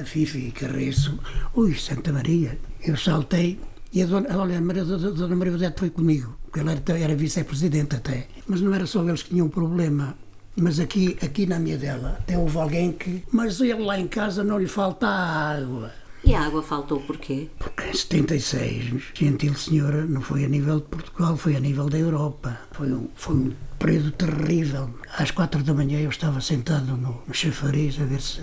a 0.00 0.04
Fifi 0.04 0.50
Carreço, 0.50 1.18
ui, 1.54 1.74
Santa 1.74 2.12
Maria, 2.12 2.58
eu 2.82 2.96
saltei 2.96 3.60
e 3.92 4.02
a 4.02 4.06
dona, 4.06 4.36
olha, 4.36 4.58
a 4.58 4.60
Maria, 4.60 4.82
a 4.82 4.86
dona 4.86 5.36
Maria 5.36 5.54
Odete 5.54 5.78
foi 5.78 5.90
comigo, 5.90 6.36
porque 6.42 6.60
ela 6.60 6.72
era, 6.72 6.98
era 6.98 7.14
vice-presidente 7.14 7.94
até. 7.94 8.26
Mas 8.46 8.60
não 8.60 8.74
era 8.74 8.86
só 8.86 9.06
eles 9.06 9.22
que 9.22 9.30
tinham 9.30 9.46
um 9.46 9.50
problema. 9.50 10.16
Mas 10.56 10.78
aqui, 10.78 11.16
aqui 11.20 11.46
na 11.46 11.58
minha 11.58 11.76
dela, 11.76 12.18
até 12.20 12.38
houve 12.38 12.56
alguém 12.58 12.92
que. 12.92 13.24
Mas 13.32 13.60
ele 13.60 13.82
lá 13.82 13.98
em 13.98 14.06
casa 14.06 14.44
não 14.44 14.58
lhe 14.58 14.68
falta 14.68 15.06
água. 15.06 15.92
E 16.24 16.34
a 16.34 16.40
água 16.46 16.62
faltou 16.62 17.00
porquê? 17.00 17.50
Porque 17.58 17.82
em 17.82 17.92
76, 17.92 19.02
gentil 19.12 19.54
senhora, 19.54 20.06
não 20.06 20.22
foi 20.22 20.44
a 20.44 20.48
nível 20.48 20.78
de 20.78 20.86
Portugal, 20.86 21.36
foi 21.36 21.54
a 21.54 21.60
nível 21.60 21.90
da 21.90 21.98
Europa. 21.98 22.58
Foi 22.72 22.90
um, 22.90 23.08
foi 23.14 23.34
um 23.34 23.52
período 23.78 24.10
terrível. 24.12 24.88
Às 25.18 25.30
quatro 25.32 25.62
da 25.62 25.74
manhã 25.74 26.00
eu 26.00 26.08
estava 26.08 26.40
sentado 26.40 26.96
no, 26.96 27.22
no 27.26 27.34
chafariz 27.34 28.00
a 28.00 28.04
ver 28.04 28.22
se, 28.22 28.40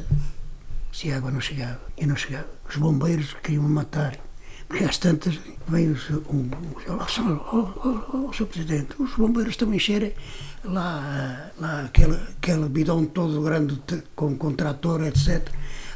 se 0.91 1.12
a 1.12 1.18
água 1.18 1.32
não 1.32 1.41
chegava. 1.41 1.80
E 1.97 2.05
não 2.05 2.16
chegava. 2.16 2.47
Os 2.70 2.76
bombeiros 2.76 3.34
queriam 3.41 3.64
me 3.64 3.70
matar. 3.70 4.16
Porque 4.68 4.84
às 4.84 4.97
tantas 4.99 5.39
veio 5.68 5.97
um, 6.30 6.38
um, 6.38 6.49
oh, 7.51 8.28
oh, 8.28 8.34
Sr. 8.34 8.45
Presidente, 8.45 8.95
os 8.99 9.16
bombeiros 9.16 9.53
estão 9.53 9.70
a 9.72 9.76
encher 9.76 10.16
lá, 10.64 11.51
lá 11.59 11.86
aquele, 11.86 12.16
aquele 12.38 12.70
bidão 12.70 13.05
todo 13.05 13.41
grande 13.41 13.82
com, 14.16 14.36
com 14.36 14.53
trator, 14.53 15.05
etc. 15.05 15.47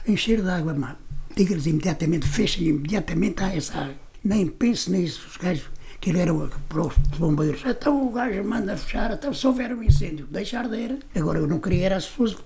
Encher 0.07 0.41
de 0.41 0.49
água, 0.49 0.73
mas 0.73 0.95
diga-lhes 1.35 1.65
imediatamente, 1.65 2.27
fechem 2.27 2.67
imediatamente 2.67 3.43
a 3.43 3.55
essa 3.55 3.77
água. 3.77 3.95
Nem 4.23 4.47
pense 4.47 4.91
nisso, 4.91 5.27
os 5.29 5.37
gajos 5.37 5.69
que 6.01 6.09
ele 6.09 6.19
era 6.19 6.33
para 6.69 6.81
os 6.81 6.93
bombeiros. 7.17 7.61
Então 7.65 8.07
o 8.07 8.11
gajo 8.11 8.43
manda 8.43 8.77
fechar, 8.77 9.11
então 9.11 9.33
se 9.33 9.47
houver 9.47 9.73
um 9.73 9.81
incêndio, 9.81 10.27
deixa 10.29 10.59
arder. 10.59 10.99
Agora 11.15 11.39
eu 11.39 11.47
não 11.47 11.59
queria 11.59 11.85
era 11.85 11.95
as 11.95 12.05
pessoas 12.05 12.37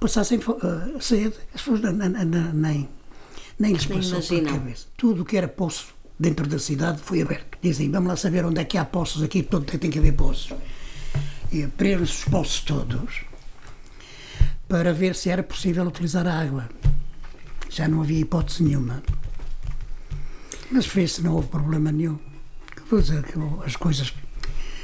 passassem 0.00 0.38
uh, 0.38 1.00
sede, 1.00 1.34
as 1.54 1.60
pessoas 1.60 1.80
nem 1.82 2.88
nem 3.58 3.72
lhes 3.72 3.86
passou 3.86 4.20
pela 4.20 4.52
cabeça. 4.52 4.86
Tudo 4.96 5.22
o 5.22 5.24
que 5.24 5.36
era 5.36 5.48
poço 5.48 5.88
dentro 6.18 6.46
da 6.46 6.58
cidade 6.58 6.98
foi 7.00 7.22
aberto. 7.22 7.58
Dizem, 7.60 7.90
vamos 7.90 8.08
lá 8.08 8.16
saber 8.16 8.44
onde 8.44 8.60
é 8.60 8.64
que 8.64 8.78
há 8.78 8.84
poços 8.84 9.22
aqui, 9.22 9.42
todo 9.42 9.64
tem 9.64 9.90
que 9.90 9.98
haver 9.98 10.14
poços. 10.14 10.52
E 11.52 11.62
abriram-se 11.62 12.12
os 12.12 12.24
poços 12.24 12.60
todos 12.60 13.22
para 14.68 14.92
ver 14.92 15.14
se 15.14 15.30
era 15.30 15.42
possível 15.42 15.86
utilizar 15.86 16.26
a 16.26 16.40
água. 16.40 16.68
Já 17.70 17.86
não 17.88 18.02
havia 18.02 18.20
hipótese 18.20 18.62
nenhuma. 18.62 19.02
Mas 20.70 20.86
fez-se, 20.86 21.22
não 21.22 21.34
houve 21.34 21.48
problema 21.48 21.92
nenhum. 21.92 22.18
As 23.64 23.76
coisas 23.76 24.12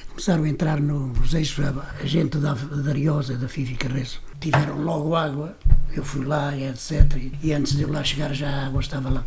começaram 0.09 0.45
a 0.45 0.49
entrar 0.49 0.81
nos 0.81 1.35
eixos, 1.35 1.65
a 1.65 2.07
gente 2.07 2.39
da, 2.39 2.55
da 2.55 2.91
Ariosa, 2.91 3.37
da 3.37 3.49
Fifi 3.49 3.75
Carreço, 3.75 4.23
tiveram 4.41 4.83
logo 4.83 5.15
água 5.15 5.57
eu 5.93 6.05
fui 6.05 6.25
lá 6.25 6.57
etc. 6.57 7.17
E, 7.43 7.53
antes 7.53 7.75
de 7.75 7.83
eu 7.83 7.93
lá 7.93 8.05
chegar 8.05 8.33
já 8.33 8.49
a 8.49 8.67
água 8.67 8.81
estava 8.81 9.11
lá 9.11 9.25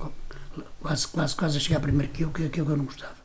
quase, 0.80 1.08
quase, 1.08 1.36
quase 1.36 1.58
a 1.58 1.60
chegar 1.60 1.80
primeiro 1.80 2.12
que 2.12 2.24
eu, 2.24 2.30
que 2.30 2.50
que 2.50 2.60
eu 2.60 2.66
não 2.78 2.86
gostava. 2.86 3.23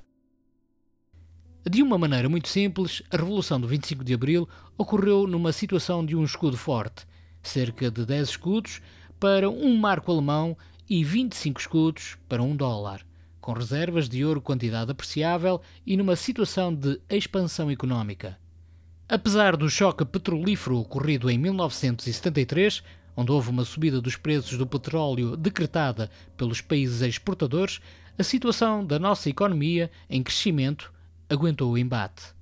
De 1.68 1.82
uma 1.82 1.98
maneira 1.98 2.30
muito 2.30 2.48
simples, 2.48 3.02
a 3.10 3.16
Revolução 3.18 3.60
do 3.60 3.68
25 3.68 4.02
de 4.02 4.14
Abril 4.14 4.48
ocorreu 4.78 5.26
numa 5.26 5.52
situação 5.52 6.02
de 6.04 6.16
um 6.16 6.24
escudo 6.24 6.56
forte, 6.56 7.06
cerca 7.42 7.90
de 7.90 8.06
10 8.06 8.30
escudos 8.30 8.80
para 9.20 9.50
um 9.50 9.76
marco 9.76 10.10
alemão 10.10 10.56
e 10.88 11.04
25 11.04 11.60
escudos 11.60 12.16
para 12.26 12.42
um 12.42 12.56
dólar, 12.56 13.04
com 13.38 13.52
reservas 13.52 14.08
de 14.08 14.24
ouro 14.24 14.40
quantidade 14.40 14.90
apreciável 14.90 15.60
e 15.86 15.94
numa 15.94 16.16
situação 16.16 16.74
de 16.74 16.98
expansão 17.10 17.70
económica. 17.70 18.38
Apesar 19.06 19.54
do 19.54 19.68
choque 19.68 20.06
petrolífero 20.06 20.78
ocorrido 20.78 21.28
em 21.28 21.36
1973, 21.36 22.82
onde 23.14 23.30
houve 23.30 23.50
uma 23.50 23.66
subida 23.66 24.00
dos 24.00 24.16
preços 24.16 24.56
do 24.56 24.66
petróleo 24.66 25.36
decretada 25.36 26.10
pelos 26.34 26.62
países 26.62 27.02
exportadores, 27.02 27.78
a 28.18 28.22
situação 28.22 28.82
da 28.82 28.98
nossa 28.98 29.28
economia 29.28 29.90
em 30.08 30.22
crescimento 30.22 30.96
aguentou 31.28 31.72
o 31.72 31.78
embate. 31.78 32.34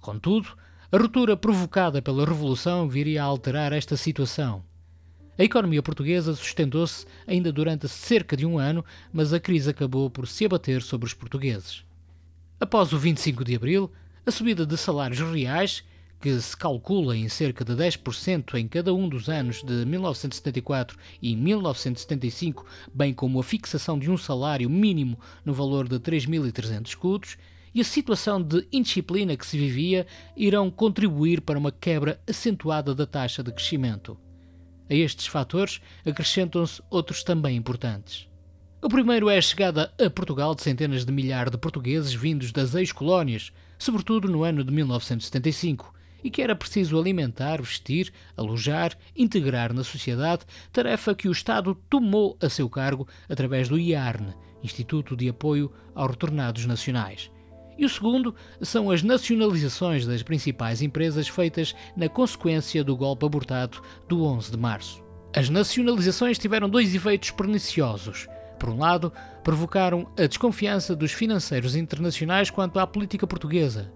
Contudo, 0.00 0.56
a 0.90 0.98
ruptura 0.98 1.36
provocada 1.36 2.02
pela 2.02 2.26
Revolução 2.26 2.88
viria 2.88 3.22
a 3.22 3.26
alterar 3.26 3.72
esta 3.72 3.96
situação. 3.96 4.62
A 5.38 5.44
economia 5.44 5.82
portuguesa 5.82 6.34
sustentou-se 6.34 7.06
ainda 7.26 7.50
durante 7.50 7.88
cerca 7.88 8.36
de 8.36 8.44
um 8.44 8.58
ano, 8.58 8.84
mas 9.12 9.32
a 9.32 9.40
crise 9.40 9.70
acabou 9.70 10.10
por 10.10 10.28
se 10.28 10.44
abater 10.44 10.82
sobre 10.82 11.06
os 11.06 11.14
portugueses. 11.14 11.84
Após 12.60 12.92
o 12.92 12.98
25 12.98 13.42
de 13.44 13.56
abril, 13.56 13.90
a 14.26 14.30
subida 14.30 14.66
de 14.66 14.76
salários 14.76 15.20
reais 15.20 15.82
que 16.20 16.40
se 16.40 16.56
calcula 16.56 17.16
em 17.16 17.28
cerca 17.28 17.64
de 17.64 17.72
10% 17.72 18.54
em 18.54 18.68
cada 18.68 18.94
um 18.94 19.08
dos 19.08 19.28
anos 19.28 19.60
de 19.64 19.84
1974 19.84 20.96
e 21.20 21.34
1975, 21.34 22.64
bem 22.94 23.12
como 23.12 23.40
a 23.40 23.42
fixação 23.42 23.98
de 23.98 24.08
um 24.08 24.16
salário 24.16 24.70
mínimo 24.70 25.18
no 25.44 25.52
valor 25.52 25.88
de 25.88 25.98
3.300 25.98 26.86
escudos, 26.86 27.36
e 27.74 27.80
a 27.80 27.84
situação 27.84 28.42
de 28.42 28.66
indisciplina 28.72 29.36
que 29.36 29.46
se 29.46 29.58
vivia 29.58 30.06
irão 30.36 30.70
contribuir 30.70 31.40
para 31.40 31.58
uma 31.58 31.72
quebra 31.72 32.20
acentuada 32.28 32.94
da 32.94 33.06
taxa 33.06 33.42
de 33.42 33.52
crescimento. 33.52 34.18
A 34.90 34.94
estes 34.94 35.26
fatores 35.26 35.80
acrescentam-se 36.04 36.82
outros 36.90 37.22
também 37.22 37.56
importantes. 37.56 38.28
O 38.82 38.88
primeiro 38.88 39.30
é 39.30 39.38
a 39.38 39.42
chegada 39.42 39.92
a 39.98 40.10
Portugal 40.10 40.54
de 40.54 40.62
centenas 40.62 41.04
de 41.04 41.12
milhares 41.12 41.50
de 41.50 41.56
portugueses 41.56 42.12
vindos 42.12 42.52
das 42.52 42.74
ex-colónias, 42.74 43.52
sobretudo 43.78 44.28
no 44.28 44.42
ano 44.42 44.62
de 44.62 44.72
1975, 44.72 45.94
e 46.22 46.30
que 46.30 46.42
era 46.42 46.54
preciso 46.54 46.98
alimentar, 46.98 47.62
vestir, 47.62 48.12
alojar, 48.36 48.96
integrar 49.16 49.72
na 49.72 49.82
sociedade, 49.82 50.44
tarefa 50.72 51.14
que 51.14 51.28
o 51.28 51.32
Estado 51.32 51.74
tomou 51.88 52.36
a 52.40 52.48
seu 52.48 52.68
cargo 52.68 53.08
através 53.28 53.68
do 53.68 53.78
IARN, 53.78 54.34
Instituto 54.62 55.16
de 55.16 55.28
Apoio 55.28 55.72
aos 55.94 56.10
Retornados 56.10 56.66
Nacionais. 56.66 57.31
E 57.78 57.84
o 57.84 57.88
segundo 57.88 58.34
são 58.60 58.90
as 58.90 59.02
nacionalizações 59.02 60.06
das 60.06 60.22
principais 60.22 60.82
empresas 60.82 61.28
feitas 61.28 61.74
na 61.96 62.08
consequência 62.08 62.84
do 62.84 62.96
golpe 62.96 63.24
abortado 63.24 63.82
do 64.08 64.24
11 64.24 64.50
de 64.50 64.56
março. 64.56 65.02
As 65.34 65.48
nacionalizações 65.48 66.38
tiveram 66.38 66.68
dois 66.68 66.94
efeitos 66.94 67.30
perniciosos. 67.30 68.28
Por 68.58 68.68
um 68.68 68.78
lado, 68.78 69.12
provocaram 69.42 70.06
a 70.18 70.26
desconfiança 70.26 70.94
dos 70.94 71.12
financeiros 71.12 71.74
internacionais 71.74 72.50
quanto 72.50 72.78
à 72.78 72.86
política 72.86 73.26
portuguesa. 73.26 73.90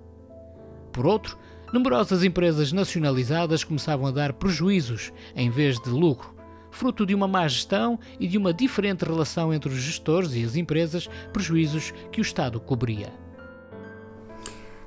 Por 0.92 1.06
outro, 1.06 1.38
numerosas 1.72 2.24
empresas 2.24 2.72
nacionalizadas 2.72 3.62
começavam 3.62 4.06
a 4.06 4.10
dar 4.10 4.32
prejuízos 4.32 5.12
em 5.34 5.50
vez 5.50 5.78
de 5.78 5.90
lucro, 5.90 6.34
fruto 6.70 7.04
de 7.04 7.14
uma 7.14 7.28
má 7.28 7.46
gestão 7.46 7.98
e 8.18 8.26
de 8.26 8.38
uma 8.38 8.52
diferente 8.52 9.04
relação 9.04 9.52
entre 9.52 9.68
os 9.68 9.78
gestores 9.78 10.34
e 10.34 10.42
as 10.42 10.56
empresas, 10.56 11.08
prejuízos 11.32 11.92
que 12.10 12.20
o 12.20 12.22
Estado 12.22 12.58
cobria. 12.58 13.25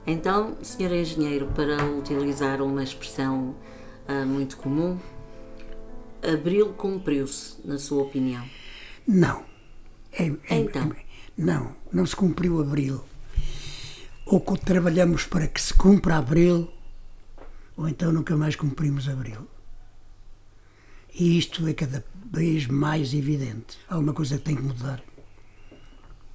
Então, 0.09 0.57
Sr. 0.63 0.91
Engenheiro, 0.91 1.45
para 1.53 1.85
utilizar 1.85 2.63
uma 2.63 2.83
expressão 2.83 3.55
uh, 4.07 4.25
muito 4.25 4.57
comum. 4.57 4.97
Abril 6.23 6.73
cumpriu-se, 6.73 7.57
na 7.63 7.77
sua 7.77 8.01
opinião? 8.01 8.43
Não. 9.07 9.43
É, 10.11 10.23
é, 10.49 10.57
então? 10.57 10.91
É, 10.91 11.05
não, 11.37 11.75
não 11.93 12.07
se 12.07 12.15
cumpriu 12.15 12.59
Abril. 12.59 13.03
Ou 14.25 14.41
trabalhamos 14.57 15.25
para 15.27 15.47
que 15.47 15.61
se 15.61 15.75
cumpra 15.75 16.17
Abril, 16.17 16.67
ou 17.77 17.87
então 17.87 18.11
nunca 18.11 18.35
mais 18.35 18.55
cumprimos 18.55 19.07
Abril. 19.07 19.47
E 21.13 21.37
isto 21.37 21.67
é 21.67 21.73
cada 21.75 22.03
vez 22.31 22.65
mais 22.65 23.13
evidente. 23.13 23.77
Há 23.87 23.99
uma 23.99 24.13
coisa 24.13 24.39
que 24.39 24.43
tem 24.43 24.55
que 24.55 24.63
mudar. 24.63 25.03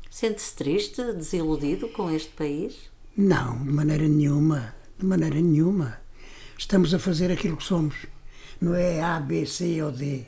Sente-se 0.08 0.54
triste, 0.54 1.02
desiludido 1.12 1.88
com 1.88 2.08
este 2.08 2.30
país? 2.34 2.93
Não, 3.16 3.62
de 3.62 3.70
maneira 3.70 4.08
nenhuma. 4.08 4.74
De 4.98 5.06
maneira 5.06 5.40
nenhuma. 5.40 6.00
Estamos 6.58 6.92
a 6.92 6.98
fazer 6.98 7.30
aquilo 7.30 7.56
que 7.56 7.62
somos. 7.62 7.94
Não 8.60 8.74
é 8.74 9.00
A, 9.00 9.20
B, 9.20 9.46
C 9.46 9.80
ou 9.82 9.92
D. 9.92 10.26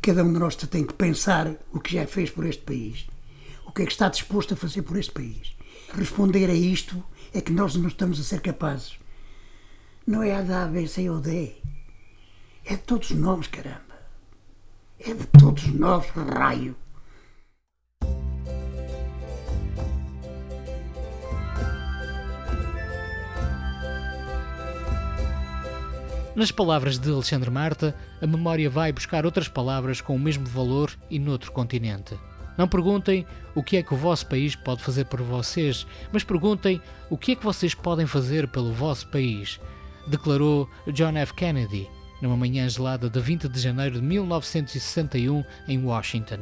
Cada 0.00 0.22
um 0.22 0.32
de 0.32 0.38
nós 0.38 0.54
tem 0.54 0.86
que 0.86 0.94
pensar 0.94 1.52
o 1.72 1.80
que 1.80 1.94
já 1.94 2.06
fez 2.06 2.30
por 2.30 2.46
este 2.46 2.62
país. 2.62 3.08
O 3.66 3.72
que 3.72 3.82
é 3.82 3.86
que 3.86 3.90
está 3.90 4.08
disposto 4.08 4.54
a 4.54 4.56
fazer 4.56 4.82
por 4.82 4.96
este 4.96 5.10
país. 5.10 5.56
Responder 5.92 6.48
a 6.48 6.54
isto 6.54 7.02
é 7.34 7.40
que 7.40 7.50
nós 7.50 7.74
não 7.74 7.88
estamos 7.88 8.20
a 8.20 8.22
ser 8.22 8.40
capazes. 8.40 8.96
Não 10.06 10.22
é 10.22 10.36
a 10.36 10.42
da 10.42 10.62
A, 10.62 10.66
B, 10.68 10.86
C 10.86 11.10
ou 11.10 11.20
D. 11.20 11.56
É 12.64 12.76
de 12.76 12.82
todos 12.82 13.10
nós, 13.10 13.48
caramba. 13.48 13.98
É 15.00 15.12
de 15.12 15.26
todos 15.26 15.66
nós, 15.74 16.06
raio. 16.10 16.76
Nas 26.38 26.52
palavras 26.52 27.00
de 27.00 27.10
Alexandre 27.10 27.50
Marta, 27.50 27.92
a 28.22 28.26
memória 28.26 28.70
vai 28.70 28.92
buscar 28.92 29.24
outras 29.26 29.48
palavras 29.48 30.00
com 30.00 30.14
o 30.14 30.18
mesmo 30.20 30.46
valor 30.46 30.96
e 31.10 31.18
noutro 31.18 31.50
continente. 31.50 32.14
Não 32.56 32.68
perguntem 32.68 33.26
o 33.56 33.62
que 33.62 33.76
é 33.76 33.82
que 33.82 33.92
o 33.92 33.96
vosso 33.96 34.24
país 34.28 34.54
pode 34.54 34.80
fazer 34.80 35.06
por 35.06 35.20
vocês, 35.20 35.84
mas 36.12 36.22
perguntem 36.22 36.80
o 37.10 37.18
que 37.18 37.32
é 37.32 37.34
que 37.34 37.42
vocês 37.42 37.74
podem 37.74 38.06
fazer 38.06 38.46
pelo 38.46 38.72
vosso 38.72 39.08
país, 39.08 39.58
declarou 40.06 40.70
John 40.92 41.16
F. 41.16 41.34
Kennedy 41.34 41.88
numa 42.22 42.36
manhã 42.36 42.68
gelada 42.68 43.10
de 43.10 43.18
20 43.18 43.48
de 43.48 43.58
janeiro 43.58 43.96
de 43.96 44.02
1961 44.02 45.42
em 45.66 45.84
Washington. 45.84 46.38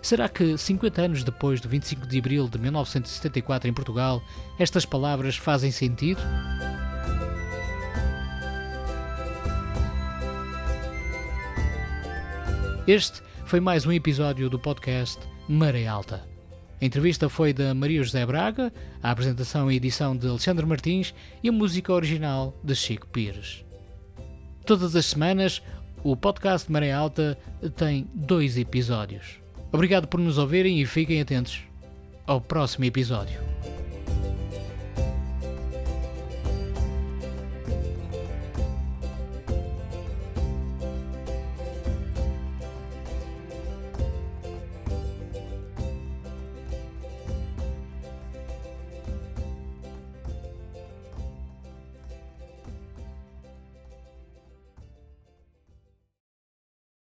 Será 0.00 0.28
que, 0.28 0.56
50 0.56 1.02
anos 1.02 1.24
depois 1.24 1.60
do 1.60 1.68
25 1.68 2.06
de 2.06 2.20
abril 2.20 2.48
de 2.48 2.60
1974 2.60 3.68
em 3.68 3.72
Portugal, 3.72 4.22
estas 4.60 4.86
palavras 4.86 5.36
fazem 5.36 5.72
sentido? 5.72 6.22
Este 12.86 13.22
foi 13.46 13.60
mais 13.60 13.86
um 13.86 13.92
episódio 13.92 14.50
do 14.50 14.58
podcast 14.58 15.18
Maré 15.48 15.86
Alta. 15.86 16.22
A 16.78 16.84
entrevista 16.84 17.30
foi 17.30 17.50
da 17.50 17.72
Maria 17.72 18.02
José 18.02 18.26
Braga, 18.26 18.70
a 19.02 19.10
apresentação 19.10 19.72
e 19.72 19.76
edição 19.76 20.14
de 20.14 20.28
Alexandre 20.28 20.66
Martins 20.66 21.14
e 21.42 21.48
a 21.48 21.52
música 21.52 21.94
original 21.94 22.54
de 22.62 22.74
Chico 22.74 23.08
Pires. 23.08 23.64
Todas 24.66 24.94
as 24.94 25.06
semanas, 25.06 25.62
o 26.02 26.14
podcast 26.14 26.70
Maré 26.70 26.92
Alta 26.92 27.38
tem 27.74 28.06
dois 28.12 28.58
episódios. 28.58 29.40
Obrigado 29.72 30.06
por 30.06 30.20
nos 30.20 30.36
ouvirem 30.36 30.78
e 30.78 30.84
fiquem 30.84 31.22
atentos 31.22 31.62
ao 32.26 32.38
próximo 32.38 32.84
episódio. 32.84 33.40